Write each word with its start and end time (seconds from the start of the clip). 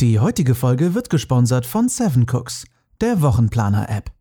Die 0.00 0.20
heutige 0.20 0.54
Folge 0.54 0.94
wird 0.94 1.10
gesponsert 1.10 1.66
von 1.66 1.88
Seven 1.88 2.24
Cooks, 2.30 2.66
der 3.00 3.20
Wochenplaner-App. 3.20 4.12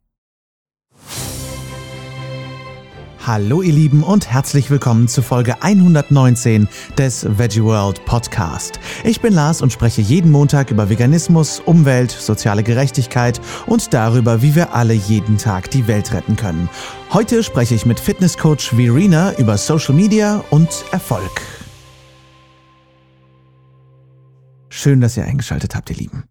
Hallo 3.23 3.61
ihr 3.61 3.73
Lieben 3.73 4.01
und 4.01 4.27
herzlich 4.27 4.71
willkommen 4.71 5.07
zu 5.07 5.21
Folge 5.21 5.61
119 5.61 6.67
des 6.97 7.27
Veggie 7.37 7.61
World 7.61 8.03
Podcast. 8.05 8.79
Ich 9.03 9.21
bin 9.21 9.33
Lars 9.33 9.61
und 9.61 9.71
spreche 9.71 10.01
jeden 10.01 10.31
Montag 10.31 10.71
über 10.71 10.89
Veganismus, 10.89 11.59
Umwelt, 11.59 12.09
soziale 12.09 12.63
Gerechtigkeit 12.63 13.39
und 13.67 13.93
darüber, 13.93 14.41
wie 14.41 14.55
wir 14.55 14.73
alle 14.73 14.95
jeden 14.95 15.37
Tag 15.37 15.69
die 15.69 15.85
Welt 15.85 16.11
retten 16.11 16.35
können. 16.35 16.69
Heute 17.13 17.43
spreche 17.43 17.75
ich 17.75 17.85
mit 17.85 17.99
Fitnesscoach 17.99 18.71
Verena 18.75 19.37
über 19.37 19.59
Social 19.59 19.93
Media 19.93 20.43
und 20.49 20.85
Erfolg. 20.89 21.56
Schön, 24.69 25.01
dass 25.01 25.17
ihr 25.17 25.23
eingeschaltet 25.23 25.75
habt, 25.75 25.89
ihr 25.89 25.95
Lieben. 25.95 26.23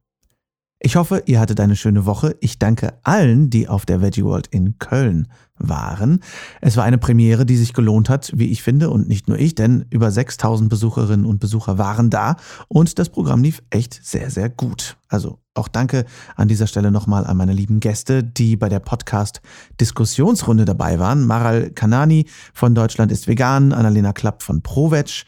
Ich 0.79 0.96
hoffe, 0.96 1.23
ihr 1.24 1.41
hattet 1.41 1.59
eine 1.59 1.74
schöne 1.74 2.05
Woche. 2.05 2.37
Ich 2.41 2.59
danke 2.59 2.93
allen, 3.02 3.48
die 3.48 3.66
auf 3.66 3.87
der 3.87 4.02
Veggie 4.02 4.24
World 4.24 4.47
in 4.48 4.79
Köln 4.79 5.27
waren. 5.59 6.20
Es 6.60 6.77
war 6.77 6.84
eine 6.84 6.98
Premiere, 6.98 7.46
die 7.46 7.57
sich 7.57 7.73
gelohnt 7.73 8.10
hat, 8.10 8.30
wie 8.34 8.52
ich 8.52 8.62
finde, 8.62 8.91
und 8.91 9.09
nicht 9.09 9.27
nur 9.27 9.38
ich, 9.38 9.55
denn 9.55 9.87
über 9.88 10.10
6000 10.10 10.69
Besucherinnen 10.69 11.24
und 11.24 11.41
Besucher 11.41 11.79
waren 11.79 12.10
da 12.10 12.37
und 12.69 12.98
das 12.98 13.09
Programm 13.09 13.43
lief 13.43 13.62
echt 13.70 13.98
sehr, 14.05 14.30
sehr 14.30 14.51
gut. 14.51 14.98
Also 15.09 15.38
auch 15.55 15.68
danke 15.68 16.05
an 16.34 16.48
dieser 16.48 16.66
Stelle 16.66 16.91
nochmal 16.91 17.27
an 17.27 17.38
meine 17.38 17.55
lieben 17.55 17.80
Gäste, 17.80 18.23
die 18.23 18.57
bei 18.57 18.68
der 18.68 18.80
Podcast-Diskussionsrunde 18.80 20.66
dabei 20.66 20.98
waren. 20.98 21.27
Maral 21.27 21.71
Kanani 21.71 22.27
von 22.52 22.74
Deutschland 22.74 23.10
ist 23.10 23.27
vegan, 23.27 23.73
Annalena 23.73 24.12
Klapp 24.12 24.43
von 24.43 24.60
ProVeg, 24.60 25.24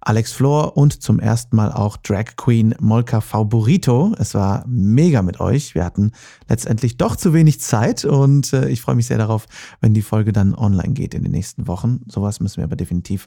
Alex 0.00 0.32
Flor 0.32 0.76
und 0.76 1.02
zum 1.02 1.20
ersten 1.20 1.56
Mal 1.56 1.72
auch 1.72 1.96
Drag 1.98 2.36
Queen 2.36 2.74
Molka 2.80 3.20
Favorito. 3.20 4.14
Es 4.18 4.34
war 4.34 4.64
mega 4.66 5.22
mit 5.22 5.40
euch. 5.40 5.74
Wir 5.74 5.84
hatten 5.84 6.12
letztendlich 6.48 6.96
doch 6.96 7.16
zu 7.16 7.34
wenig 7.34 7.60
Zeit 7.60 8.04
und 8.04 8.52
äh, 8.52 8.68
ich 8.68 8.80
freue 8.80 8.94
mich 8.94 9.06
sehr 9.06 9.18
darauf, 9.18 9.46
wenn 9.80 9.92
die 9.92 10.02
Folge 10.02 10.32
dann 10.32 10.54
online 10.54 10.94
geht 10.94 11.14
in 11.14 11.22
den 11.22 11.32
nächsten 11.32 11.66
Wochen. 11.66 12.00
Sowas 12.08 12.40
müssen 12.40 12.58
wir 12.58 12.64
aber 12.64 12.76
definitiv 12.76 13.26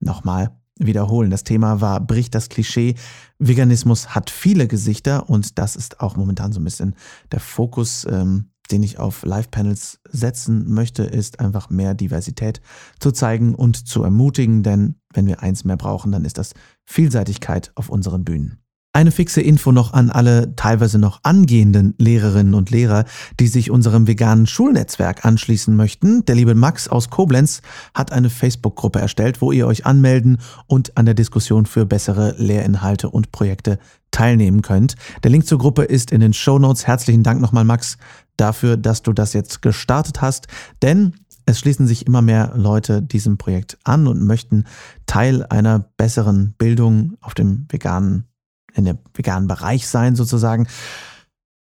nochmal 0.00 0.50
wiederholen. 0.78 1.30
Das 1.30 1.44
Thema 1.44 1.80
war, 1.80 2.00
bricht 2.00 2.34
das 2.34 2.48
Klischee. 2.48 2.94
Veganismus 3.38 4.14
hat 4.14 4.30
viele 4.30 4.66
Gesichter 4.66 5.28
und 5.28 5.58
das 5.58 5.76
ist 5.76 6.00
auch 6.00 6.16
momentan 6.16 6.52
so 6.52 6.60
ein 6.60 6.64
bisschen 6.64 6.96
der 7.32 7.40
Fokus 7.40 8.06
ähm, 8.10 8.50
den 8.70 8.82
ich 8.82 8.98
auf 8.98 9.24
Live-Panels 9.24 10.00
setzen 10.10 10.72
möchte, 10.72 11.04
ist 11.04 11.40
einfach 11.40 11.70
mehr 11.70 11.94
Diversität 11.94 12.60
zu 13.00 13.12
zeigen 13.12 13.54
und 13.54 13.88
zu 13.88 14.02
ermutigen, 14.02 14.62
denn 14.62 14.96
wenn 15.12 15.26
wir 15.26 15.42
eins 15.42 15.64
mehr 15.64 15.76
brauchen, 15.76 16.12
dann 16.12 16.24
ist 16.24 16.38
das 16.38 16.54
Vielseitigkeit 16.84 17.72
auf 17.74 17.88
unseren 17.88 18.24
Bühnen. 18.24 18.64
Eine 18.96 19.10
fixe 19.10 19.40
Info 19.40 19.72
noch 19.72 19.92
an 19.92 20.08
alle 20.08 20.54
teilweise 20.54 21.00
noch 21.00 21.18
angehenden 21.24 21.94
Lehrerinnen 21.98 22.54
und 22.54 22.70
Lehrer, 22.70 23.06
die 23.40 23.48
sich 23.48 23.72
unserem 23.72 24.06
veganen 24.06 24.46
Schulnetzwerk 24.46 25.24
anschließen 25.24 25.74
möchten. 25.74 26.24
Der 26.26 26.36
liebe 26.36 26.54
Max 26.54 26.86
aus 26.86 27.10
Koblenz 27.10 27.60
hat 27.92 28.12
eine 28.12 28.30
Facebook-Gruppe 28.30 29.00
erstellt, 29.00 29.40
wo 29.40 29.50
ihr 29.50 29.66
euch 29.66 29.84
anmelden 29.84 30.38
und 30.68 30.96
an 30.96 31.06
der 31.06 31.14
Diskussion 31.14 31.66
für 31.66 31.86
bessere 31.86 32.36
Lehrinhalte 32.38 33.10
und 33.10 33.32
Projekte 33.32 33.80
teilnehmen 34.12 34.62
könnt. 34.62 34.94
Der 35.24 35.32
Link 35.32 35.44
zur 35.44 35.58
Gruppe 35.58 35.82
ist 35.82 36.12
in 36.12 36.20
den 36.20 36.32
Show 36.32 36.60
Notes. 36.60 36.86
Herzlichen 36.86 37.24
Dank 37.24 37.40
nochmal, 37.40 37.64
Max, 37.64 37.98
dafür, 38.36 38.76
dass 38.76 39.02
du 39.02 39.12
das 39.12 39.32
jetzt 39.32 39.62
gestartet 39.62 40.20
hast, 40.20 40.48
denn 40.82 41.14
es 41.46 41.58
schließen 41.58 41.86
sich 41.86 42.06
immer 42.06 42.22
mehr 42.22 42.52
Leute 42.54 43.02
diesem 43.02 43.36
Projekt 43.36 43.78
an 43.84 44.06
und 44.06 44.22
möchten 44.22 44.64
Teil 45.06 45.44
einer 45.44 45.90
besseren 45.96 46.54
Bildung 46.56 47.16
auf 47.20 47.34
dem 47.34 47.66
veganen, 47.68 48.24
in 48.72 48.84
dem 48.84 48.98
veganen 49.12 49.46
Bereich 49.46 49.86
sein 49.86 50.16
sozusagen. 50.16 50.66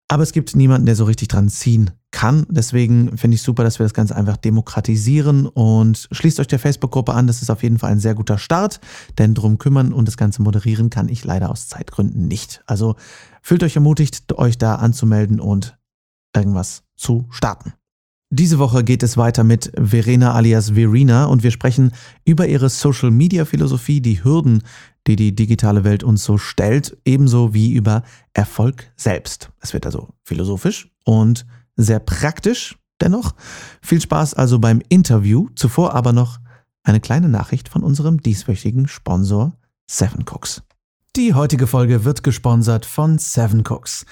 Aber 0.08 0.22
es 0.22 0.32
gibt 0.32 0.54
niemanden, 0.54 0.86
der 0.86 0.94
so 0.94 1.04
richtig 1.04 1.28
dran 1.28 1.48
ziehen 1.48 1.90
kann. 2.10 2.46
Deswegen 2.50 3.16
finde 3.16 3.34
ich 3.34 3.42
super, 3.42 3.64
dass 3.64 3.78
wir 3.78 3.84
das 3.84 3.94
Ganze 3.94 4.14
einfach 4.14 4.36
demokratisieren 4.36 5.46
und 5.46 6.08
schließt 6.12 6.38
euch 6.38 6.46
der 6.46 6.58
Facebook-Gruppe 6.58 7.14
an. 7.14 7.26
Das 7.26 7.40
ist 7.40 7.50
auf 7.50 7.62
jeden 7.62 7.78
Fall 7.78 7.90
ein 7.90 7.98
sehr 7.98 8.14
guter 8.14 8.36
Start, 8.38 8.80
denn 9.18 9.34
drum 9.34 9.58
kümmern 9.58 9.92
und 9.92 10.06
das 10.06 10.18
Ganze 10.18 10.42
moderieren 10.42 10.90
kann 10.90 11.08
ich 11.08 11.24
leider 11.24 11.50
aus 11.50 11.68
Zeitgründen 11.68 12.28
nicht. 12.28 12.62
Also 12.66 12.96
fühlt 13.40 13.62
euch 13.62 13.74
ermutigt, 13.74 14.32
euch 14.34 14.58
da 14.58 14.74
anzumelden 14.74 15.40
und 15.40 15.78
irgendwas 16.34 16.82
zu 16.96 17.26
starten. 17.30 17.72
Diese 18.34 18.58
Woche 18.58 18.82
geht 18.82 19.02
es 19.02 19.18
weiter 19.18 19.44
mit 19.44 19.70
Verena 19.78 20.32
alias 20.32 20.70
Verena 20.70 21.26
und 21.26 21.42
wir 21.42 21.50
sprechen 21.50 21.92
über 22.24 22.46
ihre 22.46 22.70
Social 22.70 23.10
Media 23.10 23.44
Philosophie, 23.44 24.00
die 24.00 24.24
Hürden, 24.24 24.62
die 25.06 25.16
die 25.16 25.34
digitale 25.34 25.84
Welt 25.84 26.02
uns 26.02 26.24
so 26.24 26.38
stellt, 26.38 26.96
ebenso 27.04 27.52
wie 27.52 27.72
über 27.72 28.04
Erfolg 28.32 28.90
selbst. 28.96 29.50
Es 29.60 29.74
wird 29.74 29.84
also 29.84 30.08
philosophisch 30.24 30.88
und 31.04 31.44
sehr 31.76 31.98
praktisch 31.98 32.78
dennoch. 33.02 33.34
Viel 33.82 34.00
Spaß 34.00 34.32
also 34.32 34.58
beim 34.58 34.80
Interview. 34.88 35.48
Zuvor 35.54 35.94
aber 35.94 36.14
noch 36.14 36.38
eine 36.84 37.00
kleine 37.00 37.28
Nachricht 37.28 37.68
von 37.68 37.82
unserem 37.82 38.22
dieswöchigen 38.22 38.88
Sponsor 38.88 39.52
Seven 39.86 40.24
Cooks. 40.24 40.62
Die 41.16 41.34
heutige 41.34 41.66
Folge 41.66 42.04
wird 42.04 42.22
gesponsert 42.22 42.86
von 42.86 43.18
Seven 43.18 43.62
Cooks. 43.66 44.06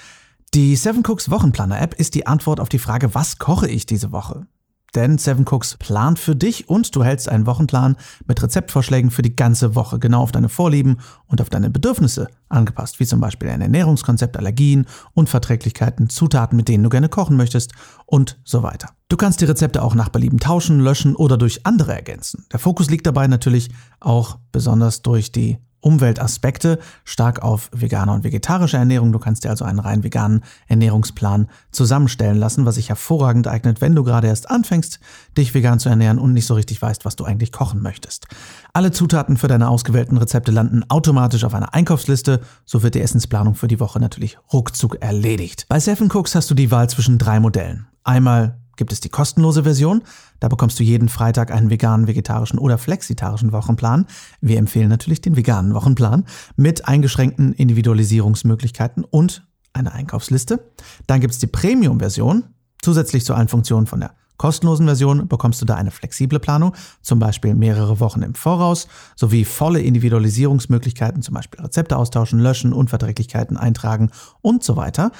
Die 0.53 0.75
Seven 0.75 1.01
Cooks 1.07 1.31
Wochenplaner 1.31 1.79
App 1.79 1.93
ist 1.93 2.13
die 2.13 2.27
Antwort 2.27 2.59
auf 2.59 2.67
die 2.67 2.77
Frage, 2.77 3.15
was 3.15 3.39
koche 3.39 3.69
ich 3.69 3.85
diese 3.85 4.11
Woche? 4.11 4.47
Denn 4.93 5.17
Seven 5.17 5.45
Cooks 5.47 5.77
plant 5.77 6.19
für 6.19 6.35
dich 6.35 6.67
und 6.67 6.93
du 6.93 7.05
hältst 7.05 7.29
einen 7.29 7.45
Wochenplan 7.45 7.95
mit 8.27 8.43
Rezeptvorschlägen 8.43 9.11
für 9.11 9.21
die 9.21 9.37
ganze 9.37 9.75
Woche, 9.75 9.97
genau 9.97 10.21
auf 10.21 10.33
deine 10.33 10.49
Vorlieben 10.49 10.97
und 11.27 11.39
auf 11.39 11.49
deine 11.49 11.69
Bedürfnisse 11.69 12.27
angepasst, 12.49 12.99
wie 12.99 13.05
zum 13.05 13.21
Beispiel 13.21 13.47
ein 13.47 13.61
Ernährungskonzept, 13.61 14.35
Allergien, 14.35 14.87
Unverträglichkeiten, 15.13 16.09
Zutaten, 16.09 16.57
mit 16.57 16.67
denen 16.67 16.83
du 16.83 16.89
gerne 16.89 17.07
kochen 17.07 17.37
möchtest 17.37 17.71
und 18.05 18.37
so 18.43 18.61
weiter. 18.61 18.89
Du 19.07 19.15
kannst 19.15 19.39
die 19.39 19.45
Rezepte 19.45 19.81
auch 19.81 19.95
nach 19.95 20.09
Belieben 20.09 20.41
tauschen, 20.41 20.81
löschen 20.81 21.15
oder 21.15 21.37
durch 21.37 21.65
andere 21.65 21.93
ergänzen. 21.93 22.45
Der 22.51 22.59
Fokus 22.59 22.89
liegt 22.89 23.07
dabei 23.07 23.27
natürlich 23.27 23.69
auch 24.01 24.37
besonders 24.51 25.01
durch 25.01 25.31
die 25.31 25.59
Umweltaspekte, 25.81 26.79
stark 27.03 27.41
auf 27.41 27.69
vegane 27.73 28.11
und 28.11 28.23
vegetarische 28.23 28.77
Ernährung. 28.77 29.11
Du 29.11 29.19
kannst 29.19 29.43
dir 29.43 29.49
also 29.49 29.65
einen 29.65 29.79
rein 29.79 30.03
veganen 30.03 30.43
Ernährungsplan 30.67 31.47
zusammenstellen 31.71 32.37
lassen, 32.37 32.65
was 32.65 32.75
sich 32.75 32.89
hervorragend 32.89 33.47
eignet, 33.47 33.81
wenn 33.81 33.95
du 33.95 34.03
gerade 34.03 34.27
erst 34.27 34.49
anfängst, 34.49 34.99
dich 35.37 35.53
vegan 35.53 35.79
zu 35.79 35.89
ernähren 35.89 36.19
und 36.19 36.33
nicht 36.33 36.45
so 36.45 36.53
richtig 36.53 36.81
weißt, 36.81 37.03
was 37.03 37.15
du 37.15 37.25
eigentlich 37.25 37.51
kochen 37.51 37.81
möchtest. 37.81 38.27
Alle 38.73 38.91
Zutaten 38.91 39.37
für 39.37 39.47
deine 39.47 39.69
ausgewählten 39.69 40.17
Rezepte 40.17 40.51
landen 40.51 40.83
automatisch 40.87 41.43
auf 41.43 41.53
einer 41.53 41.73
Einkaufsliste, 41.73 42.41
so 42.65 42.83
wird 42.83 42.95
die 42.95 43.01
Essensplanung 43.01 43.55
für 43.55 43.67
die 43.67 43.79
Woche 43.79 43.99
natürlich 43.99 44.37
ruckzuck 44.53 45.01
erledigt. 45.01 45.65
Bei 45.67 45.79
Seven 45.79 46.09
Cooks 46.11 46.35
hast 46.35 46.49
du 46.49 46.53
die 46.53 46.71
Wahl 46.71 46.89
zwischen 46.89 47.17
drei 47.17 47.39
Modellen. 47.39 47.87
Einmal 48.03 48.60
gibt 48.77 48.91
es 48.91 48.99
die 48.99 49.09
kostenlose 49.09 49.63
Version. 49.63 50.01
Da 50.39 50.47
bekommst 50.47 50.79
du 50.79 50.83
jeden 50.83 51.09
Freitag 51.09 51.51
einen 51.51 51.69
veganen, 51.69 52.07
vegetarischen 52.07 52.59
oder 52.59 52.77
flexitarischen 52.77 53.51
Wochenplan. 53.51 54.05
Wir 54.41 54.57
empfehlen 54.57 54.89
natürlich 54.89 55.21
den 55.21 55.35
veganen 55.35 55.73
Wochenplan 55.73 56.25
mit 56.55 56.87
eingeschränkten 56.87 57.53
Individualisierungsmöglichkeiten 57.53 59.03
und 59.03 59.47
eine 59.73 59.93
Einkaufsliste. 59.93 60.71
Dann 61.07 61.21
gibt 61.21 61.33
es 61.33 61.39
die 61.39 61.47
Premium-Version. 61.47 62.43
Zusätzlich 62.81 63.25
zu 63.25 63.35
allen 63.35 63.47
Funktionen 63.47 63.87
von 63.87 63.99
der 63.99 64.15
kostenlosen 64.41 64.87
Version 64.87 65.27
bekommst 65.27 65.61
du 65.61 65.65
da 65.65 65.75
eine 65.75 65.91
flexible 65.91 66.39
Planung, 66.39 66.73
zum 67.03 67.19
Beispiel 67.19 67.53
mehrere 67.53 67.99
Wochen 67.99 68.23
im 68.23 68.33
Voraus, 68.33 68.87
sowie 69.15 69.45
volle 69.45 69.81
Individualisierungsmöglichkeiten, 69.81 71.21
zum 71.21 71.35
Beispiel 71.35 71.61
Rezepte 71.61 71.95
austauschen, 71.95 72.39
löschen, 72.39 72.73
Unverträglichkeiten 72.73 73.55
eintragen 73.55 74.09
und 74.41 74.63
so 74.63 74.77
weiter. 74.77 75.11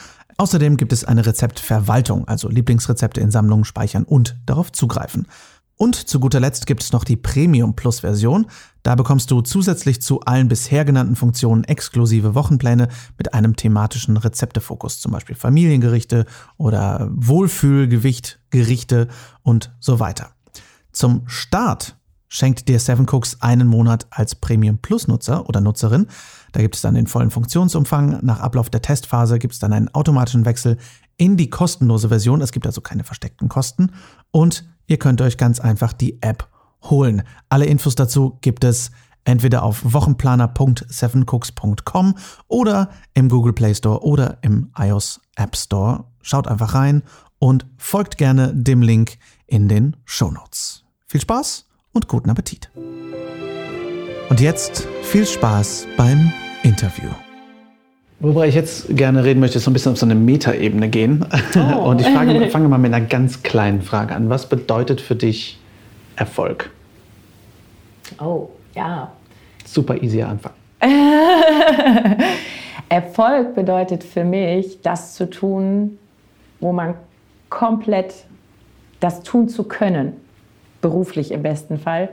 Außerdem 0.41 0.75
gibt 0.75 0.91
es 0.91 1.05
eine 1.05 1.23
Rezeptverwaltung, 1.23 2.27
also 2.27 2.49
Lieblingsrezepte 2.49 3.21
in 3.21 3.29
Sammlungen 3.29 3.63
speichern 3.63 4.05
und 4.05 4.37
darauf 4.47 4.71
zugreifen. 4.71 5.27
Und 5.77 5.93
zu 5.93 6.19
guter 6.19 6.39
Letzt 6.39 6.65
gibt 6.65 6.81
es 6.81 6.91
noch 6.91 7.03
die 7.03 7.15
Premium 7.15 7.75
Plus 7.75 7.99
Version. 7.99 8.47
Da 8.81 8.95
bekommst 8.95 9.29
du 9.29 9.41
zusätzlich 9.41 10.01
zu 10.01 10.21
allen 10.21 10.47
bisher 10.47 10.83
genannten 10.83 11.15
Funktionen 11.15 11.63
exklusive 11.65 12.33
Wochenpläne 12.33 12.87
mit 13.19 13.35
einem 13.35 13.55
thematischen 13.55 14.17
Rezeptefokus, 14.17 14.99
zum 14.99 15.11
Beispiel 15.11 15.35
Familiengerichte 15.35 16.25
oder 16.57 17.07
Wohlfühlgewichtgerichte 17.13 19.09
und 19.43 19.71
so 19.79 19.99
weiter. 19.99 20.31
Zum 20.91 21.21
Start 21.27 21.97
schenkt 22.29 22.67
dir 22.67 22.79
Seven 22.79 23.05
Cooks 23.07 23.37
einen 23.41 23.67
Monat 23.67 24.07
als 24.09 24.33
Premium 24.33 24.79
Plus 24.79 25.07
Nutzer 25.07 25.47
oder 25.47 25.61
Nutzerin 25.61 26.07
da 26.51 26.61
gibt 26.61 26.75
es 26.75 26.81
dann 26.81 26.95
den 26.95 27.07
vollen 27.07 27.31
Funktionsumfang. 27.31 28.19
Nach 28.21 28.39
Ablauf 28.39 28.69
der 28.69 28.81
Testphase 28.81 29.39
gibt 29.39 29.53
es 29.53 29.59
dann 29.59 29.73
einen 29.73 29.89
automatischen 29.89 30.45
Wechsel 30.45 30.77
in 31.17 31.37
die 31.37 31.49
kostenlose 31.49 32.09
Version. 32.09 32.41
Es 32.41 32.51
gibt 32.51 32.65
also 32.65 32.81
keine 32.81 33.03
versteckten 33.03 33.49
Kosten. 33.49 33.91
Und 34.31 34.65
ihr 34.87 34.97
könnt 34.97 35.21
euch 35.21 35.37
ganz 35.37 35.59
einfach 35.59 35.93
die 35.93 36.21
App 36.21 36.47
holen. 36.83 37.23
Alle 37.49 37.65
Infos 37.65 37.95
dazu 37.95 38.37
gibt 38.41 38.63
es 38.63 38.91
entweder 39.23 39.63
auf 39.63 39.93
wochenplaner.sevencooks.com 39.93 42.15
oder 42.47 42.89
im 43.13 43.29
Google 43.29 43.53
Play 43.53 43.75
Store 43.75 44.03
oder 44.03 44.39
im 44.41 44.71
iOS 44.77 45.21
App 45.35 45.55
Store. 45.55 46.05
Schaut 46.21 46.47
einfach 46.47 46.73
rein 46.73 47.03
und 47.39 47.65
folgt 47.77 48.17
gerne 48.17 48.53
dem 48.53 48.81
Link 48.81 49.17
in 49.47 49.67
den 49.67 49.97
Show 50.05 50.31
Notes. 50.31 50.83
Viel 51.07 51.21
Spaß 51.21 51.67
und 51.91 52.07
guten 52.07 52.29
Appetit! 52.29 52.71
Und 54.31 54.39
jetzt 54.39 54.87
viel 55.01 55.25
Spaß 55.25 55.87
beim 55.97 56.31
Interview. 56.63 57.09
Worüber 58.21 58.47
ich 58.47 58.55
jetzt 58.55 58.95
gerne 58.95 59.25
reden 59.25 59.41
möchte, 59.41 59.57
ist 59.57 59.65
so 59.65 59.71
ein 59.71 59.73
bisschen 59.73 59.91
auf 59.91 59.97
so 59.97 60.05
eine 60.05 60.15
Metaebene 60.15 60.87
gehen. 60.87 61.25
Oh. 61.53 61.89
Und 61.89 61.99
ich 61.99 62.07
frage, 62.07 62.47
fange 62.49 62.69
mal 62.69 62.77
mit 62.77 62.93
einer 62.93 63.05
ganz 63.05 63.43
kleinen 63.43 63.81
Frage 63.81 64.15
an. 64.15 64.29
Was 64.29 64.47
bedeutet 64.47 65.01
für 65.01 65.17
dich 65.17 65.59
Erfolg? 66.15 66.69
Oh, 68.21 68.47
ja. 68.73 69.11
Super 69.65 70.01
easy 70.01 70.21
Anfang. 70.21 70.53
Erfolg 72.87 73.53
bedeutet 73.53 74.01
für 74.01 74.23
mich, 74.23 74.79
das 74.81 75.15
zu 75.15 75.29
tun, 75.29 75.99
wo 76.61 76.71
man 76.71 76.93
komplett 77.49 78.13
das 79.01 79.23
tun 79.23 79.49
zu 79.49 79.65
können, 79.65 80.13
beruflich 80.79 81.33
im 81.33 81.43
besten 81.43 81.77
Fall, 81.77 82.07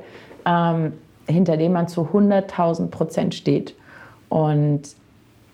ähm, 0.44 0.94
hinter 1.28 1.56
dem 1.56 1.72
man 1.72 1.88
zu 1.88 2.02
100.000 2.02 2.88
Prozent 2.88 3.34
steht. 3.34 3.74
Und 4.28 4.82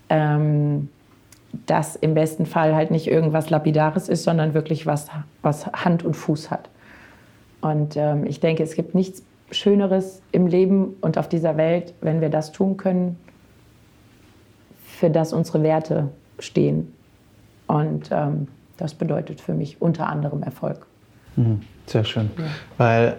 ähm, 0.09 0.89
das 1.67 1.97
im 1.97 2.15
besten 2.15 2.47
Fall 2.47 2.75
halt 2.75 2.91
nicht 2.91 3.07
irgendwas 3.07 3.51
Lapidares 3.51 4.09
ist, 4.09 4.25
sondern 4.25 4.55
wirklich 4.55 4.87
was, 4.87 5.09
was 5.43 5.67
Hand 5.67 6.05
und 6.05 6.15
Fuß 6.15 6.51
hat. 6.51 6.69
Und 7.61 7.97
ähm, 7.97 8.27
ich 8.27 8.41
denke, 8.41 8.63
es 8.63 8.75
gibt 8.75 8.95
nichts 8.95 9.23
Schöneres 9.51 10.21
im 10.33 10.47
Leben 10.47 10.97
und 11.01 11.19
auf 11.19 11.29
dieser 11.29 11.57
Welt, 11.57 11.95
wenn 12.01 12.21
wir 12.21 12.29
das 12.29 12.53
tun 12.53 12.77
können, 12.77 13.19
für 14.85 15.11
das 15.11 15.33
unsere 15.33 15.63
Werte 15.63 16.09
stehen. 16.39 16.93
Und 17.67 18.11
ähm, 18.11 18.49
das 18.77 18.95
bedeutet 18.95 19.41
für 19.41 19.55
mich 19.55 19.81
unter 19.81 20.09
anderem 20.09 20.43
Erfolg. 20.43 20.87
Mhm, 21.37 21.63
sehr 21.87 22.05
schön. 22.05 22.31
Ja. 22.37 22.45
Weil 22.79 23.17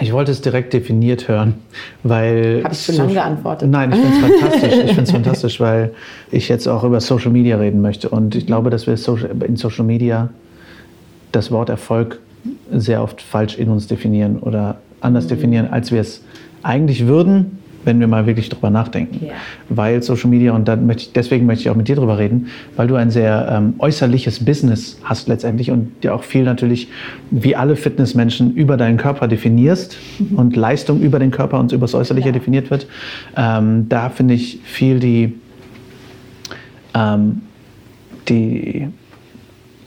ich 0.00 0.12
wollte 0.12 0.32
es 0.32 0.40
direkt 0.40 0.72
definiert 0.72 1.28
hören, 1.28 1.54
weil. 2.02 2.62
Habe 2.64 2.74
ich 2.74 2.80
zu 2.80 2.92
so 2.92 3.02
lange 3.02 3.14
geantwortet? 3.14 3.70
Nein, 3.70 3.92
ich 3.92 3.98
finde 3.98 4.16
es 4.16 4.40
fantastisch. 4.40 4.72
Ich 4.72 4.88
finde 4.88 5.02
es 5.02 5.10
fantastisch, 5.10 5.60
weil 5.60 5.94
ich 6.30 6.48
jetzt 6.48 6.66
auch 6.66 6.84
über 6.84 7.00
Social 7.00 7.30
Media 7.30 7.56
reden 7.56 7.80
möchte. 7.80 8.08
Und 8.08 8.34
ich 8.34 8.46
glaube, 8.46 8.70
dass 8.70 8.86
wir 8.86 8.94
in 9.46 9.56
Social 9.56 9.84
Media 9.84 10.30
das 11.32 11.50
Wort 11.50 11.68
Erfolg 11.68 12.20
sehr 12.70 13.02
oft 13.02 13.20
falsch 13.22 13.58
in 13.58 13.68
uns 13.68 13.86
definieren 13.86 14.38
oder 14.38 14.78
anders 15.00 15.24
mhm. 15.24 15.28
definieren, 15.30 15.68
als 15.70 15.92
wir 15.92 16.00
es 16.00 16.22
eigentlich 16.62 17.06
würden, 17.06 17.58
wenn 17.86 18.00
wir 18.00 18.08
mal 18.08 18.26
wirklich 18.26 18.48
drüber 18.48 18.68
nachdenken. 18.68 19.24
Yeah. 19.24 19.34
Weil 19.68 20.02
Social 20.02 20.28
Media, 20.28 20.52
und 20.52 20.66
möchte 20.86 21.04
ich, 21.04 21.12
deswegen 21.12 21.46
möchte 21.46 21.62
ich 21.62 21.70
auch 21.70 21.76
mit 21.76 21.88
dir 21.88 21.96
drüber 21.96 22.18
reden, 22.18 22.48
weil 22.76 22.88
du 22.88 22.96
ein 22.96 23.10
sehr 23.10 23.48
ähm, 23.50 23.74
äußerliches 23.78 24.44
Business 24.44 24.98
hast 25.04 25.28
letztendlich 25.28 25.70
und 25.70 26.02
dir 26.02 26.14
auch 26.14 26.24
viel 26.24 26.44
natürlich, 26.44 26.88
wie 27.30 27.56
alle 27.56 27.76
Fitnessmenschen, 27.76 28.54
über 28.54 28.76
deinen 28.76 28.96
Körper 28.98 29.28
definierst 29.28 29.96
mhm. 30.18 30.36
und 30.36 30.56
Leistung 30.56 31.00
über 31.00 31.18
den 31.18 31.30
Körper 31.30 31.58
und 31.58 31.72
über 31.72 31.82
das 31.82 31.94
Äußerliche 31.94 32.28
ja. 32.28 32.32
definiert 32.32 32.70
wird. 32.70 32.86
Ähm, 33.36 33.88
da 33.88 34.10
finde 34.10 34.34
ich 34.34 34.60
viel 34.64 34.98
die, 34.98 35.34
ähm, 36.94 37.42
die 38.28 38.88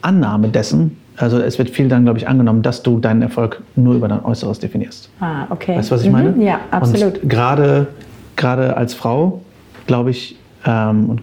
Annahme 0.01 0.47
dessen, 0.47 0.97
also 1.19 1.39
es 1.39 1.57
wird 1.57 1.69
viel 1.69 1.89
dann, 1.89 2.05
glaube 2.05 2.17
ich, 2.17 2.27
angenommen, 2.27 2.61
dass 2.61 2.81
du 2.81 2.99
deinen 2.99 3.21
Erfolg 3.21 3.61
nur 3.75 3.95
über 3.95 4.07
dein 4.07 4.23
Äußeres 4.23 4.59
definierst. 4.59 5.09
Ah, 5.19 5.47
okay. 5.49 5.77
Weißt 5.77 5.91
du, 5.91 5.95
was 5.95 6.03
ich 6.03 6.09
meine? 6.09 6.31
Mhm, 6.31 6.41
ja, 6.41 6.61
absolut. 6.71 7.21
Und 7.21 7.29
gerade, 7.29 7.87
gerade 8.37 8.77
als 8.77 8.93
Frau, 8.93 9.41
glaube 9.85 10.11
ich, 10.11 10.37
ähm, 10.65 11.17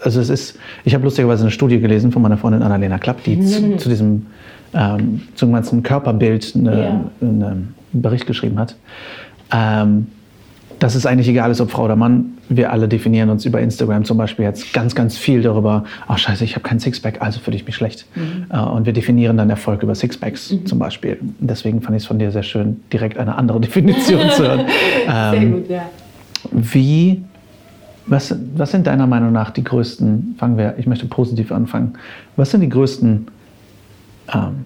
also 0.00 0.20
es 0.20 0.28
ist, 0.28 0.58
ich 0.84 0.94
habe 0.94 1.04
lustigerweise 1.04 1.42
eine 1.42 1.50
Studie 1.50 1.80
gelesen 1.80 2.12
von 2.12 2.20
meiner 2.20 2.36
Freundin 2.36 2.62
Annalena 2.62 2.98
Klapp, 2.98 3.24
die 3.24 3.36
mhm. 3.36 3.46
zu, 3.46 3.76
zu, 3.78 3.88
diesem 3.88 4.26
ähm, 4.74 5.22
zum 5.34 5.52
ganzen 5.52 5.82
Körperbild 5.82 6.52
eine, 6.54 6.82
ja. 6.82 7.00
einen 7.22 7.74
Bericht 7.92 8.26
geschrieben 8.26 8.58
hat. 8.58 8.76
Ähm, 9.50 10.08
dass 10.78 10.94
es 10.94 11.06
eigentlich 11.06 11.28
egal 11.28 11.50
ist, 11.50 11.60
ob 11.60 11.70
Frau 11.70 11.84
oder 11.84 11.96
Mann. 11.96 12.34
Wir 12.48 12.72
alle 12.72 12.88
definieren 12.88 13.30
uns 13.30 13.44
über 13.44 13.60
Instagram 13.60 14.04
zum 14.04 14.16
Beispiel 14.16 14.44
jetzt 14.44 14.72
ganz, 14.72 14.94
ganz 14.94 15.18
viel 15.18 15.42
darüber, 15.42 15.84
ach 16.06 16.18
scheiße, 16.18 16.44
ich 16.44 16.54
habe 16.54 16.62
kein 16.62 16.78
Sixpack, 16.78 17.20
also 17.20 17.40
fühle 17.40 17.56
ich 17.56 17.66
mich 17.66 17.74
schlecht. 17.74 18.06
Mhm. 18.14 18.46
Äh, 18.50 18.58
und 18.58 18.86
wir 18.86 18.92
definieren 18.92 19.36
dann 19.36 19.50
Erfolg 19.50 19.82
über 19.82 19.94
Sixpacks 19.94 20.52
mhm. 20.52 20.66
zum 20.66 20.78
Beispiel. 20.78 21.18
Deswegen 21.40 21.82
fand 21.82 21.96
ich 21.96 22.02
es 22.02 22.06
von 22.06 22.18
dir 22.18 22.30
sehr 22.30 22.42
schön, 22.42 22.80
direkt 22.92 23.18
eine 23.18 23.36
andere 23.36 23.60
Definition 23.68 24.30
zu 24.30 24.42
hören. 24.42 24.66
sehr 25.06 25.32
ähm, 25.34 25.52
gut, 25.52 25.68
ja. 25.68 25.90
Wie, 26.52 27.22
was, 28.06 28.34
was 28.54 28.70
sind 28.70 28.86
deiner 28.86 29.06
Meinung 29.06 29.32
nach 29.32 29.50
die 29.50 29.64
größten, 29.64 30.36
fangen 30.38 30.56
wir, 30.56 30.74
ich 30.78 30.86
möchte 30.86 31.06
positiv 31.06 31.50
anfangen, 31.50 31.94
was 32.36 32.52
sind 32.52 32.60
die 32.60 32.68
größten, 32.68 33.26
ähm, 34.32 34.64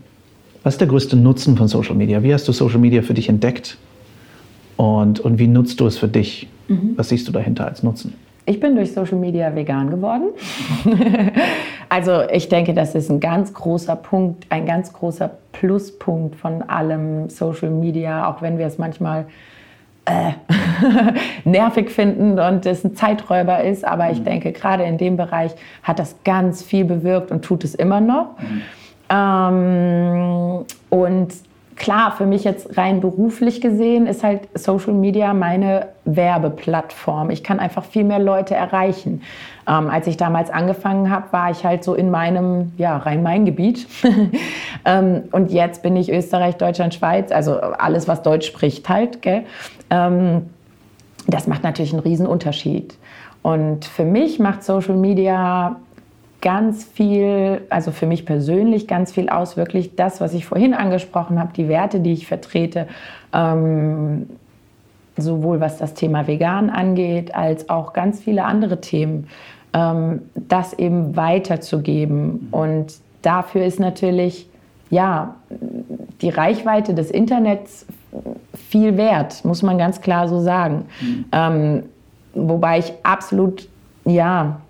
was 0.62 0.74
ist 0.74 0.80
der 0.80 0.88
größte 0.88 1.16
Nutzen 1.16 1.56
von 1.56 1.68
Social 1.68 1.94
Media? 1.94 2.22
Wie 2.22 2.32
hast 2.32 2.46
du 2.46 2.52
Social 2.52 2.78
Media 2.78 3.02
für 3.02 3.14
dich 3.14 3.28
entdeckt? 3.28 3.78
Und, 4.76 5.20
und 5.20 5.38
wie 5.38 5.48
nutzt 5.48 5.80
du 5.80 5.86
es 5.86 5.98
für 5.98 6.08
dich? 6.08 6.48
Mhm. 6.69 6.94
Was 6.96 7.08
siehst 7.10 7.28
du 7.28 7.32
dahinter 7.32 7.66
als 7.66 7.82
Nutzen? 7.82 8.14
Ich 8.44 8.58
bin 8.58 8.74
durch 8.74 8.92
Social 8.92 9.19
Media 9.19 9.54
vegan 9.54 9.90
geworden. 9.90 10.30
also 11.88 12.22
ich 12.32 12.48
denke, 12.48 12.74
das 12.74 12.94
ist 12.94 13.08
ein 13.08 13.20
ganz 13.20 13.54
großer 13.54 13.94
Punkt, 13.94 14.46
ein 14.48 14.66
ganz 14.66 14.92
großer 14.92 15.30
Pluspunkt 15.52 16.34
von 16.34 16.62
allem 16.62 17.30
Social 17.30 17.70
Media, 17.70 18.28
auch 18.28 18.42
wenn 18.42 18.58
wir 18.58 18.66
es 18.66 18.78
manchmal 18.78 19.26
äh, 20.06 20.32
nervig 21.44 21.90
finden 21.90 22.40
und 22.40 22.66
es 22.66 22.82
ein 22.82 22.96
Zeiträuber 22.96 23.62
ist. 23.62 23.84
Aber 23.84 24.10
ich 24.10 24.19
mhm. 24.19 24.24
denke, 24.24 24.50
gerade 24.50 24.82
in 24.82 24.98
dem 24.98 25.16
Bereich 25.16 25.52
hat 25.84 26.00
das 26.00 26.16
ganz 26.24 26.64
viel 26.64 26.84
bewirkt 26.84 27.30
und 27.30 27.44
tut 27.44 27.62
es 27.62 27.76
immer 27.76 28.00
noch. 28.00 28.36
Mhm. 28.40 28.62
Ähm, 29.08 30.64
und 30.90 31.32
klar, 31.82 32.12
für 32.17 32.26
mich 32.26 32.44
jetzt 32.44 32.79
rein 32.79 33.00
beruflich 33.00 33.61
gesehen 33.61 34.06
ist 34.06 34.23
halt 34.23 34.49
Social 34.55 34.94
Media 34.94 35.34
meine 35.34 35.88
Werbeplattform. 36.05 37.31
Ich 37.31 37.43
kann 37.43 37.58
einfach 37.58 37.84
viel 37.84 38.05
mehr 38.05 38.20
Leute 38.20 38.55
erreichen. 38.55 39.23
Ähm, 39.67 39.90
als 39.90 40.06
ich 40.06 40.17
damals 40.17 40.49
angefangen 40.49 41.11
habe, 41.11 41.32
war 41.32 41.50
ich 41.50 41.64
halt 41.64 41.82
so 41.82 41.94
in 41.94 42.11
meinem 42.11 42.73
ja, 42.79 42.96
Rhein-Main-Gebiet. 42.96 43.88
ähm, 44.84 45.25
und 45.32 45.50
jetzt 45.50 45.82
bin 45.82 45.96
ich 45.96 46.11
Österreich, 46.11 46.56
Deutschland, 46.56 46.94
Schweiz, 46.94 47.32
also 47.32 47.61
alles, 47.61 48.06
was 48.06 48.23
Deutsch 48.23 48.46
spricht 48.46 48.88
halt. 48.88 49.19
Ähm, 49.90 50.50
das 51.26 51.49
macht 51.49 51.64
natürlich 51.64 51.93
einen 51.93 52.02
riesen 52.02 52.29
Unterschied. 52.29 52.96
Und 53.43 53.84
für 53.84 54.05
mich 54.05 54.38
macht 54.38 54.62
Social 54.62 54.96
Media 54.96 55.76
ganz 56.42 56.84
viel, 56.84 57.62
also 57.70 57.92
für 57.92 58.06
mich 58.06 58.26
persönlich 58.26 58.86
ganz 58.86 59.12
viel 59.12 59.30
aus, 59.30 59.56
wirklich 59.56 59.94
das, 59.94 60.20
was 60.20 60.34
ich 60.34 60.44
vorhin 60.44 60.74
angesprochen 60.74 61.38
habe, 61.38 61.52
die 61.54 61.68
Werte, 61.68 62.00
die 62.00 62.12
ich 62.12 62.26
vertrete, 62.26 62.88
ähm, 63.32 64.28
sowohl 65.16 65.60
was 65.60 65.78
das 65.78 65.94
Thema 65.94 66.26
Vegan 66.26 66.68
angeht, 66.68 67.34
als 67.34 67.70
auch 67.70 67.92
ganz 67.92 68.20
viele 68.20 68.44
andere 68.44 68.80
Themen, 68.80 69.28
ähm, 69.72 70.22
das 70.34 70.72
eben 70.74 71.16
weiterzugeben. 71.16 72.48
Und 72.50 72.94
dafür 73.22 73.64
ist 73.64 73.78
natürlich, 73.78 74.48
ja, 74.90 75.36
die 76.20 76.28
Reichweite 76.28 76.93
des 76.93 77.10
Internets 77.10 77.86
viel 78.69 78.96
wert, 78.96 79.44
muss 79.44 79.62
man 79.62 79.78
ganz 79.78 80.00
klar 80.00 80.28
so 80.28 80.40
sagen. 80.40 80.86
Mhm. 81.00 81.24
Ähm, 81.31 81.82
wobei 82.34 82.78
ich 82.81 82.93
absolut, 83.05 83.69
ja, 84.05 84.61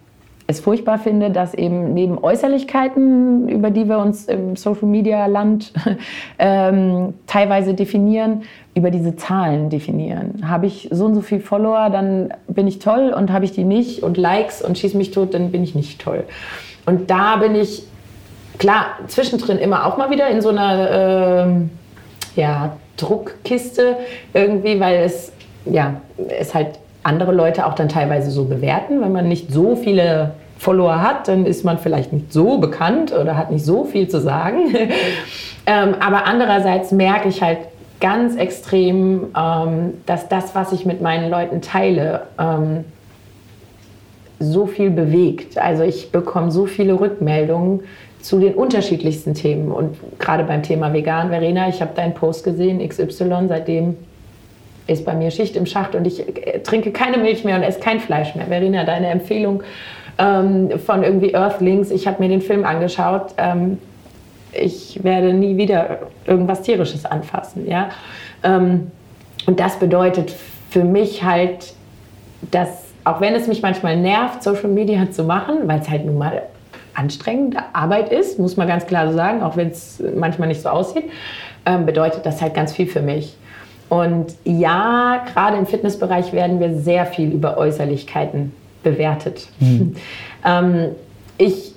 es 0.53 0.61
furchtbar 0.61 0.99
finde, 0.99 1.31
dass 1.31 1.55
eben 1.55 1.93
neben 1.95 2.19
Äußerlichkeiten, 2.19 3.49
über 3.49 3.71
die 3.71 3.89
wir 3.89 3.99
uns 3.99 4.27
im 4.27 4.57
Social 4.57 4.87
Media 4.87 5.27
Land 5.27 5.73
ähm, 6.39 7.15
teilweise 7.27 7.75
definieren, 7.75 8.43
über 8.75 8.91
diese 8.91 9.17
Zahlen 9.17 9.69
definieren. 9.69 10.49
Habe 10.49 10.67
ich 10.67 10.89
so 10.91 11.07
und 11.07 11.15
so 11.15 11.21
viel 11.21 11.41
Follower, 11.41 11.91
dann 11.91 12.33
bin 12.49 12.67
ich 12.67 12.79
toll 12.79 13.13
und 13.17 13.33
habe 13.33 13.45
ich 13.45 13.53
die 13.53 13.65
nicht 13.65 14.03
und 14.03 14.17
Likes 14.17 14.63
und 14.63 14.79
schieß 14.79 14.95
mich 14.95 15.11
tot, 15.11 15.35
dann 15.35 15.51
bin 15.51 15.63
ich 15.63 15.75
nicht 15.75 16.01
toll. 16.01 16.25
Und 16.87 17.11
da 17.11 17.37
bin 17.37 17.55
ich 17.55 17.85
klar 18.59 18.87
zwischendrin 19.09 19.59
immer 19.59 19.87
auch 19.87 19.97
mal 19.97 20.11
wieder 20.11 20.29
in 20.29 20.41
so 20.41 20.51
einer 20.51 21.47
äh, 22.37 22.41
ja, 22.41 22.77
Druckkiste 22.97 23.97
irgendwie, 24.33 24.81
weil 24.81 25.03
es 25.05 25.33
ja 25.65 26.01
es 26.29 26.55
halt 26.55 26.79
andere 27.03 27.33
Leute 27.33 27.67
auch 27.67 27.75
dann 27.75 27.89
teilweise 27.89 28.31
so 28.31 28.45
bewerten, 28.45 29.01
wenn 29.01 29.13
man 29.13 29.29
nicht 29.29 29.53
so 29.53 29.77
viele 29.77 30.35
Follower 30.63 31.03
hat, 31.03 31.27
dann 31.27 31.45
ist 31.45 31.65
man 31.65 31.79
vielleicht 31.79 32.13
nicht 32.13 32.33
so 32.33 32.59
bekannt 32.59 33.13
oder 33.13 33.37
hat 33.37 33.51
nicht 33.51 33.65
so 33.65 33.85
viel 33.85 34.07
zu 34.07 34.21
sagen. 34.21 34.73
ähm, 35.67 35.97
aber 35.99 36.25
andererseits 36.27 36.93
merke 36.93 37.29
ich 37.29 37.43
halt 37.43 37.59
ganz 38.01 38.37
extrem, 38.37 39.27
ähm, 39.37 39.95
dass 40.07 40.29
das, 40.29 40.55
was 40.55 40.71
ich 40.71 40.87
mit 40.87 41.01
meinen 41.01 41.31
Leuten 41.31 41.63
teile, 41.63 42.29
ähm, 42.39 42.85
so 44.39 44.67
viel 44.67 44.91
bewegt. 44.91 45.59
Also 45.59 45.83
ich 45.83 46.13
bekomme 46.13 46.53
so 46.53 46.67
viele 46.67 46.99
Rückmeldungen 46.99 47.81
zu 48.21 48.39
den 48.39 48.55
unterschiedlichsten 48.55 49.35
Themen. 49.35 49.73
Und 49.73 49.97
gerade 50.21 50.45
beim 50.45 50.63
Thema 50.63 50.93
Vegan, 50.93 51.31
Verena, 51.31 51.69
ich 51.69 51.81
habe 51.81 51.93
deinen 51.97 52.15
Post 52.15 52.45
gesehen, 52.45 52.87
XY, 52.89 53.47
seitdem 53.49 53.97
ist 54.87 55.05
bei 55.05 55.15
mir 55.15 55.33
Schicht 55.33 55.57
im 55.57 55.67
Schacht 55.67 55.97
und 55.97 56.07
ich 56.07 56.21
äh, 56.21 56.61
trinke 56.61 56.93
keine 56.93 57.19
Milch 57.19 57.43
mehr 57.43 57.57
und 57.57 57.65
esse 57.65 57.81
kein 57.81 57.99
Fleisch 57.99 58.37
mehr. 58.37 58.47
Verena, 58.47 58.85
deine 58.85 59.09
Empfehlung 59.09 59.65
ähm, 60.19 60.79
von 60.79 61.03
irgendwie 61.03 61.35
Earthlings. 61.35 61.91
Ich 61.91 62.07
habe 62.07 62.23
mir 62.23 62.29
den 62.29 62.43
Film 62.43 62.65
angeschaut. 62.65 63.35
Ähm, 63.37 63.79
ich 64.53 65.03
werde 65.03 65.33
nie 65.33 65.57
wieder 65.57 66.01
irgendwas 66.27 66.63
Tierisches 66.63 67.05
anfassen. 67.05 67.67
Ja? 67.69 67.89
Ähm, 68.43 68.91
und 69.47 69.59
das 69.59 69.79
bedeutet 69.79 70.33
für 70.71 70.85
mich 70.85 71.25
halt, 71.25 71.75
dass 72.51 72.85
auch 73.05 73.21
wenn 73.21 73.35
es 73.35 73.49
mich 73.49 73.63
manchmal 73.63 73.97
nervt, 73.97 74.43
Social 74.43 74.69
Media 74.69 75.11
zu 75.11 75.25
machen, 75.25 75.67
weil 75.67 75.81
es 75.81 75.89
halt 75.89 76.07
nun 76.07 76.19
mal 76.19 76.43
anstrengende 76.95 77.59
Arbeit 77.73 78.13
ist, 78.13 78.39
muss 78.39 78.57
man 78.57 78.69
ganz 78.69 78.87
klar 78.87 79.09
so 79.09 79.17
sagen, 79.17 79.43
auch 79.43 79.57
wenn 79.57 79.69
es 79.69 80.03
manchmal 80.15 80.49
nicht 80.49 80.63
so 80.63 80.69
aussieht, 80.69 81.11
ähm, 81.67 81.87
bedeutet 81.87 82.27
das 82.27 82.41
halt 82.43 82.55
ganz 82.55 82.73
viel 82.73 82.87
für 82.87 83.01
mich. 83.01 83.37
Und 83.89 84.35
ja, 84.45 85.25
gerade 85.33 85.57
im 85.57 85.67
Fitnessbereich 85.67 86.33
werden 86.33 86.61
wir 86.61 86.75
sehr 86.75 87.07
viel 87.07 87.31
über 87.31 87.59
Äußerlichkeiten 87.59 88.53
bewertet. 88.83 89.49
Mhm. 89.61 89.95
ähm, 90.45 90.89
ich 91.39 91.75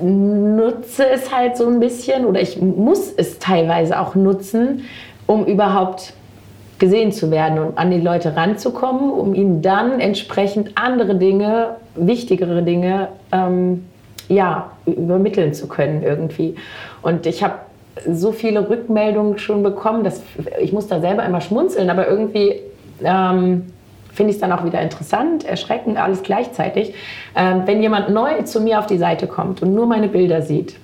nutze 0.00 1.08
es 1.08 1.34
halt 1.34 1.56
so 1.56 1.66
ein 1.66 1.80
bisschen 1.80 2.24
oder 2.24 2.40
ich 2.40 2.60
muss 2.60 3.12
es 3.12 3.38
teilweise 3.38 4.00
auch 4.00 4.14
nutzen, 4.14 4.84
um 5.26 5.46
überhaupt 5.46 6.14
gesehen 6.78 7.12
zu 7.12 7.30
werden 7.30 7.58
und 7.58 7.78
an 7.78 7.90
die 7.90 8.00
Leute 8.00 8.34
ranzukommen, 8.34 9.10
um 9.12 9.34
ihnen 9.34 9.62
dann 9.62 10.00
entsprechend 10.00 10.72
andere 10.74 11.14
Dinge, 11.14 11.76
wichtigere 11.94 12.62
Dinge, 12.62 13.08
ähm, 13.30 13.84
ja, 14.28 14.72
übermitteln 14.86 15.54
zu 15.54 15.68
können 15.68 16.02
irgendwie. 16.02 16.56
Und 17.02 17.26
ich 17.26 17.44
habe 17.44 17.54
so 18.10 18.32
viele 18.32 18.68
Rückmeldungen 18.68 19.38
schon 19.38 19.62
bekommen, 19.62 20.02
dass 20.02 20.22
ich 20.60 20.72
muss 20.72 20.88
da 20.88 21.00
selber 21.00 21.24
immer 21.24 21.40
schmunzeln, 21.40 21.90
aber 21.90 22.08
irgendwie 22.08 22.54
ähm, 23.04 23.66
finde 24.12 24.30
ich 24.30 24.36
es 24.36 24.40
dann 24.40 24.52
auch 24.52 24.64
wieder 24.64 24.80
interessant, 24.80 25.44
erschreckend, 25.44 25.98
alles 25.98 26.22
gleichzeitig. 26.22 26.94
Ähm, 27.34 27.62
wenn 27.66 27.82
jemand 27.82 28.10
neu 28.10 28.42
zu 28.42 28.60
mir 28.60 28.78
auf 28.78 28.86
die 28.86 28.98
Seite 28.98 29.26
kommt 29.26 29.62
und 29.62 29.74
nur 29.74 29.86
meine 29.86 30.08
Bilder 30.08 30.42
sieht, 30.42 30.76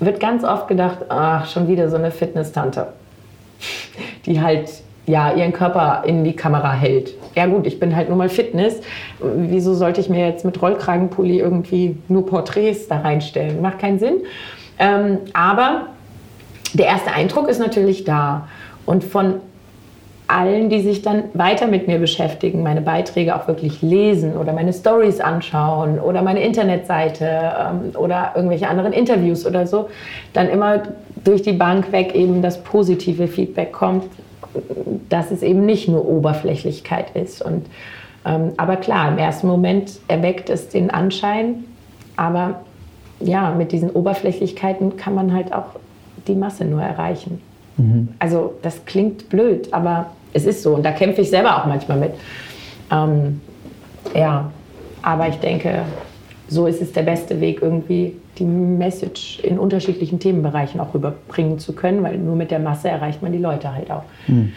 wird 0.00 0.20
ganz 0.20 0.42
oft 0.42 0.68
gedacht, 0.68 0.98
ach, 1.08 1.46
schon 1.48 1.68
wieder 1.68 1.88
so 1.88 1.96
eine 1.96 2.10
Fitness-Tante, 2.10 2.88
die 4.26 4.40
halt 4.40 4.68
ja, 5.06 5.32
ihren 5.32 5.52
Körper 5.52 6.04
in 6.06 6.24
die 6.24 6.34
Kamera 6.34 6.72
hält. 6.72 7.14
Ja 7.34 7.46
gut, 7.46 7.66
ich 7.66 7.80
bin 7.80 7.96
halt 7.96 8.08
nur 8.08 8.16
mal 8.16 8.28
Fitness. 8.28 8.80
Wieso 9.20 9.74
sollte 9.74 10.00
ich 10.00 10.08
mir 10.08 10.26
jetzt 10.26 10.44
mit 10.44 10.60
Rollkragenpulli 10.60 11.38
irgendwie 11.40 11.96
nur 12.08 12.26
Porträts 12.26 12.88
da 12.88 13.00
reinstellen? 13.00 13.60
Macht 13.60 13.80
keinen 13.80 13.98
Sinn. 13.98 14.20
Ähm, 14.78 15.18
aber 15.32 15.88
der 16.72 16.86
erste 16.86 17.12
Eindruck 17.12 17.48
ist 17.48 17.58
natürlich 17.58 18.04
da. 18.04 18.48
Und 18.86 19.02
von 19.02 19.40
allen, 20.32 20.68
die 20.68 20.80
sich 20.80 21.02
dann 21.02 21.24
weiter 21.34 21.66
mit 21.66 21.86
mir 21.86 21.98
beschäftigen, 21.98 22.62
meine 22.62 22.80
Beiträge 22.80 23.36
auch 23.36 23.46
wirklich 23.46 23.82
lesen 23.82 24.36
oder 24.36 24.52
meine 24.52 24.72
Stories 24.72 25.20
anschauen 25.20 26.00
oder 26.00 26.22
meine 26.22 26.42
Internetseite 26.42 27.24
ähm, 27.24 27.96
oder 27.96 28.32
irgendwelche 28.34 28.68
anderen 28.68 28.92
Interviews 28.92 29.46
oder 29.46 29.66
so, 29.66 29.88
dann 30.32 30.48
immer 30.48 30.82
durch 31.24 31.42
die 31.42 31.52
Bank 31.52 31.92
weg 31.92 32.14
eben 32.14 32.42
das 32.42 32.62
positive 32.62 33.28
Feedback 33.28 33.72
kommt, 33.72 34.04
dass 35.08 35.30
es 35.30 35.42
eben 35.42 35.64
nicht 35.66 35.88
nur 35.88 36.06
Oberflächlichkeit 36.06 37.14
ist. 37.14 37.42
Und, 37.42 37.66
ähm, 38.24 38.52
aber 38.56 38.76
klar, 38.76 39.08
im 39.12 39.18
ersten 39.18 39.46
Moment 39.46 40.00
erweckt 40.08 40.50
es 40.50 40.68
den 40.68 40.90
Anschein, 40.90 41.64
aber 42.16 42.60
ja, 43.20 43.50
mit 43.52 43.72
diesen 43.72 43.90
Oberflächlichkeiten 43.90 44.96
kann 44.96 45.14
man 45.14 45.32
halt 45.32 45.52
auch 45.52 45.76
die 46.26 46.34
Masse 46.34 46.64
nur 46.64 46.82
erreichen. 46.82 47.40
Mhm. 47.76 48.08
Also 48.18 48.54
das 48.62 48.84
klingt 48.84 49.28
blöd, 49.28 49.68
aber 49.72 50.06
es 50.32 50.46
ist 50.46 50.62
so 50.62 50.74
und 50.74 50.84
da 50.84 50.92
kämpfe 50.92 51.20
ich 51.20 51.30
selber 51.30 51.60
auch 51.60 51.66
manchmal 51.66 51.98
mit. 51.98 52.12
Ähm, 52.90 53.40
ja, 54.14 54.50
aber 55.02 55.28
ich 55.28 55.36
denke, 55.36 55.82
so 56.48 56.66
ist 56.66 56.82
es 56.82 56.92
der 56.92 57.02
beste 57.02 57.40
Weg, 57.40 57.62
irgendwie 57.62 58.14
die 58.38 58.44
Message 58.44 59.40
in 59.40 59.58
unterschiedlichen 59.58 60.18
Themenbereichen 60.18 60.80
auch 60.80 60.94
rüberbringen 60.94 61.58
zu 61.58 61.74
können, 61.74 62.02
weil 62.02 62.18
nur 62.18 62.36
mit 62.36 62.50
der 62.50 62.58
Masse 62.58 62.88
erreicht 62.88 63.22
man 63.22 63.32
die 63.32 63.38
Leute 63.38 63.74
halt 63.74 63.90
auch. 63.90 64.04
Hm. 64.26 64.52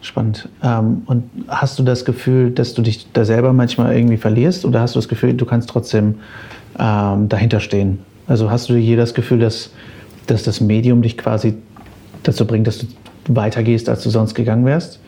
Spannend. 0.00 0.48
Ähm, 0.62 1.02
und 1.06 1.24
hast 1.48 1.78
du 1.78 1.82
das 1.82 2.04
Gefühl, 2.04 2.50
dass 2.50 2.74
du 2.74 2.82
dich 2.82 3.10
da 3.12 3.24
selber 3.24 3.52
manchmal 3.52 3.96
irgendwie 3.96 4.16
verlierst 4.16 4.64
oder 4.64 4.80
hast 4.80 4.94
du 4.94 4.98
das 4.98 5.08
Gefühl, 5.08 5.34
du 5.34 5.46
kannst 5.46 5.70
trotzdem 5.70 6.16
ähm, 6.78 7.28
dahinter 7.28 7.60
stehen? 7.60 8.00
Also 8.26 8.50
hast 8.50 8.68
du 8.68 8.74
hier 8.74 8.96
das 8.96 9.14
Gefühl, 9.14 9.38
dass, 9.38 9.72
dass 10.26 10.42
das 10.42 10.60
Medium 10.60 11.02
dich 11.02 11.18
quasi 11.18 11.54
dazu 12.22 12.46
bringt, 12.46 12.66
dass 12.66 12.78
du 12.78 12.86
weitergehst, 13.28 13.88
als 13.88 14.02
du 14.02 14.10
sonst 14.10 14.34
gegangen 14.34 14.64
wärst? 14.64 15.00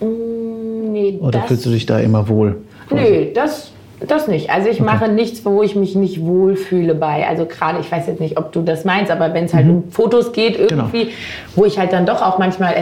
Mm, 0.00 0.92
nee, 0.92 1.18
Oder 1.20 1.42
fühlst 1.42 1.66
du 1.66 1.70
dich 1.70 1.86
da 1.86 1.98
immer 1.98 2.28
wohl? 2.28 2.56
Quasi? 2.88 3.02
Nö, 3.02 3.26
das, 3.34 3.72
das 4.06 4.28
nicht. 4.28 4.50
Also 4.50 4.68
ich 4.68 4.80
okay. 4.80 4.90
mache 4.90 5.08
nichts, 5.08 5.44
wo 5.44 5.62
ich 5.62 5.74
mich 5.74 5.94
nicht 5.94 6.20
wohlfühle 6.24 6.94
bei. 6.94 7.26
Also 7.26 7.46
gerade, 7.46 7.80
ich 7.80 7.90
weiß 7.90 8.06
jetzt 8.06 8.20
nicht, 8.20 8.38
ob 8.38 8.52
du 8.52 8.62
das 8.62 8.84
meinst, 8.84 9.10
aber 9.10 9.32
wenn 9.34 9.44
es 9.44 9.54
halt 9.54 9.66
mhm. 9.66 9.76
um 9.76 9.90
Fotos 9.90 10.32
geht 10.32 10.58
irgendwie, 10.58 11.04
genau. 11.04 11.16
wo 11.56 11.64
ich 11.64 11.78
halt 11.78 11.92
dann 11.92 12.06
doch 12.06 12.22
auch 12.22 12.38
manchmal 12.38 12.74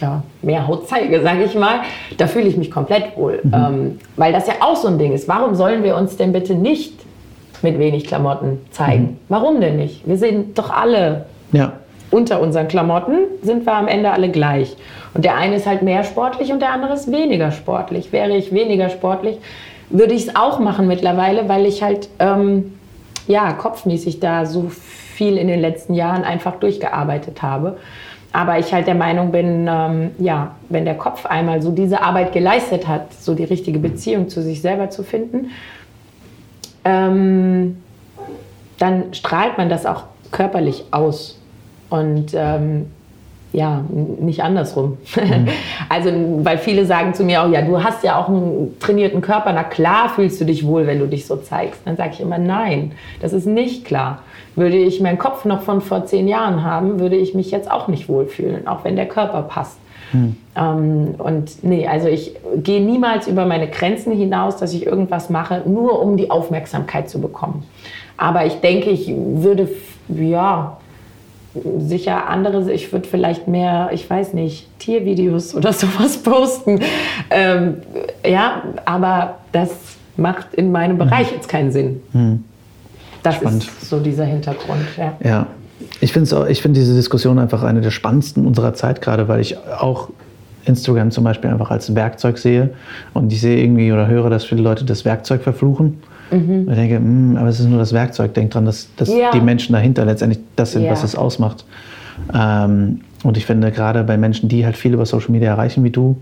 ja, 0.00 0.22
mehr 0.42 0.66
Haut 0.66 0.88
zeige, 0.88 1.20
sage 1.24 1.44
ich 1.44 1.54
mal, 1.54 1.80
da 2.16 2.26
fühle 2.26 2.46
ich 2.46 2.56
mich 2.56 2.70
komplett 2.70 3.16
wohl. 3.16 3.40
Mhm. 3.42 3.54
Ähm, 3.54 3.98
weil 4.16 4.32
das 4.32 4.46
ja 4.46 4.54
auch 4.60 4.76
so 4.76 4.88
ein 4.88 4.98
Ding 4.98 5.12
ist. 5.12 5.28
Warum 5.28 5.54
sollen 5.54 5.82
wir 5.82 5.96
uns 5.96 6.16
denn 6.16 6.32
bitte 6.32 6.54
nicht 6.54 6.94
mit 7.62 7.78
wenig 7.78 8.04
Klamotten 8.06 8.58
zeigen? 8.70 9.02
Mhm. 9.02 9.16
Warum 9.28 9.60
denn 9.60 9.76
nicht? 9.76 10.06
Wir 10.06 10.16
sind 10.16 10.58
doch 10.58 10.70
alle 10.70 11.26
ja. 11.52 11.72
Unter 12.14 12.40
unseren 12.40 12.68
Klamotten, 12.68 13.16
sind 13.42 13.66
wir 13.66 13.74
am 13.74 13.88
Ende 13.88 14.12
alle 14.12 14.30
gleich. 14.30 14.76
Und 15.14 15.24
der 15.24 15.36
eine 15.36 15.56
ist 15.56 15.66
halt 15.66 15.82
mehr 15.82 16.04
sportlich 16.04 16.52
und 16.52 16.60
der 16.60 16.70
andere 16.70 16.94
ist 16.94 17.10
weniger 17.10 17.50
sportlich. 17.50 18.12
Wäre 18.12 18.36
ich 18.36 18.52
weniger 18.52 18.88
sportlich, 18.88 19.38
würde 19.90 20.14
ich 20.14 20.28
es 20.28 20.36
auch 20.36 20.60
machen 20.60 20.86
mittlerweile, 20.86 21.48
weil 21.48 21.66
ich 21.66 21.82
halt 21.82 22.08
ähm, 22.20 22.74
ja, 23.26 23.52
kopfmäßig 23.52 24.20
da 24.20 24.46
so 24.46 24.68
viel 24.68 25.36
in 25.36 25.48
den 25.48 25.60
letzten 25.60 25.94
Jahren 25.94 26.24
einfach 26.24 26.56
durchgearbeitet 26.56 27.42
habe. 27.42 27.78
Aber 28.32 28.58
ich 28.58 28.72
halt 28.72 28.86
der 28.86 28.96
Meinung 28.96 29.30
bin, 29.30 29.68
ähm, 29.70 30.10
ja, 30.18 30.52
wenn 30.68 30.84
der 30.84 30.96
Kopf 30.96 31.26
einmal 31.26 31.62
so 31.62 31.70
diese 31.70 32.02
Arbeit 32.02 32.32
geleistet 32.32 32.88
hat, 32.88 33.12
so 33.12 33.34
die 33.34 33.44
richtige 33.44 33.78
Beziehung 33.78 34.28
zu 34.28 34.42
sich 34.42 34.60
selber 34.60 34.90
zu 34.90 35.04
finden, 35.04 35.50
ähm, 36.84 37.80
dann 38.78 39.14
strahlt 39.14 39.56
man 39.56 39.68
das 39.68 39.86
auch 39.86 40.04
körperlich 40.32 40.84
aus. 40.90 41.38
Und 41.94 42.34
ähm, 42.34 42.86
ja, 43.52 43.84
nicht 43.88 44.42
andersrum. 44.42 44.98
Mhm. 45.14 45.48
Also, 45.88 46.10
weil 46.42 46.58
viele 46.58 46.86
sagen 46.86 47.14
zu 47.14 47.22
mir 47.22 47.42
auch, 47.42 47.48
ja, 47.50 47.62
du 47.62 47.84
hast 47.84 48.02
ja 48.02 48.18
auch 48.18 48.28
einen 48.28 48.76
trainierten 48.80 49.20
Körper, 49.20 49.52
na 49.52 49.62
klar 49.62 50.08
fühlst 50.08 50.40
du 50.40 50.44
dich 50.44 50.66
wohl, 50.66 50.86
wenn 50.88 50.98
du 50.98 51.06
dich 51.06 51.26
so 51.26 51.36
zeigst. 51.36 51.82
Dann 51.84 51.96
sage 51.96 52.10
ich 52.14 52.20
immer, 52.20 52.38
nein, 52.38 52.92
das 53.20 53.32
ist 53.32 53.46
nicht 53.46 53.84
klar. 53.84 54.22
Würde 54.56 54.76
ich 54.76 55.00
meinen 55.00 55.18
Kopf 55.18 55.44
noch 55.44 55.62
von 55.62 55.82
vor 55.82 56.04
zehn 56.06 56.26
Jahren 56.26 56.64
haben, 56.64 56.98
würde 56.98 57.16
ich 57.16 57.34
mich 57.34 57.52
jetzt 57.52 57.70
auch 57.70 57.86
nicht 57.86 58.08
wohlfühlen, 58.08 58.66
auch 58.66 58.82
wenn 58.82 58.96
der 58.96 59.06
Körper 59.06 59.42
passt. 59.42 59.78
Mhm. 60.12 60.36
Ähm, 60.56 61.14
und 61.18 61.62
nee, 61.62 61.86
also 61.86 62.08
ich 62.08 62.34
gehe 62.56 62.80
niemals 62.80 63.28
über 63.28 63.46
meine 63.46 63.68
Grenzen 63.68 64.12
hinaus, 64.12 64.56
dass 64.56 64.72
ich 64.72 64.84
irgendwas 64.84 65.30
mache, 65.30 65.62
nur 65.64 66.02
um 66.02 66.16
die 66.16 66.30
Aufmerksamkeit 66.30 67.08
zu 67.08 67.20
bekommen. 67.20 67.62
Aber 68.16 68.46
ich 68.46 68.54
denke, 68.54 68.90
ich 68.90 69.12
würde, 69.14 69.68
ja, 70.08 70.78
sicher 71.78 72.28
andere, 72.28 72.72
ich 72.72 72.92
würde 72.92 73.08
vielleicht 73.08 73.48
mehr, 73.48 73.90
ich 73.92 74.08
weiß 74.08 74.34
nicht, 74.34 74.66
Tiervideos 74.78 75.54
oder 75.54 75.72
sowas 75.72 76.18
posten. 76.18 76.80
Ähm, 77.30 77.76
ja, 78.26 78.62
aber 78.84 79.36
das 79.52 79.70
macht 80.16 80.54
in 80.54 80.72
meinem 80.72 80.98
Bereich 80.98 81.30
mhm. 81.30 81.36
jetzt 81.36 81.48
keinen 81.48 81.72
Sinn. 81.72 82.02
Mhm. 82.12 82.44
Das 83.22 83.36
Spannend. 83.36 83.64
ist 83.64 83.88
so 83.88 84.00
dieser 84.00 84.24
Hintergrund. 84.24 84.82
Ja. 84.96 85.16
ja. 85.24 85.46
Ich 86.00 86.12
finde 86.12 86.46
ich 86.50 86.62
find 86.62 86.76
diese 86.76 86.94
Diskussion 86.94 87.38
einfach 87.38 87.62
eine 87.62 87.80
der 87.80 87.90
spannendsten 87.90 88.46
unserer 88.46 88.74
Zeit, 88.74 89.00
gerade 89.00 89.28
weil 89.28 89.40
ich 89.40 89.56
auch 89.58 90.10
Instagram 90.66 91.10
zum 91.10 91.24
Beispiel 91.24 91.50
einfach 91.50 91.70
als 91.70 91.94
Werkzeug 91.94 92.38
sehe 92.38 92.70
und 93.12 93.32
ich 93.32 93.40
sehe 93.40 93.62
irgendwie 93.62 93.92
oder 93.92 94.06
höre, 94.06 94.30
dass 94.30 94.44
viele 94.44 94.62
Leute 94.62 94.84
das 94.84 95.04
Werkzeug 95.04 95.42
verfluchen. 95.42 96.02
Mhm. 96.34 96.68
Ich 96.68 96.74
denke, 96.74 97.00
mh, 97.00 97.06
hm, 97.06 97.36
aber 97.36 97.48
es 97.48 97.60
ist 97.60 97.68
nur 97.68 97.78
das 97.78 97.92
Werkzeug. 97.92 98.34
Denk 98.34 98.50
dran, 98.50 98.64
dass, 98.64 98.88
dass 98.96 99.08
ja. 99.08 99.30
die 99.32 99.40
Menschen 99.40 99.72
dahinter 99.72 100.04
letztendlich 100.04 100.40
das 100.56 100.72
sind, 100.72 100.84
ja. 100.84 100.90
was 100.90 101.02
es 101.02 101.16
ausmacht. 101.16 101.64
Ähm, 102.32 103.00
und 103.22 103.36
ich 103.36 103.46
finde 103.46 103.70
gerade 103.72 104.04
bei 104.04 104.16
Menschen, 104.16 104.48
die 104.48 104.64
halt 104.64 104.76
viel 104.76 104.92
über 104.94 105.06
Social 105.06 105.30
Media 105.30 105.50
erreichen 105.50 105.84
wie 105.84 105.90
du, 105.90 106.16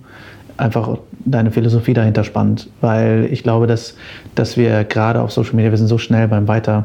einfach 0.57 0.99
deine 1.25 1.51
Philosophie 1.51 1.95
dahinter 1.95 2.25
spannend. 2.25 2.69
Weil 2.81 3.29
ich 3.31 3.43
glaube, 3.43 3.67
dass, 3.67 3.97
dass 4.35 4.57
wir 4.57 4.85
gerade 4.85 5.21
auf 5.21 5.33
Social 5.33 5.55
Media, 5.55 5.71
wir 5.71 5.79
sind 5.79 5.89
so 5.89 5.99
schnell 5.99 6.29
beim 6.29 6.49
Weiter 6.49 6.85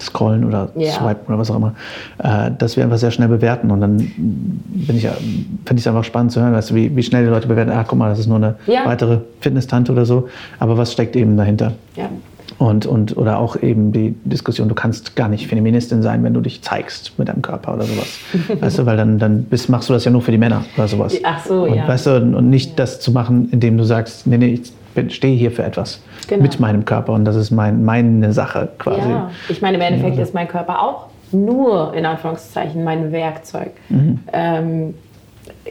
scrollen 0.00 0.44
oder 0.44 0.70
yeah. 0.76 0.92
swipen 0.92 1.26
oder 1.28 1.38
was 1.38 1.50
auch 1.50 1.56
immer, 1.56 1.74
äh, 2.18 2.50
dass 2.58 2.76
wir 2.76 2.84
einfach 2.84 2.98
sehr 2.98 3.10
schnell 3.10 3.28
bewerten. 3.28 3.70
Und 3.70 3.80
dann 3.80 3.96
bin 3.96 4.96
ich, 4.96 5.06
finde 5.06 5.74
ich 5.74 5.80
es 5.80 5.86
einfach 5.86 6.04
spannend 6.04 6.32
zu 6.32 6.40
hören, 6.40 6.52
weißt 6.52 6.70
du, 6.70 6.74
wie, 6.74 6.94
wie 6.94 7.02
schnell 7.02 7.24
die 7.24 7.30
Leute 7.30 7.48
bewerten, 7.48 7.72
ach 7.74 7.86
guck 7.88 7.98
mal, 7.98 8.10
das 8.10 8.18
ist 8.18 8.26
nur 8.26 8.36
eine 8.36 8.56
ja. 8.66 8.84
weitere 8.84 9.18
Fitness-Tante 9.40 9.92
oder 9.92 10.04
so. 10.04 10.28
Aber 10.58 10.76
was 10.76 10.92
steckt 10.92 11.16
eben 11.16 11.36
dahinter? 11.36 11.72
Ja. 11.96 12.10
Und, 12.58 12.86
und, 12.86 13.16
oder 13.16 13.38
auch 13.38 13.60
eben 13.60 13.92
die 13.92 14.14
Diskussion, 14.24 14.68
du 14.68 14.74
kannst 14.74 15.14
gar 15.14 15.28
nicht 15.28 15.46
Feministin 15.46 16.00
sein, 16.02 16.24
wenn 16.24 16.32
du 16.32 16.40
dich 16.40 16.62
zeigst 16.62 17.18
mit 17.18 17.28
deinem 17.28 17.42
Körper 17.42 17.74
oder 17.74 17.84
sowas. 17.84 18.18
weißt 18.60 18.78
du, 18.78 18.86
weil 18.86 18.96
dann, 18.96 19.18
dann 19.18 19.44
bist, 19.44 19.68
machst 19.68 19.88
du 19.88 19.92
das 19.92 20.04
ja 20.06 20.10
nur 20.10 20.22
für 20.22 20.30
die 20.30 20.38
Männer 20.38 20.64
oder 20.76 20.88
sowas. 20.88 21.18
Ach 21.22 21.44
so, 21.44 21.64
und, 21.64 21.74
ja. 21.74 21.86
Weißt 21.86 22.06
du, 22.06 22.16
und 22.16 22.48
nicht 22.48 22.70
ja. 22.70 22.76
das 22.76 23.00
zu 23.00 23.12
machen, 23.12 23.50
indem 23.52 23.76
du 23.76 23.84
sagst, 23.84 24.26
nee, 24.26 24.38
nee, 24.38 24.60
ich 24.94 25.14
stehe 25.14 25.36
hier 25.36 25.50
für 25.50 25.64
etwas 25.64 26.00
genau. 26.26 26.42
mit 26.42 26.58
meinem 26.58 26.84
Körper 26.86 27.12
und 27.12 27.26
das 27.26 27.36
ist 27.36 27.50
mein, 27.50 27.84
meine 27.84 28.32
Sache 28.32 28.68
quasi. 28.78 29.10
Ja, 29.10 29.30
ich 29.48 29.60
meine, 29.60 29.76
im 29.76 29.82
Endeffekt 29.82 30.16
ja. 30.16 30.22
ist 30.22 30.32
mein 30.32 30.48
Körper 30.48 30.82
auch 30.82 31.08
nur 31.32 31.92
in 31.94 32.06
Anführungszeichen 32.06 32.84
mein 32.84 33.12
Werkzeug. 33.12 33.72
Mhm. 33.88 34.20
Ähm, 34.32 34.94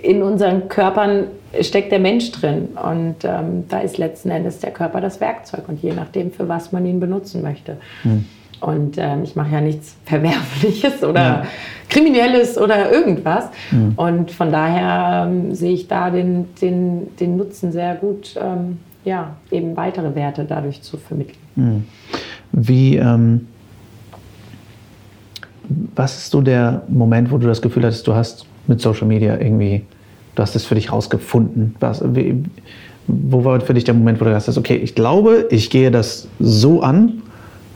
in 0.01 0.23
unseren 0.23 0.67
Körpern 0.67 1.27
steckt 1.61 1.91
der 1.91 1.99
Mensch 1.99 2.31
drin 2.31 2.69
und 2.81 3.23
ähm, 3.23 3.65
da 3.69 3.79
ist 3.79 3.97
letzten 3.97 4.29
Endes 4.29 4.59
der 4.59 4.71
Körper 4.71 5.01
das 5.01 5.21
Werkzeug 5.21 5.69
und 5.69 5.81
je 5.81 5.93
nachdem, 5.93 6.31
für 6.31 6.47
was 6.49 6.71
man 6.71 6.85
ihn 6.85 6.99
benutzen 6.99 7.41
möchte. 7.41 7.77
Mhm. 8.03 8.25
Und 8.61 8.97
ähm, 8.97 9.23
ich 9.23 9.35
mache 9.35 9.53
ja 9.53 9.61
nichts 9.61 9.95
Verwerfliches 10.05 11.03
oder 11.03 11.21
ja. 11.21 11.43
Kriminelles 11.89 12.57
oder 12.57 12.91
irgendwas. 12.91 13.49
Mhm. 13.71 13.93
Und 13.95 14.31
von 14.31 14.51
daher 14.51 15.27
ähm, 15.27 15.53
sehe 15.53 15.73
ich 15.73 15.87
da 15.87 16.09
den, 16.09 16.47
den, 16.61 17.15
den 17.17 17.37
Nutzen 17.37 17.71
sehr 17.71 17.95
gut, 17.95 18.35
ähm, 18.41 18.79
ja, 19.03 19.35
eben 19.51 19.77
weitere 19.77 20.15
Werte 20.15 20.45
dadurch 20.45 20.81
zu 20.81 20.97
vermitteln. 20.97 21.37
Mhm. 21.55 21.83
Wie, 22.51 22.97
ähm, 22.97 23.47
was 25.95 26.17
ist 26.17 26.31
so 26.31 26.41
der 26.41 26.83
Moment, 26.87 27.31
wo 27.31 27.37
du 27.37 27.47
das 27.47 27.61
Gefühl 27.61 27.83
hattest, 27.83 28.07
du 28.07 28.15
hast 28.15 28.45
mit 28.67 28.81
Social 28.81 29.07
Media 29.07 29.38
irgendwie, 29.39 29.84
du 30.36 30.41
hast 30.41 30.55
es 30.55 30.65
für 30.65 30.75
dich 30.75 30.91
rausgefunden? 30.91 31.75
Was, 31.79 32.03
wie, 32.15 32.43
wo 33.07 33.43
war 33.43 33.60
für 33.62 33.74
dich 33.74 33.84
der 33.84 33.93
Moment, 33.93 34.19
wo 34.19 34.25
du 34.25 34.31
gesagt 34.31 34.48
hast, 34.48 34.57
okay, 34.57 34.75
ich 34.75 34.95
glaube, 34.95 35.48
ich 35.51 35.69
gehe 35.69 35.91
das 35.91 36.27
so 36.39 36.81
an 36.81 37.22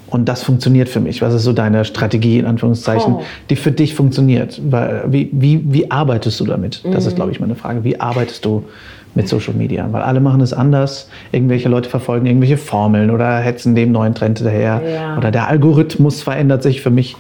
und 0.10 0.28
das 0.28 0.44
funktioniert 0.44 0.90
für 0.90 1.00
mich. 1.00 1.22
Was 1.22 1.34
ist 1.34 1.44
so 1.44 1.54
deine 1.54 1.86
Strategie, 1.86 2.40
in 2.40 2.46
Anführungszeichen, 2.46 3.16
oh. 3.16 3.24
die 3.50 3.56
für 3.56 3.72
dich 3.72 3.94
funktioniert? 3.94 4.60
Wie, 5.08 5.30
wie, 5.32 5.62
wie 5.66 5.92
arbeitest 5.92 6.40
du 6.40 6.46
damit? 6.46 6.82
Das 6.92 7.06
ist, 7.06 7.14
mhm. 7.14 7.16
glaube 7.16 7.32
ich, 7.32 7.40
meine 7.40 7.56
Frage. 7.56 7.84
Wie 7.84 8.00
arbeitest 8.00 8.44
du 8.46 8.66
mit 9.14 9.28
Social 9.28 9.54
Media? 9.54 9.88
Weil 9.92 10.02
alle 10.02 10.20
machen 10.20 10.42
es 10.42 10.52
anders. 10.52 11.10
Irgendwelche 11.32 11.70
Leute 11.70 11.90
verfolgen 11.90 12.26
irgendwelche 12.26 12.58
Formeln 12.58 13.12
oder 13.12 13.38
hetzen 13.38 13.76
dem 13.76 13.92
neuen 13.92 14.16
Trend 14.16 14.42
daher. 14.44 14.82
Ja. 14.82 15.18
Oder 15.18 15.30
der 15.32 15.48
Algorithmus 15.48 16.24
verändert 16.24 16.64
sich. 16.64 16.82
Für 16.82 16.92
mich 16.92 17.16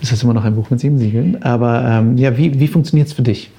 ist 0.00 0.12
das 0.12 0.22
immer 0.22 0.34
noch 0.34 0.44
ein 0.44 0.54
Buch 0.54 0.70
mit 0.70 0.80
sieben 0.80 0.98
Siegeln. 0.98 1.42
Aber 1.42 1.84
ähm, 1.84 2.16
ja, 2.18 2.36
wie, 2.36 2.58
wie 2.58 2.68
funktioniert 2.68 3.08
es 3.08 3.14
für 3.14 3.22
dich? 3.22 3.50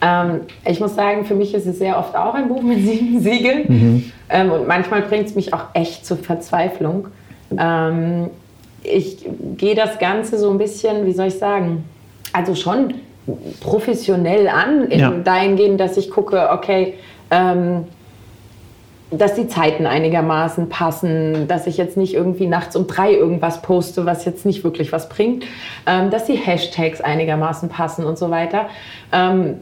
Ähm, 0.00 0.40
ich 0.66 0.80
muss 0.80 0.94
sagen, 0.94 1.24
für 1.24 1.34
mich 1.34 1.54
ist 1.54 1.66
es 1.66 1.78
sehr 1.78 1.98
oft 1.98 2.14
auch 2.16 2.34
ein 2.34 2.48
Buch 2.48 2.62
mit 2.62 2.84
sieben 2.84 3.20
Siegeln. 3.20 3.64
Mhm. 3.68 4.12
Ähm, 4.28 4.52
und 4.52 4.68
manchmal 4.68 5.02
bringt 5.02 5.26
es 5.26 5.34
mich 5.34 5.52
auch 5.54 5.66
echt 5.74 6.04
zur 6.06 6.18
Verzweiflung. 6.18 7.08
Ähm, 7.56 8.30
ich 8.82 9.26
gehe 9.56 9.74
das 9.74 9.98
Ganze 9.98 10.38
so 10.38 10.50
ein 10.50 10.58
bisschen, 10.58 11.06
wie 11.06 11.12
soll 11.12 11.28
ich 11.28 11.38
sagen, 11.38 11.84
also 12.32 12.54
schon 12.54 12.94
professionell 13.60 14.48
an, 14.48 14.84
in 14.88 15.00
ja. 15.00 15.10
dahingehend, 15.10 15.80
dass 15.80 15.96
ich 15.96 16.10
gucke, 16.10 16.50
okay, 16.50 16.94
ähm, 17.30 17.84
dass 19.18 19.34
die 19.34 19.48
Zeiten 19.48 19.86
einigermaßen 19.86 20.68
passen, 20.68 21.48
dass 21.48 21.66
ich 21.66 21.76
jetzt 21.76 21.96
nicht 21.96 22.14
irgendwie 22.14 22.46
nachts 22.46 22.76
um 22.76 22.86
drei 22.86 23.12
irgendwas 23.12 23.62
poste, 23.62 24.06
was 24.06 24.24
jetzt 24.24 24.46
nicht 24.46 24.64
wirklich 24.64 24.92
was 24.92 25.08
bringt, 25.08 25.44
ähm, 25.86 26.10
dass 26.10 26.24
die 26.24 26.36
Hashtags 26.36 27.00
einigermaßen 27.00 27.68
passen 27.68 28.04
und 28.04 28.18
so 28.18 28.30
weiter. 28.30 28.66
Ähm, 29.12 29.56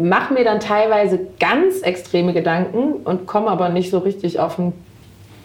mache 0.00 0.34
mir 0.34 0.44
dann 0.44 0.60
teilweise 0.60 1.20
ganz 1.38 1.80
extreme 1.82 2.32
Gedanken 2.32 2.94
und 3.04 3.26
komme 3.26 3.48
aber 3.48 3.68
nicht 3.68 3.90
so 3.90 3.98
richtig 3.98 4.38
auf 4.38 4.56
den 4.56 4.72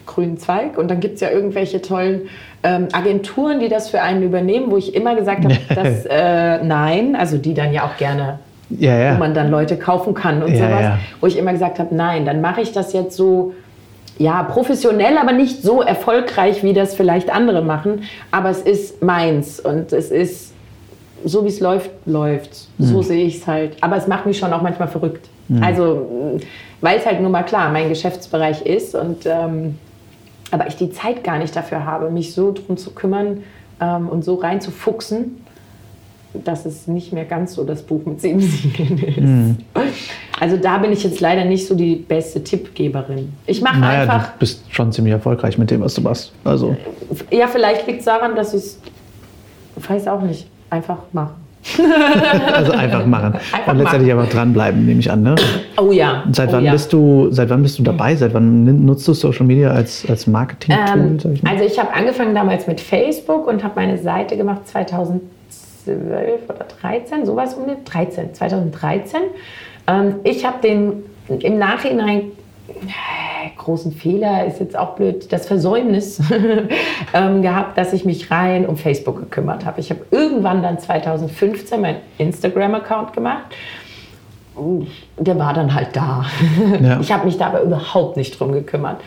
grünen 0.06 0.38
Zweig. 0.38 0.78
Und 0.78 0.88
dann 0.88 1.00
gibt 1.00 1.16
es 1.16 1.20
ja 1.20 1.30
irgendwelche 1.30 1.82
tollen 1.82 2.28
ähm, 2.62 2.88
Agenturen, 2.92 3.60
die 3.60 3.68
das 3.68 3.90
für 3.90 4.00
einen 4.00 4.22
übernehmen, 4.22 4.70
wo 4.70 4.76
ich 4.76 4.94
immer 4.94 5.14
gesagt 5.16 5.44
habe, 5.44 5.56
dass 5.74 6.06
äh, 6.06 6.64
nein, 6.64 7.16
also 7.16 7.36
die 7.36 7.54
dann 7.54 7.72
ja 7.72 7.84
auch 7.84 7.96
gerne, 7.96 8.38
ja, 8.70 8.96
ja. 8.96 9.14
wo 9.14 9.18
man 9.18 9.34
dann 9.34 9.50
Leute 9.50 9.76
kaufen 9.76 10.14
kann 10.14 10.42
und 10.42 10.52
ja, 10.54 10.68
sowas, 10.68 10.92
wo 11.20 11.26
ich 11.26 11.38
immer 11.38 11.52
gesagt 11.52 11.78
habe, 11.78 11.94
nein, 11.94 12.24
dann 12.24 12.40
mache 12.40 12.60
ich 12.60 12.72
das 12.72 12.92
jetzt 12.92 13.16
so 13.16 13.54
ja, 14.18 14.42
professionell, 14.44 15.18
aber 15.18 15.32
nicht 15.32 15.62
so 15.62 15.82
erfolgreich, 15.82 16.62
wie 16.62 16.72
das 16.72 16.94
vielleicht 16.94 17.30
andere 17.30 17.62
machen. 17.62 18.04
Aber 18.30 18.50
es 18.50 18.62
ist 18.62 19.02
meins 19.02 19.60
und 19.60 19.92
es 19.92 20.10
ist 20.10 20.54
so, 21.24 21.44
wie 21.44 21.48
es 21.48 21.60
läuft, 21.60 21.90
läuft. 22.06 22.68
So 22.78 22.98
mhm. 22.98 23.02
sehe 23.02 23.26
ich 23.26 23.38
es 23.38 23.46
halt. 23.46 23.76
Aber 23.82 23.96
es 23.96 24.06
macht 24.06 24.26
mich 24.26 24.38
schon 24.38 24.52
auch 24.52 24.62
manchmal 24.62 24.88
verrückt. 24.88 25.28
Mhm. 25.48 25.62
Also, 25.62 26.40
weil 26.80 26.98
es 26.98 27.06
halt 27.06 27.20
nun 27.20 27.30
mal 27.30 27.42
klar 27.42 27.70
mein 27.70 27.88
Geschäftsbereich 27.88 28.62
ist 28.62 28.94
und 28.94 29.26
ähm, 29.26 29.78
aber 30.50 30.68
ich 30.68 30.76
die 30.76 30.90
Zeit 30.90 31.24
gar 31.24 31.38
nicht 31.38 31.56
dafür 31.56 31.84
habe, 31.84 32.10
mich 32.10 32.32
so 32.32 32.52
drum 32.52 32.76
zu 32.76 32.92
kümmern 32.92 33.42
ähm, 33.80 34.08
und 34.08 34.24
so 34.24 34.36
reinzufuchsen, 34.36 35.44
dass 36.44 36.66
es 36.66 36.86
nicht 36.86 37.12
mehr 37.12 37.24
ganz 37.24 37.54
so 37.54 37.64
das 37.64 37.82
Buch 37.82 38.04
mit 38.04 38.20
sieben 38.20 38.40
Siegeln 38.40 38.98
ist. 38.98 39.16
Mhm. 39.18 39.56
Also 40.38 40.56
da 40.56 40.78
bin 40.78 40.92
ich 40.92 41.02
jetzt 41.02 41.20
leider 41.20 41.44
nicht 41.44 41.66
so 41.66 41.74
die 41.74 41.96
beste 41.96 42.42
Tippgeberin. 42.42 43.32
Ich 43.46 43.62
mache 43.62 43.78
naja, 43.78 44.02
einfach. 44.02 44.32
Du 44.32 44.38
bist 44.40 44.62
schon 44.68 44.92
ziemlich 44.92 45.12
erfolgreich 45.12 45.56
mit 45.56 45.70
dem, 45.70 45.80
was 45.80 45.94
du 45.94 46.02
machst. 46.02 46.32
Also. 46.44 46.76
Ja, 47.30 47.46
vielleicht 47.46 47.86
liegt 47.86 48.00
es 48.00 48.04
daran, 48.04 48.36
dass 48.36 48.52
ich 48.52 48.62
es, 48.62 48.80
weiß 49.88 50.08
auch 50.08 50.22
nicht, 50.22 50.46
einfach 50.68 50.98
mache. 51.12 51.32
also 52.54 52.72
einfach 52.72 53.06
machen. 53.06 53.34
Einfach 53.52 53.72
und 53.72 53.78
letztendlich 53.78 54.14
machen. 54.14 54.20
einfach 54.20 54.32
dranbleiben, 54.34 54.86
nehme 54.86 55.00
ich 55.00 55.10
an. 55.10 55.22
Ne? 55.22 55.34
Oh 55.78 55.90
ja. 55.90 56.22
Und 56.24 56.36
seit 56.36 56.50
oh 56.50 56.52
wann 56.52 56.64
ja. 56.64 56.72
bist 56.72 56.92
du, 56.92 57.28
seit 57.30 57.50
wann 57.50 57.62
bist 57.62 57.78
du 57.78 57.82
dabei? 57.82 58.14
Seit 58.14 58.34
wann 58.34 58.84
nutzt 58.84 59.08
du 59.08 59.14
Social 59.14 59.46
Media 59.46 59.70
als, 59.70 60.06
als 60.08 60.26
Marketing-Tool? 60.26 61.18
Ähm, 61.24 61.40
also 61.44 61.64
ich 61.64 61.78
habe 61.78 61.92
angefangen 61.92 62.34
damals 62.34 62.66
mit 62.66 62.80
Facebook 62.80 63.48
und 63.48 63.64
habe 63.64 63.74
meine 63.76 63.98
Seite 63.98 64.36
gemacht 64.36 64.62
2012 65.86 66.48
oder 66.48 66.66
13, 66.80 67.26
sowas 67.26 67.54
um 67.54 67.66
den 67.66 67.84
13, 67.84 68.34
2013. 68.34 69.20
Ähm, 69.86 70.16
ich 70.24 70.44
habe 70.44 70.60
den 70.60 71.04
im 71.28 71.58
Nachhinein 71.58 72.32
großen 73.56 73.92
Fehler 73.92 74.46
ist 74.46 74.60
jetzt 74.60 74.76
auch 74.76 74.94
blöd, 74.94 75.32
das 75.32 75.46
Versäumnis 75.46 76.20
ähm, 77.14 77.42
gehabt, 77.42 77.78
dass 77.78 77.92
ich 77.92 78.04
mich 78.04 78.30
rein 78.30 78.66
um 78.66 78.76
Facebook 78.76 79.18
gekümmert 79.18 79.64
habe. 79.64 79.80
Ich 79.80 79.90
habe 79.90 80.00
irgendwann 80.10 80.62
dann 80.62 80.78
2015 80.78 81.80
meinen 81.80 81.98
Instagram-Account 82.18 83.12
gemacht. 83.12 83.46
Der 85.18 85.38
war 85.38 85.52
dann 85.52 85.74
halt 85.74 85.94
da. 85.94 86.24
Ja. 86.80 86.98
Ich 87.00 87.12
habe 87.12 87.26
mich 87.26 87.38
da 87.38 87.48
aber 87.48 87.62
überhaupt 87.62 88.16
nicht 88.16 88.38
drum 88.38 88.52
gekümmert. 88.52 89.00